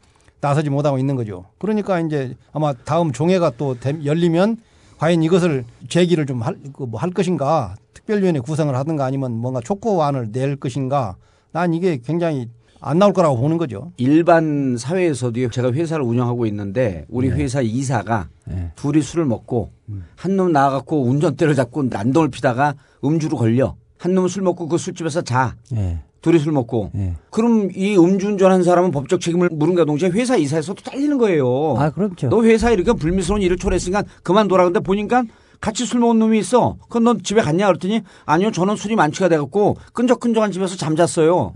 나서지 0.42 0.70
못하고 0.70 0.98
있는 0.98 1.16
거죠. 1.16 1.46
그러니까 1.60 2.00
이제 2.00 2.36
아마 2.52 2.74
다음 2.74 3.12
종회가 3.12 3.52
또 3.58 3.80
됨- 3.80 4.06
열리면 4.06 4.58
과연 4.98 5.24
이것을 5.24 5.66
제기를 5.90 6.26
좀 6.26 6.42
할 6.42 6.56
뭐 6.78 6.98
할 6.98 7.12
것인가 7.12 7.76
특별위원회 7.94 8.40
구성을 8.40 8.74
하든가 8.76 9.06
아니면 9.06 9.34
뭔가 9.34 9.60
촉구안을 9.62 10.32
낼 10.32 10.56
것인가 10.58 11.16
난 11.52 11.74
이게 11.74 12.00
굉장히 12.04 12.50
안 12.86 13.00
나올 13.00 13.14
거라고 13.14 13.38
보는 13.38 13.58
거죠. 13.58 13.92
일반 13.98 14.76
사회에서도 14.78 15.50
제가 15.50 15.72
회사를 15.72 16.04
운영하고 16.04 16.46
있는데 16.48 17.06
우리 17.10 17.30
회사 17.30 17.62
이사가 17.62 18.28
둘이 18.76 19.02
술을 19.02 19.26
먹고 19.26 19.72
한놈 20.16 20.52
나와갖고 20.52 21.04
운전대를 21.06 21.56
잡고 21.56 21.84
난동을 21.84 22.30
피다가 22.30 22.76
음주로 23.04 23.38
걸려. 23.38 23.76
한 23.98 24.14
놈은 24.14 24.28
술 24.28 24.44
먹고 24.44 24.68
그 24.68 24.78
술집에서 24.78 25.22
자. 25.22 25.56
예. 25.76 26.00
둘이 26.20 26.40
술 26.40 26.52
먹고. 26.52 26.92
예. 26.96 27.16
그럼 27.30 27.70
이 27.74 27.98
음주운전한 27.98 28.64
사람은 28.64 28.92
법적 28.92 29.22
책임을 29.22 29.50
물은가 29.52 29.86
동시에 29.86 30.10
회사 30.10 30.36
이사에서도 30.36 30.82
잘리는 30.82 31.18
거예요. 31.18 31.76
아, 31.78 31.90
그렇죠. 31.90 32.28
너 32.28 32.44
회사에 32.44 32.74
이렇게 32.74 32.92
불미스러운 32.92 33.42
일을 33.42 33.58
초래했으니까 33.58 34.04
그만둬라. 34.24 34.66
근데 34.66 34.82
보니까 34.82 35.24
같이 35.62 35.86
술 35.86 36.02
먹은 36.02 36.20
놈이 36.20 36.38
있어. 36.40 36.76
그럼 36.90 37.06
넌 37.06 37.24
집에 37.24 37.42
갔냐? 37.42 37.68
그랬더니 37.68 38.02
아니요. 38.26 38.52
저는 38.52 38.76
술이 38.76 38.96
만취가 38.98 39.30
돼갖고 39.30 39.78
끈적끈적한 39.94 40.52
집에서 40.52 40.76
잠잤어요. 40.76 41.54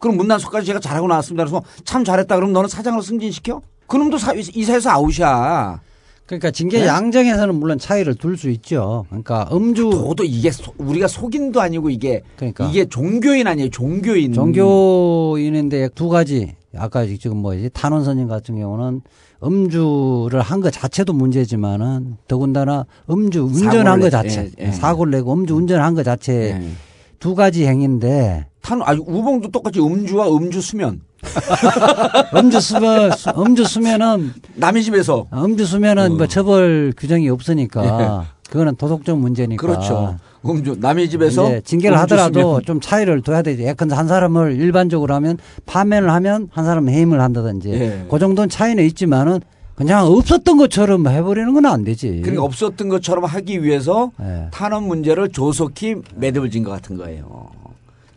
그럼 0.00 0.16
문단속까지 0.16 0.66
제가 0.66 0.80
잘하고 0.80 1.06
나왔습니다. 1.06 1.44
그래서 1.44 1.62
참 1.84 2.02
잘했다. 2.04 2.34
그럼 2.34 2.52
너는 2.52 2.68
사장으로 2.68 3.02
승진시켜? 3.02 3.60
그놈도 3.86 4.18
사- 4.18 4.32
이사에서 4.34 4.90
아웃이야. 4.90 5.80
그러니까 6.26 6.50
징계 6.52 6.78
네? 6.78 6.86
양정에서는 6.86 7.54
물론 7.56 7.78
차이를 7.78 8.14
둘 8.14 8.36
수 8.36 8.50
있죠. 8.50 9.04
그러니까 9.08 9.48
음주 9.52 9.90
저도 9.90 10.24
이게 10.24 10.50
소- 10.52 10.72
우리가 10.78 11.06
속인도 11.08 11.60
아니고 11.60 11.90
이게 11.90 12.22
그러니까. 12.36 12.66
이게 12.66 12.84
종교인 12.88 13.46
아니에요. 13.46 13.68
종교인. 13.70 14.32
종교인인데 14.32 15.88
두 15.94 16.08
가지 16.08 16.54
아까 16.76 17.04
지금 17.04 17.38
뭐지 17.38 17.70
탄원 17.72 18.04
선임 18.04 18.28
같은 18.28 18.56
경우는 18.56 19.00
음주를 19.42 20.40
한 20.40 20.60
것 20.60 20.70
자체도 20.72 21.12
문제지만은 21.14 22.16
더군다나 22.28 22.86
음주 23.10 23.42
운전한 23.44 23.98
것 23.98 24.06
내- 24.06 24.10
자체 24.10 24.50
예, 24.60 24.66
예. 24.66 24.70
사고를 24.72 25.10
내고 25.12 25.32
음주 25.32 25.54
운전한 25.56 25.94
것 25.94 26.04
자체 26.04 26.32
예. 26.62 26.70
두 27.18 27.34
가지 27.34 27.66
행위인데 27.66 28.46
탄 28.62 28.80
아니 28.82 29.00
우봉도 29.00 29.50
똑같이 29.50 29.80
음주와 29.80 30.28
음주 30.28 30.60
수면. 30.60 31.00
음주 32.34 32.60
수면 32.60 33.10
음주 33.36 33.64
수면은 33.64 34.32
남의 34.54 34.82
집에서 34.84 35.26
음주 35.32 35.64
수면은 35.66 36.16
뭐 36.16 36.26
처벌 36.26 36.92
규정이 36.96 37.28
없으니까 37.28 38.26
그거는 38.48 38.76
도덕적 38.76 39.18
문제니까 39.18 39.54
예. 39.54 39.56
그렇죠. 39.74 40.16
음주 40.46 40.76
남의 40.80 41.10
집에서 41.10 41.60
징계를 41.60 41.98
하더라도 42.00 42.40
수면. 42.40 42.62
좀 42.64 42.80
차이를 42.80 43.20
둬야 43.22 43.42
되지. 43.42 43.62
예컨대 43.64 43.94
한 43.94 44.08
사람을 44.08 44.54
일반적으로 44.56 45.14
하면 45.16 45.36
파면을 45.66 46.10
하면 46.10 46.48
한 46.52 46.64
사람은 46.64 46.90
해임을 46.92 47.20
한다든지 47.20 47.70
예. 47.70 48.06
그 48.10 48.18
정도는 48.18 48.48
차이는 48.48 48.82
있지만은 48.86 49.40
그냥 49.74 50.06
없었던 50.06 50.56
것처럼 50.58 51.06
해버리는 51.06 51.52
건 51.54 51.66
안 51.66 51.84
되지. 51.84 52.20
그러니까 52.22 52.42
없었던 52.44 52.88
것처럼 52.88 53.24
하기 53.24 53.62
위해서 53.62 54.10
예. 54.22 54.46
탄원 54.50 54.84
문제를 54.84 55.28
조속히 55.30 55.96
매듭을 56.16 56.50
진 56.50 56.64
것 56.64 56.70
같은 56.70 56.96
거예요. 56.96 57.50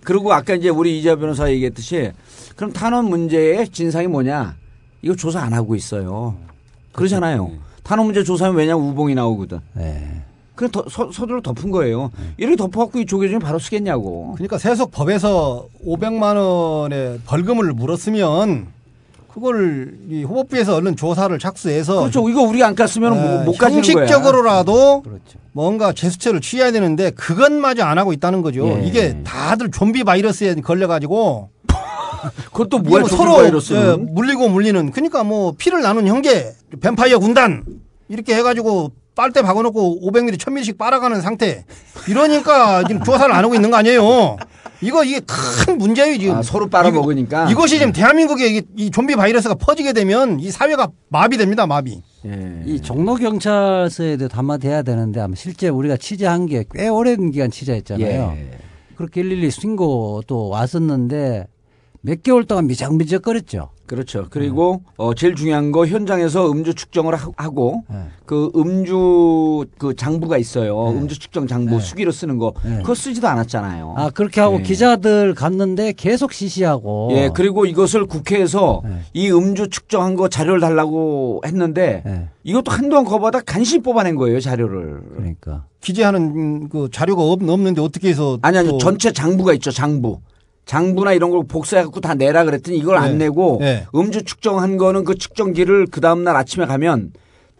그리고 0.03 0.33
아까 0.33 0.53
이제 0.53 0.69
우리 0.69 0.99
이재 0.99 1.15
변호사 1.15 1.49
얘기했듯이 1.49 2.11
그럼 2.55 2.71
탄원 2.71 3.05
문제의 3.05 3.69
진상이 3.69 4.07
뭐냐? 4.07 4.55
이거 5.01 5.15
조사 5.15 5.41
안 5.41 5.53
하고 5.53 5.75
있어요. 5.75 6.35
그러잖아요. 6.91 7.51
탄원 7.83 8.07
문제 8.07 8.23
조사하면 8.23 8.57
왜냐면 8.57 8.85
우봉이 8.85 9.15
나오거든. 9.15 9.59
예. 9.79 10.21
그냥 10.55 10.71
더, 10.71 10.85
서, 10.87 11.11
서두를 11.11 11.41
덮은 11.41 11.71
거예요. 11.71 12.11
이렇게 12.37 12.55
덮어갖고 12.55 12.99
이 12.99 13.05
조계종이 13.05 13.39
바로 13.39 13.57
쓰겠냐고. 13.59 14.33
그러니까 14.35 14.57
세속 14.57 14.91
법에서 14.91 15.67
500만 15.85 16.37
원의 16.37 17.19
벌금을 17.25 17.73
물었으면 17.73 18.67
그걸 19.33 19.95
이 20.09 20.23
후보부에서 20.23 20.75
얼른 20.75 20.95
조사를 20.95 21.37
착수해서 21.39 22.01
그렇죠. 22.01 22.29
이거 22.29 22.43
우리가 22.43 22.67
안 22.67 22.75
깠으면 22.75 23.09
못, 23.09 23.43
못 23.45 23.57
가지는 23.57 23.81
거야. 23.81 24.03
형식적으로라도 24.03 25.01
그렇죠. 25.01 25.39
뭔가 25.53 25.91
제스처를 25.91 26.39
취해야 26.39 26.71
되는데 26.71 27.09
그것마저 27.09 27.83
안 27.83 27.97
하고 27.97 28.13
있다는 28.13 28.43
거죠. 28.43 28.67
예. 28.67 28.85
이게 28.85 29.17
다들 29.23 29.71
좀비 29.71 30.03
바이러스에 30.03 30.53
걸려 30.55 30.87
가지고 30.87 31.49
그것도 32.53 32.77
이게 32.77 32.89
뭐야 32.89 33.01
뭐 33.01 33.09
서로. 33.09 33.43
예, 33.45 33.95
물리고 33.97 34.49
물리는 34.49 34.91
그러니까 34.91 35.23
뭐 35.23 35.55
피를 35.57 35.81
나눈 35.81 36.05
형제 36.05 36.53
뱀파이어 36.79 37.17
군단 37.17 37.63
이렇게 38.09 38.35
해가지고 38.35 38.91
빨대 39.15 39.41
박아놓고 39.41 40.11
500ml 40.11 40.37
1000ml씩 40.37 40.77
빨아가는 40.77 41.21
상태 41.21 41.65
이러니까 42.07 42.83
지금 42.87 43.03
조사를 43.03 43.33
안 43.33 43.43
하고 43.43 43.55
있는 43.55 43.71
거 43.71 43.77
아니에요. 43.77 44.37
이거 44.83 45.03
이게 45.03 45.19
큰 45.25 45.77
문제예요 45.77 46.17
지금. 46.17 46.35
아, 46.35 46.41
서로 46.43 46.67
빨아먹으니까. 46.67 47.49
이것이 47.49 47.77
지금 47.79 47.91
대한민국에 47.91 48.57
이, 48.57 48.61
이 48.77 48.91
좀비 48.91 49.15
바이러스가 49.15 49.55
퍼지게 49.55 49.93
되면 49.93 50.39
이 50.39 50.51
사회가 50.51 50.89
마비됩니다 51.09 51.65
마비. 51.67 52.01
예. 52.25 52.63
이 52.65 52.79
종로 52.81 53.15
경찰서에 53.15 54.17
도 54.17 54.27
담아돼야 54.27 54.81
되는데 54.83 55.19
아마 55.19 55.35
실제 55.35 55.69
우리가 55.69 55.97
취재한 55.97 56.45
게 56.45 56.63
꽤 56.71 56.87
오랜 56.87 57.31
기간 57.31 57.51
취재했잖아요. 57.51 58.33
예. 58.37 58.49
그렇게 58.95 59.21
일일이 59.21 59.49
신고도 59.51 60.49
왔었는데 60.49 61.47
몇 62.05 62.21
개월 62.21 62.43
동안 62.43 62.67
미적미적거렸죠. 62.67 63.69
그렇죠. 63.85 64.27
그리고 64.29 64.81
어 64.97 65.13
제일 65.13 65.35
중요한 65.35 65.71
거 65.71 65.85
현장에서 65.85 66.51
음주 66.51 66.73
측정을 66.73 67.15
하- 67.15 67.31
하고 67.37 67.83
네. 67.89 67.95
그 68.25 68.51
음주 68.55 69.65
그 69.77 69.95
장부가 69.95 70.37
있어요. 70.37 70.89
음주 70.89 71.17
측정 71.17 71.47
장부 71.47 71.79
수기로 71.79 72.11
쓰는 72.11 72.37
거 72.39 72.53
네. 72.65 72.77
그거 72.77 72.93
쓰지도 72.93 73.27
않았잖아요. 73.29 73.93
아 73.95 74.09
그렇게 74.09 74.41
하고 74.41 74.59
예. 74.59 74.63
기자들 74.63 75.33
갔는데 75.33 75.93
계속 75.93 76.33
시시하고 76.33 77.09
예, 77.13 77.29
그리고 77.33 77.65
이것을 77.65 78.05
국회에서 78.05 78.81
네. 78.83 78.99
이 79.13 79.31
음주 79.31 79.69
측정한 79.69 80.15
거 80.17 80.27
자료를 80.27 80.59
달라고 80.59 81.41
했는데 81.45 82.03
예. 82.05 82.27
이것도 82.43 82.69
한동안 82.69 83.05
거봐다 83.05 83.41
간신히 83.41 83.81
뽑아낸 83.81 84.15
거예요, 84.17 84.41
자료를. 84.41 85.01
그러니까 85.15 85.65
기재하는 85.79 86.67
그 86.67 86.89
자료가 86.91 87.21
없, 87.23 87.41
없는데 87.47 87.81
어떻게 87.81 88.09
해서 88.09 88.39
아니 88.41 88.57
아니 88.57 88.67
또- 88.67 88.77
전체 88.77 89.13
장부가 89.13 89.53
있죠, 89.53 89.71
장부. 89.71 90.19
장부나 90.65 91.13
이런 91.13 91.29
걸 91.29 91.41
복사해 91.47 91.83
갖고 91.83 91.99
다 91.99 92.13
내라 92.13 92.45
그랬더니 92.45 92.77
이걸 92.77 92.97
안 92.97 93.17
네. 93.17 93.25
내고 93.25 93.57
네. 93.59 93.85
음주 93.93 94.23
측정한 94.23 94.77
거는 94.77 95.03
그 95.03 95.15
측정기를 95.15 95.87
그 95.91 95.99
다음 96.01 96.23
날 96.23 96.35
아침에 96.35 96.65
가면 96.65 97.11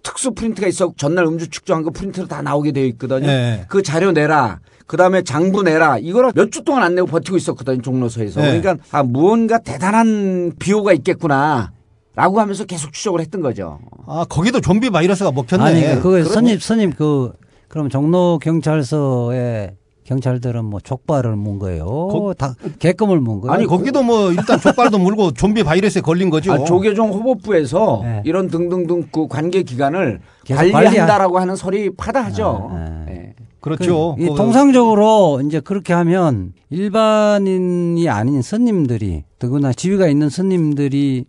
특수 0.03 0.31
프린트가 0.33 0.67
있어 0.67 0.93
전날 0.97 1.25
음주 1.25 1.49
측정한 1.49 1.83
거 1.83 1.89
프린트로 1.91 2.27
다 2.27 2.41
나오게 2.41 2.71
되어 2.71 2.85
있거든요. 2.85 3.27
네. 3.27 3.65
그 3.67 3.81
자료 3.81 4.11
내라. 4.11 4.59
그다음에 4.85 5.21
장부 5.21 5.63
내라. 5.63 5.97
이거를 5.97 6.31
몇 6.35 6.51
주 6.51 6.63
동안 6.63 6.83
안 6.83 6.95
내고 6.95 7.07
버티고 7.07 7.37
있었거든요. 7.37 7.81
종로서에서. 7.81 8.41
네. 8.41 8.59
그러니까 8.59 8.83
아 8.91 9.01
무언가 9.03 9.57
대단한 9.59 10.51
비호가 10.59 10.91
있겠구나. 10.93 11.71
라고 12.15 12.39
하면서 12.39 12.63
계속 12.65 12.93
추적을 12.93 13.21
했던 13.21 13.41
거죠. 13.41 13.79
아 14.05 14.25
거기도 14.29 14.59
좀비 14.61 14.89
바이러스가 14.91 15.31
먹혔네. 15.31 15.63
아니 15.63 15.81
그거 15.95 16.09
그러네. 16.11 16.25
선임 16.29 16.59
선임 16.59 16.91
그 16.91 17.31
그럼 17.69 17.89
종로 17.89 18.39
경찰서에 18.41 19.71
경찰들은 20.05 20.65
뭐 20.65 20.79
족발을 20.79 21.35
문 21.35 21.59
거예요. 21.59 21.85
거- 21.85 22.33
다 22.37 22.55
개껌을 22.79 23.19
문 23.19 23.39
거예요. 23.41 23.53
아니 23.53 23.65
거기도 23.65 24.03
뭐 24.03 24.31
일단 24.31 24.59
족발도 24.59 24.99
물고 24.99 25.31
좀비 25.33 25.63
바이러스에 25.63 26.01
걸린 26.01 26.29
거죠. 26.29 26.51
아, 26.53 26.63
조계종 26.63 27.11
호법부에서 27.11 27.99
네. 28.03 28.21
이런 28.25 28.47
등등등 28.49 29.07
그 29.11 29.27
관계 29.27 29.63
기관을 29.63 30.19
관리한다라고 30.47 31.39
하는 31.39 31.55
설이 31.55 31.91
파다하죠. 31.95 32.71
예. 33.09 33.33
그렇죠. 33.61 34.15
그, 34.17 34.23
이 34.23 34.27
그- 34.27 34.35
통상적으로 34.35 35.41
이제 35.45 35.59
그렇게 35.61 35.93
하면 35.93 36.51
일반인이 36.69 38.09
아닌 38.09 38.41
스님들이 38.41 39.23
더구나 39.39 39.71
지위가 39.71 40.07
있는 40.07 40.29
스님들이 40.29 41.25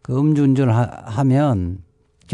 그 0.00 0.16
음주운전을 0.18 0.74
하, 0.74 0.88
하면 1.06 1.78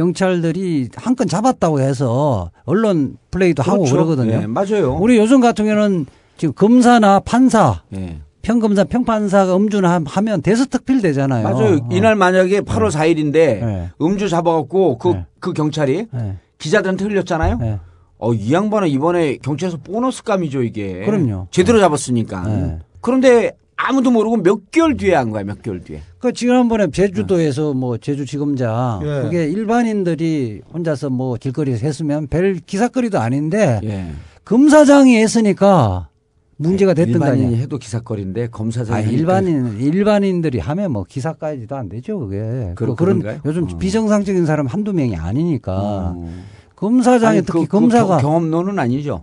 경찰들이 0.09 0.89
한 0.95 1.15
건 1.19 1.27
잡았다고 1.27 1.81
해서 1.81 2.53
언론 2.65 3.17
플레이도 3.33 3.65
하고 3.65 3.79
그렇죠. 3.79 3.95
그러거든요. 3.97 4.43
예, 4.43 4.47
맞아요. 4.47 4.97
우리 5.01 5.17
요즘 5.19 5.41
같은 5.41 5.65
경우는 5.65 6.07
지금 6.37 6.55
검사나 6.55 7.19
판사, 7.21 7.83
예. 7.97 8.21
평검사, 8.43 8.85
평판사가 8.85 9.57
음주하면 9.57 10.43
대서특필 10.43 11.03
되잖아요. 11.03 11.43
맞아요. 11.43 11.75
어. 11.79 11.89
이날 11.91 12.15
만약에 12.15 12.61
8월 12.61 12.91
4일인데 12.93 13.33
네. 13.33 13.89
음주 14.01 14.29
잡아갖고 14.29 14.99
그, 14.99 15.09
네. 15.09 15.27
그 15.41 15.53
경찰이 15.53 16.07
네. 16.13 16.37
기자들한테 16.59 17.05
흘렸잖아요. 17.05 17.59
네. 17.59 17.81
어, 18.19 18.33
이 18.33 18.53
양반은 18.53 18.87
이번에 18.89 19.39
경찰에서 19.39 19.79
보너스 19.79 20.23
감이죠, 20.23 20.63
이게. 20.63 21.05
그럼요. 21.05 21.49
제대로 21.51 21.81
잡았으니까. 21.81 22.43
네. 22.47 22.79
그런데 23.01 23.53
아무도 23.81 24.11
모르고 24.11 24.39
몇 24.39 24.71
개월 24.73 24.97
뒤에 24.97 25.15
한 25.15 25.31
거야, 25.31 25.45
몇 25.45 25.63
개월 25.63 25.81
뒤에. 25.81 26.03
그 26.19 26.33
지난번에 26.33 26.89
제주도에서 26.91 27.75
뭐 27.75 27.97
제주지검장 27.97 29.01
예. 29.05 29.23
그게 29.23 29.45
일반인들이 29.45 30.63
혼자서 30.75 31.11
뭐 31.11 31.37
길거리에서 31.37 31.87
했으면 31.87 32.27
별 32.27 32.55
기사거리도 32.55 33.21
아닌데 33.21 33.81
예. 33.85 34.11
검사장이 34.45 35.17
했으니까 35.23 36.09
문제가 36.57 36.93
됐던 36.93 37.21
거 37.21 37.27
일반인이. 37.27 37.57
해도 37.59 37.79
기사거리인데 37.79 38.49
검사장이 38.49 38.99
아, 39.07 39.09
일반인 39.09 39.79
일반인들이 39.79 40.59
하면 40.59 40.91
뭐 40.91 41.05
기사까지도 41.09 41.77
안 41.77 41.89
되죠 41.89 42.19
그게. 42.19 42.73
그 42.75 42.95
그런 42.97 42.97
그런가요? 43.21 43.41
요즘 43.45 43.79
비정상적인 43.79 44.45
사람 44.45 44.67
한두 44.67 44.93
명이 44.93 45.15
아니니까 45.15 45.73
어. 46.17 46.29
검사장이 46.75 47.39
아니, 47.39 47.47
특히 47.47 47.61
그- 47.61 47.65
그 47.67 47.69
검사가 47.69 48.17
경- 48.17 48.23
경험론은 48.23 48.77
아니죠. 48.81 49.23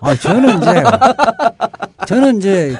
아, 0.00 0.14
저는 0.14 0.58
이제 0.58 0.82
저는 2.06 2.38
이제 2.38 2.76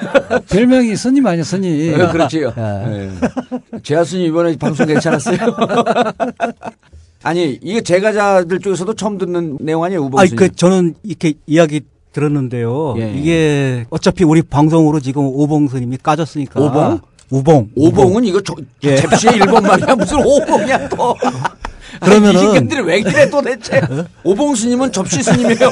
별명이 0.49 0.95
스님 0.95 1.25
아니야 1.25 1.43
스님. 1.43 1.69
예, 1.93 2.07
그렇지요. 2.07 2.53
예. 2.57 2.91
예. 2.93 3.79
제아 3.83 4.03
스님 4.03 4.25
이번에 4.27 4.55
방송 4.57 4.85
괜찮았어요? 4.85 5.37
아니 7.23 7.59
이게 7.61 7.81
제가자들 7.81 8.59
쪽에서도 8.59 8.93
처음 8.93 9.17
듣는 9.17 9.57
내용 9.59 9.83
아니에요, 9.83 10.01
우봉 10.03 10.25
스님? 10.25 10.35
그 10.35 10.55
저는 10.55 10.95
이렇게 11.03 11.33
이야기 11.45 11.81
들었는데요. 12.13 12.95
예. 12.99 13.11
이게 13.13 13.85
어차피 13.89 14.23
우리 14.23 14.41
방송으로 14.41 14.99
지금 14.99 15.23
오봉 15.25 15.67
스님이 15.67 15.97
까졌으니까. 15.97 16.59
오봉? 16.59 16.99
우봉. 17.29 17.69
오봉은 17.75 18.23
이거 18.25 18.41
저, 18.41 18.55
예. 18.83 18.95
잽시의 18.95 19.35
일본 19.35 19.63
말이야 19.63 19.95
무슨 19.95 20.17
오봉이야 20.25 20.89
또. 20.89 21.15
그러면은- 21.99 22.37
아니, 22.37 22.39
이 22.39 22.45
인간들이 22.47 22.81
왜 22.81 23.01
그래 23.01 23.29
도대체? 23.29 23.81
오봉 24.23 24.55
스님은 24.55 24.91
접시 24.91 25.23
스님이에요. 25.23 25.71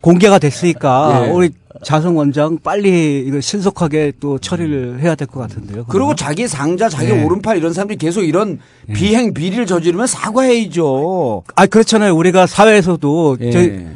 공개가 0.00 0.38
됐으니까 0.38 1.24
예. 1.26 1.30
우리 1.30 1.50
자성 1.82 2.16
원장 2.16 2.58
빨리 2.62 3.22
이거 3.26 3.40
신속하게 3.40 4.12
또 4.20 4.38
처리를 4.38 5.00
해야 5.00 5.14
될 5.14 5.26
것 5.28 5.40
같은데요. 5.40 5.84
그리고 5.88 6.14
자기 6.14 6.48
상자, 6.48 6.88
자기 6.88 7.10
예. 7.10 7.22
오른팔 7.22 7.56
이런 7.58 7.72
사람들이 7.72 7.98
계속 7.98 8.22
이런 8.22 8.58
비행 8.94 9.34
비리를 9.34 9.66
저지르면 9.66 10.06
사과해야죠. 10.06 11.42
아 11.54 11.66
그렇잖아요. 11.66 12.16
우리가 12.16 12.46
사회에서도 12.46 13.36
예. 13.42 13.86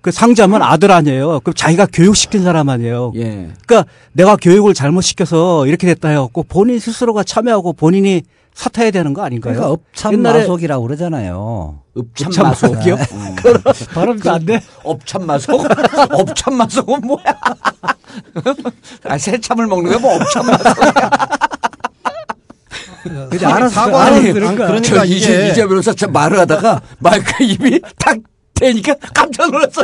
저그 0.00 0.10
상자면 0.10 0.62
아들 0.62 0.90
아니에요. 0.90 1.40
그럼 1.40 1.54
자기가 1.54 1.86
교육시킨 1.92 2.42
사람 2.42 2.68
아니에요. 2.68 3.12
예. 3.16 3.50
그러니까 3.66 3.90
내가 4.12 4.36
교육을 4.36 4.74
잘못 4.74 5.02
시켜서 5.02 5.66
이렇게 5.66 5.86
됐다 5.86 6.08
해갖고 6.08 6.44
본인 6.44 6.78
스스로가 6.78 7.22
참여하고 7.22 7.74
본인이 7.74 8.22
사퇴해야 8.54 8.90
되는 8.90 9.14
거 9.14 9.22
아닌가요? 9.22 9.54
그러니까 9.54 9.72
업참마속이라고 9.72 10.86
그러잖아요. 10.86 11.78
업참마속이요? 11.96 12.96
네. 12.96 13.02
음. 13.12 13.36
발음도 13.94 14.30
안 14.30 14.44
돼. 14.46 14.60
업참마속? 14.82 15.64
업참마속은 16.10 17.00
뭐야? 17.06 17.24
아, 19.04 19.18
새참을 19.18 19.66
먹는 19.66 19.92
거뭐 20.00 20.16
업참마속이야. 20.16 21.00
그죠, 23.30 23.48
알았어. 23.48 23.68
사과는 23.74 23.96
알았어. 23.96 24.16
안- 24.26 24.32
그러니까. 24.32 24.66
그러니까 24.66 24.82
저 24.96 25.04
이제 25.04 25.48
이재 25.48 25.66
변호사 25.66 25.92
참 25.94 26.12
말을 26.12 26.38
하다가 26.40 26.82
마이크 26.98 27.42
입이 27.44 27.80
탁 27.98 28.16
되니까 28.60 28.94
깜짝 29.14 29.50
놀랐어. 29.50 29.82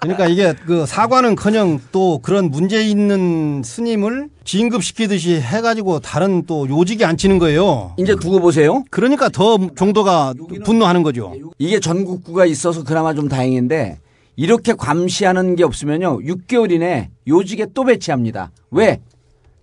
그러니까 0.00 0.26
이게 0.26 0.54
그 0.66 0.86
사과는커녕 0.86 1.80
또 1.92 2.18
그런 2.22 2.50
문제 2.50 2.82
있는 2.82 3.62
스님을 3.62 4.28
진급시키듯이 4.44 5.40
해가지고 5.40 6.00
다른 6.00 6.44
또 6.46 6.68
요직에 6.68 7.04
앉히는 7.04 7.38
거예요. 7.38 7.94
이제 7.98 8.16
두고 8.16 8.40
보세요. 8.40 8.84
그러니까 8.90 9.28
더 9.28 9.58
정도가 9.76 10.34
분노하는 10.64 11.02
거죠. 11.02 11.32
이게 11.58 11.80
전국구가 11.80 12.46
있어서 12.46 12.82
그나마 12.82 13.14
좀 13.14 13.28
다행인데 13.28 13.98
이렇게 14.36 14.74
감시하는 14.74 15.54
게 15.56 15.64
없으면요 15.64 16.20
6개월 16.20 16.72
이내 16.72 17.10
요직에 17.28 17.66
또 17.74 17.84
배치합니다. 17.84 18.50
왜? 18.70 19.00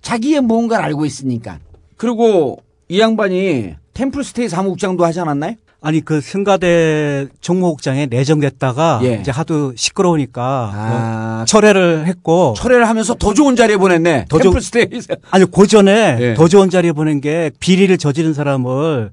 자기의 0.01 0.41
무언가를 0.41 0.85
알고 0.85 1.05
있으니까. 1.05 1.59
그리고 1.97 2.63
이 2.89 2.99
양반이 2.99 3.75
템플스테이 3.93 4.49
사무국장도 4.49 5.05
하지 5.05 5.19
않았나요? 5.19 5.55
아니 5.83 5.99
그 6.01 6.21
승가대 6.21 7.25
종목장에 7.41 8.05
내정됐다가 8.05 8.99
예. 9.03 9.15
이제 9.15 9.31
하도 9.31 9.73
시끄러우니까 9.75 10.71
아. 10.73 11.33
뭐 11.37 11.45
철회를 11.45 12.05
했고 12.05 12.53
철회를 12.55 12.87
하면서 12.87 13.15
더 13.15 13.33
좋은 13.33 13.55
자리에 13.55 13.77
보냈네. 13.77 14.25
더 14.29 14.37
좋- 14.37 14.43
템플스테이에서. 14.51 15.15
아니 15.31 15.45
그 15.49 15.65
전에 15.65 16.17
예. 16.19 16.33
더 16.35 16.47
좋은 16.47 16.69
자리에 16.69 16.91
보낸 16.91 17.19
게 17.19 17.49
비리를 17.59 17.97
저지른 17.97 18.35
사람을 18.35 19.09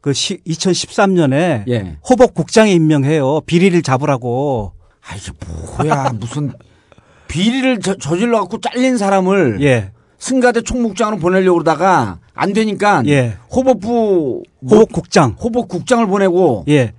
그 0.00 0.12
2013년에 0.12 1.64
예. 1.68 1.96
호복 2.08 2.34
국장에 2.34 2.72
임명해요. 2.72 3.40
비리를 3.46 3.82
잡으라고. 3.82 4.72
아 5.04 5.16
이게 5.16 5.32
뭐야 5.84 6.12
무슨 6.20 6.52
비리를 7.26 7.80
저, 7.80 7.96
저질러 7.96 8.38
갖고 8.40 8.60
잘린 8.60 8.96
사람을 8.96 9.58
예. 9.62 9.90
승가대 10.26 10.62
총무국장으로 10.62 11.16
보내려고 11.18 11.58
그러다가 11.58 12.18
안 12.32 12.52
되니까 12.52 13.02
예. 13.08 13.34
호법부 13.50 14.44
호복 14.70 14.92
국장. 14.92 15.34
호법 15.42 15.66
국장을 15.66 16.06
보내고 16.06 16.64
예. 16.68 16.92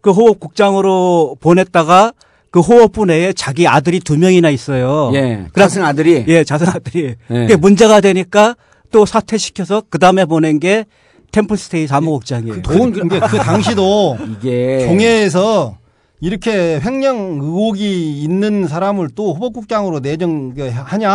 그 0.00 0.12
호업 0.12 0.38
국장으로 0.38 1.36
보냈다가 1.40 2.12
그 2.52 2.60
호업부 2.60 3.04
내에 3.04 3.32
자기 3.32 3.66
아들이 3.66 3.98
두 3.98 4.16
명이나 4.16 4.48
있어요. 4.50 5.10
예, 5.14 5.46
그래- 5.52 5.64
자승 5.64 5.84
아들이 5.84 6.24
예, 6.28 6.44
자승 6.44 6.68
아들이. 6.68 7.16
예. 7.30 7.34
그게 7.34 7.56
문제가 7.56 8.00
되니까 8.00 8.54
또 8.92 9.04
사퇴시켜서 9.04 9.82
그 9.90 9.98
다음에 9.98 10.24
보낸 10.24 10.60
게 10.60 10.84
템플스테이 11.32 11.88
사무국장이에요. 11.88 12.62
그, 12.62 12.90
그, 12.92 13.08
그 13.08 13.36
당시도 13.38 14.18
이게 14.38 14.86
종회에서 14.86 15.76
이렇게 16.20 16.80
횡령 16.80 17.38
의혹이 17.40 18.22
있는 18.22 18.66
사람을 18.66 19.10
또 19.14 19.34
후보국장으로 19.34 20.00
내정하냐. 20.00 21.10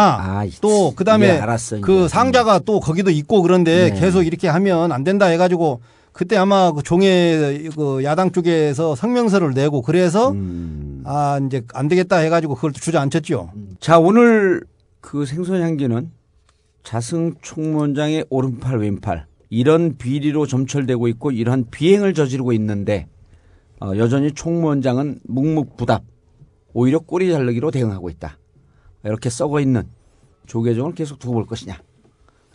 또 0.62 0.94
그다음에 0.96 1.28
예, 1.28 1.32
알았어, 1.40 1.82
그. 1.82 2.08
상자가 2.08 2.60
또 2.60 2.80
거기도 2.80 3.12
있고 3.12 3.42
그런데 3.42 3.92
네. 3.92 4.00
계속 4.00 4.24
이렇게 4.24 4.48
하면 4.48 4.92
안 4.92 5.04
된다 5.04 5.26
해가지고 5.26 5.82
그때 6.14 6.38
아마 6.38 6.72
그 6.72 6.84
종회 6.84 7.70
그 7.76 8.04
야당 8.04 8.32
쪽에서 8.32 8.96
성명서를 8.96 9.54
내고 9.54 9.82
그래서 9.82 10.32
음. 10.32 11.04
아 11.06 11.40
이제 11.46 11.64
안 11.74 11.88
되겠다 11.90 12.18
해가지고 12.18 12.56
그걸 12.56 12.72
주저앉혔죠. 12.72 13.52
자 13.80 14.00
오늘 14.00 14.64
그 15.02 15.26
생선향기는 15.26 16.12
자승 16.84 17.34
총무원장의 17.42 18.26
오른팔 18.30 18.78
왼팔 18.78 19.26
이런 19.50 19.98
비리로 19.98 20.48
점철되고 20.48 21.08
있고 21.10 21.32
이러한 21.32 21.66
비행을 21.72 22.14
저지르고 22.14 22.54
있는데 22.54 23.08
어, 23.84 23.98
여전히 23.98 24.32
총무원장은 24.32 25.20
묵묵부답 25.26 26.04
오히려 26.74 27.00
꼬리 27.00 27.30
자르기로 27.30 27.70
대응하고 27.70 28.10
있다. 28.10 28.38
이렇게 29.04 29.30
썩어 29.30 29.60
있는 29.60 29.84
조계종을 30.46 30.94
계속 30.94 31.20
두고 31.20 31.34
볼 31.34 31.46
것이냐 31.46 31.78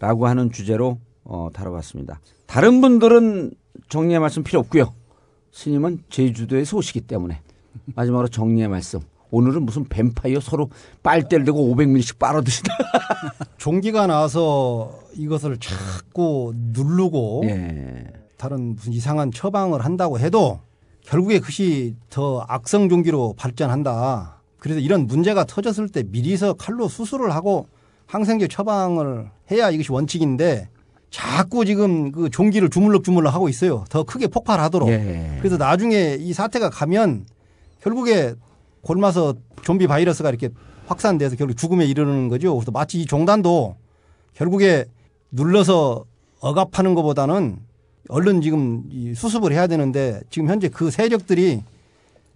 라고 0.00 0.26
하는 0.26 0.50
주제로 0.50 0.98
어, 1.24 1.50
다뤄봤습니다. 1.52 2.20
다른 2.46 2.80
분들은 2.80 3.52
정리의 3.90 4.20
말씀 4.20 4.42
필요 4.42 4.60
없고요. 4.60 4.94
스님은 5.52 6.04
제주도에서 6.08 6.78
오시기 6.78 7.02
때문에 7.02 7.42
마지막으로 7.94 8.28
정리의 8.28 8.68
말씀. 8.68 9.00
오늘은 9.30 9.64
무슨 9.64 9.84
뱀파이어 9.84 10.40
서로 10.40 10.70
빨대를 11.02 11.44
대고 11.44 11.74
500ml씩 11.74 12.18
빨아드시다. 12.18 12.74
종기가 13.58 14.06
나서 14.06 14.98
이것을 15.14 15.58
자꾸 15.58 16.54
누르고 16.56 17.42
예. 17.44 18.06
다른 18.38 18.76
무슨 18.76 18.94
이상한 18.94 19.30
처방을 19.30 19.84
한다고 19.84 20.18
해도 20.18 20.60
결국에 21.08 21.38
그것이 21.38 21.94
더 22.10 22.44
악성 22.48 22.90
종기로 22.90 23.34
발전한다. 23.38 24.42
그래서 24.58 24.78
이런 24.78 25.06
문제가 25.06 25.44
터졌을 25.44 25.88
때 25.88 26.04
미리서 26.06 26.54
칼로 26.54 26.86
수술을 26.86 27.34
하고 27.34 27.66
항생제 28.06 28.48
처방을 28.48 29.30
해야 29.50 29.70
이것이 29.70 29.90
원칙인데 29.90 30.68
자꾸 31.10 31.64
지금 31.64 32.12
그 32.12 32.28
종기를 32.28 32.68
주물럭 32.68 33.04
주물럭 33.04 33.32
하고 33.32 33.48
있어요. 33.48 33.84
더 33.88 34.02
크게 34.02 34.26
폭발하도록. 34.26 34.90
예. 34.90 35.36
그래서 35.38 35.56
나중에 35.56 36.18
이 36.20 36.34
사태가 36.34 36.68
가면 36.68 37.24
결국에 37.80 38.34
골마서 38.82 39.34
좀비 39.62 39.86
바이러스가 39.86 40.28
이렇게 40.28 40.50
확산돼서 40.86 41.36
결국 41.36 41.56
죽음에 41.56 41.86
이르는 41.86 42.28
거죠. 42.28 42.54
그래서 42.54 42.70
마치 42.70 43.00
이 43.00 43.06
종단도 43.06 43.76
결국에 44.34 44.84
눌러서 45.30 46.04
억압하는 46.40 46.94
것보다는 46.94 47.60
얼른 48.08 48.40
지금 48.42 48.84
이 48.90 49.14
수습을 49.14 49.52
해야 49.52 49.66
되는데 49.66 50.20
지금 50.30 50.48
현재 50.48 50.68
그 50.68 50.90
세력들이 50.90 51.62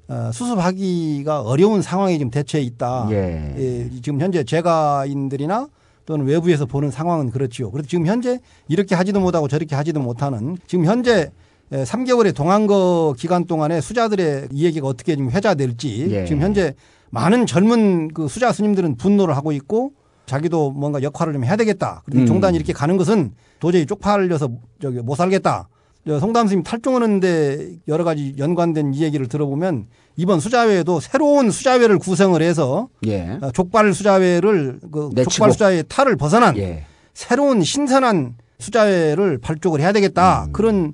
어, 0.09 0.31
수습하기가 0.33 1.43
어려운 1.43 1.81
상황에 1.81 2.18
지금 2.18 2.31
대처해 2.31 2.62
있다. 2.64 3.09
예. 3.11 3.55
예, 3.57 3.91
지금 4.03 4.20
현재 4.20 4.45
재가인들이나 4.45 5.68
또는 6.05 6.27
외부에서 6.27 6.66
보는 6.66 6.91
상황은 6.91 7.31
그렇지요. 7.31 7.70
그래서 7.70 7.89
지금 7.89 8.07
현재 8.07 8.39
이렇게 8.68 8.95
하지도 8.95 9.20
못하고 9.20 9.49
저렇게 9.49 9.75
하지도 9.75 10.01
못하는 10.01 10.59
지금 10.66 10.85
현재 10.85 11.31
3개월의 11.70 12.35
동안거 12.35 13.14
기간 13.16 13.47
동안에 13.47 13.81
수자들의 13.81 14.49
이야기가 14.51 14.87
어떻게 14.87 15.16
지금 15.16 15.31
회자될지 15.31 16.09
예. 16.11 16.25
지금 16.27 16.43
현재 16.43 16.75
많은 17.11 17.47
젊은 17.47 18.09
그 18.12 18.29
수자 18.29 18.53
스님들은 18.53 18.97
분노를 18.97 19.37
하고 19.37 19.53
있고 19.53 19.93
자기도 20.33 20.70
뭔가 20.70 21.03
역할을 21.03 21.35
좀 21.35 21.45
해야 21.45 21.57
되겠다. 21.57 22.01
그리고 22.07 22.22
음. 22.22 22.26
종단이 22.26 22.57
이렇게 22.57 22.72
가는 22.72 22.97
것은 22.97 23.33
도저히 23.61 23.85
쪽팔려서 23.85 24.49
저기 24.80 25.01
못 25.01 25.14
살겠다. 25.14 25.68
저 26.07 26.18
성담 26.18 26.49
스님 26.49 26.62
탈종하는데 26.62 27.74
여러 27.87 28.03
가지 28.03 28.35
연관된 28.39 28.95
이 28.95 29.03
얘기를 29.03 29.28
들어보면 29.28 29.89
이번 30.16 30.41
수자회에도 30.41 31.01
새로운 31.01 31.51
수자회를 31.51 31.99
구성을 31.99 32.41
해서 32.41 32.89
예. 33.07 33.39
어, 33.43 33.51
족발 33.53 33.93
수자회를 33.93 34.80
그 34.91 35.11
내치고. 35.14 35.30
족발 35.30 35.53
수자회의 35.53 35.85
탈을 35.87 36.16
벗어난 36.16 36.57
예. 36.57 36.87
새로운 37.12 37.62
신선한 37.62 38.37
수자회를 38.59 39.37
발족을 39.39 39.80
해야 39.80 39.93
되겠다. 39.93 40.47
음. 40.47 40.53
그런 40.53 40.87
예, 40.87 40.93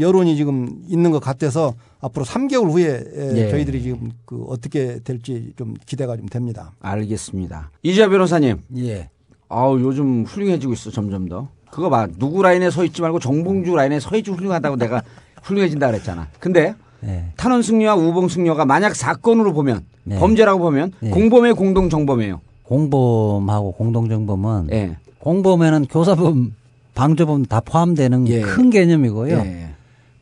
여론이 0.00 0.36
지금 0.36 0.82
있는 0.88 1.10
것 1.10 1.20
같아서 1.20 1.74
앞으로 2.00 2.24
3개월 2.24 2.70
후에 2.70 3.04
예, 3.16 3.36
예. 3.36 3.50
저희들이 3.50 3.82
지금 3.82 4.12
그 4.24 4.44
어떻게 4.48 5.00
될지 5.00 5.52
좀 5.56 5.74
기대가 5.86 6.16
좀 6.16 6.26
됩니다. 6.26 6.72
알겠습니다. 6.80 7.70
이재 7.82 8.08
변호사님. 8.08 8.58
예. 8.78 9.10
아우 9.48 9.80
요즘 9.80 10.24
훌륭해지고 10.24 10.72
있어 10.74 10.90
점점 10.90 11.28
더. 11.28 11.48
그거 11.70 11.90
봐 11.90 12.06
누구 12.18 12.42
라인에 12.42 12.70
서 12.70 12.84
있지 12.84 13.02
말고 13.02 13.18
정봉주 13.18 13.74
라인에 13.74 14.00
서 14.00 14.16
있지 14.16 14.30
훌륭하다고 14.30 14.76
내가 14.76 15.02
훌륭해진다 15.42 15.86
그랬잖아. 15.88 16.28
근데 16.38 16.74
예. 17.04 17.26
탄원 17.36 17.62
승려와 17.62 17.94
우봉 17.96 18.28
승려가 18.28 18.64
만약 18.64 18.94
사건으로 18.94 19.52
보면 19.52 19.84
네. 20.04 20.18
범죄라고 20.18 20.60
보면 20.60 20.92
예. 21.02 21.10
공범의 21.10 21.54
공동 21.54 21.88
정범이에요. 21.88 22.40
공범하고 22.64 23.72
공동 23.72 24.08
정범은 24.08 24.68
예. 24.72 24.96
공범에는 25.20 25.86
교사범, 25.86 26.54
방조범 26.94 27.46
다 27.46 27.60
포함되는 27.60 28.28
예. 28.28 28.40
큰 28.42 28.70
개념이고요. 28.70 29.36
예. 29.36 29.67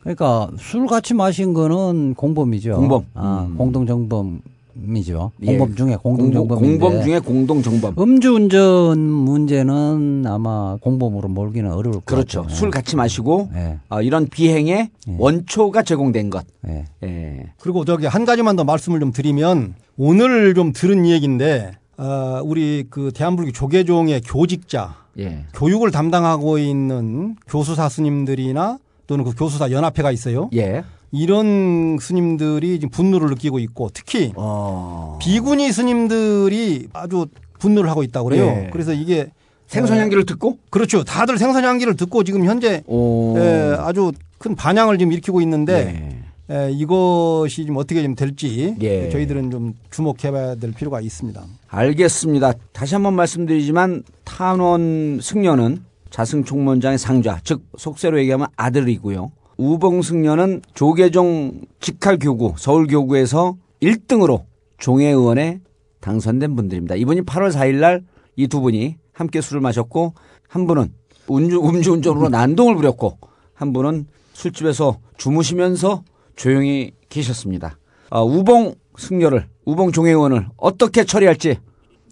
그러니까 0.07 0.49
술 0.57 0.87
같이 0.87 1.13
마신 1.13 1.53
거는 1.53 2.13
공범이죠. 2.15 2.75
공범. 2.75 3.05
아, 3.13 3.45
음. 3.49 3.57
공동정범이죠. 3.57 5.31
예. 5.41 5.45
공범 5.57 5.75
중에 5.75 5.97
공동정범인데. 5.97 6.77
공범 6.79 7.03
중에 7.03 7.19
공동 7.19 7.61
정범. 7.61 7.95
음주운전 7.99 8.99
문제는 8.99 10.23
아마 10.25 10.77
공범으로 10.79 11.27
몰기는 11.27 11.69
어려울 11.73 11.95
것 11.95 12.05
그렇죠. 12.05 12.43
같아요. 12.43 12.55
술 12.55 12.71
같이 12.71 12.95
마시고 12.95 13.49
예. 13.53 13.79
어, 13.89 14.01
이런 14.01 14.27
비행의 14.27 14.89
원초가 15.17 15.83
제공된 15.83 16.29
것. 16.29 16.45
예. 16.69 16.85
예. 17.03 17.45
그리고 17.59 17.83
저기 17.83 18.05
한 18.05 18.23
가지만 18.23 18.55
더 18.55 18.63
말씀을 18.63 19.01
좀 19.01 19.11
드리면 19.11 19.75
오늘 19.97 20.53
좀 20.53 20.71
들은 20.71 21.05
얘기인데 21.05 21.73
어, 21.97 22.39
우리 22.45 22.85
그 22.89 23.11
대한불교 23.13 23.51
조계종의 23.51 24.21
교직자 24.21 24.95
예. 25.19 25.43
교육을 25.53 25.91
담당하고 25.91 26.59
있는 26.59 27.35
교수 27.45 27.75
사 27.75 27.89
스님들이나 27.89 28.77
또는 29.07 29.23
그 29.23 29.33
교수사 29.33 29.71
연합회가 29.71 30.11
있어요. 30.11 30.49
예. 30.53 30.83
이런 31.11 31.97
스님들이 31.99 32.79
지금 32.79 32.89
분노를 32.89 33.29
느끼고 33.29 33.59
있고 33.59 33.89
특히 33.93 34.33
어. 34.35 35.17
비구니 35.21 35.71
스님들이 35.71 36.87
아주 36.93 37.27
분노를 37.59 37.89
하고 37.89 38.03
있다고 38.03 38.29
그래요. 38.29 38.45
예. 38.45 38.69
그래서 38.71 38.93
이게 38.93 39.29
생선 39.67 39.97
향기를 39.97 40.25
듣고 40.25 40.57
그렇죠. 40.69 41.03
다들 41.03 41.37
생선 41.37 41.63
향기를 41.63 41.95
듣고 41.95 42.23
지금 42.23 42.45
현재 42.45 42.83
오. 42.85 43.35
예, 43.37 43.75
아주 43.79 44.11
큰 44.37 44.55
반향을 44.55 44.97
지금 44.97 45.11
일으키고 45.11 45.41
있는데 45.41 46.23
예. 46.49 46.67
예, 46.67 46.71
이것이 46.71 47.65
좀 47.65 47.75
어떻게 47.75 48.01
좀 48.01 48.15
될지 48.15 48.75
예. 48.81 49.09
저희들은 49.09 49.51
좀 49.51 49.73
주목해봐야 49.91 50.55
될 50.55 50.71
필요가 50.71 51.01
있습니다. 51.01 51.43
알겠습니다. 51.67 52.53
다시 52.71 52.95
한번 52.95 53.15
말씀드리지만 53.15 54.03
탄원 54.23 55.19
승려는 55.21 55.83
자승 56.09 56.43
총무원장의 56.43 56.97
상좌, 56.97 57.39
즉 57.43 57.63
속세로 57.77 58.19
얘기하면 58.19 58.47
아들이고요. 58.55 59.31
우봉 59.57 60.01
승려는 60.01 60.61
조계종 60.73 61.61
직할 61.79 62.19
교구 62.19 62.53
서울 62.57 62.87
교구에서 62.87 63.55
1등으로 63.81 64.43
종회 64.77 65.07
의원에 65.07 65.59
당선된 65.99 66.55
분들입니다. 66.55 66.95
이분이 66.95 67.21
8월 67.21 67.51
4일 67.51 67.75
날 67.79 68.03
이 68.37 68.47
두 68.47 68.61
분이 68.61 68.97
함께 69.13 69.41
술을 69.41 69.61
마셨고 69.61 70.13
한 70.47 70.67
분은 70.67 70.93
음주, 71.29 71.59
음주운전으로 71.59 72.29
난동을 72.29 72.75
부렸고 72.75 73.17
한 73.53 73.73
분은 73.73 74.05
술집에서 74.33 74.99
주무시면서 75.17 76.03
조용히 76.35 76.91
계셨습니다. 77.09 77.79
어, 78.11 78.23
우봉 78.23 78.75
승려를 78.97 79.47
우봉 79.65 79.91
종회의원을 79.91 80.47
어떻게 80.55 81.03
처리할지 81.03 81.57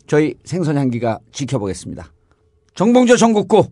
저희 0.08 0.34
생선향기가 0.44 1.20
지켜보겠습니다. 1.32 2.12
정봉조 2.74 3.18
전국구 3.18 3.68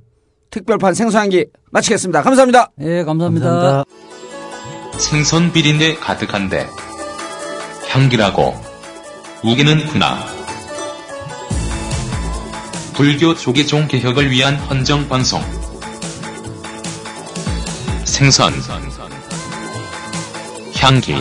특별판 0.53 0.93
생선향기 0.93 1.47
마치겠습니다. 1.71 2.21
감사합니다. 2.21 2.69
예, 2.81 3.03
감사합니다. 3.03 3.49
감사합니다. 3.49 4.99
생선 4.99 5.51
비린내 5.51 5.95
가득한데 5.95 6.67
향기라고 7.89 8.53
우기는 9.43 9.87
구나. 9.87 10.19
불교 12.93 13.33
조계종 13.33 13.87
개혁을 13.87 14.29
위한 14.29 14.55
헌정 14.55 15.09
방송 15.09 15.41
생선 18.05 18.53
향기 20.77 21.13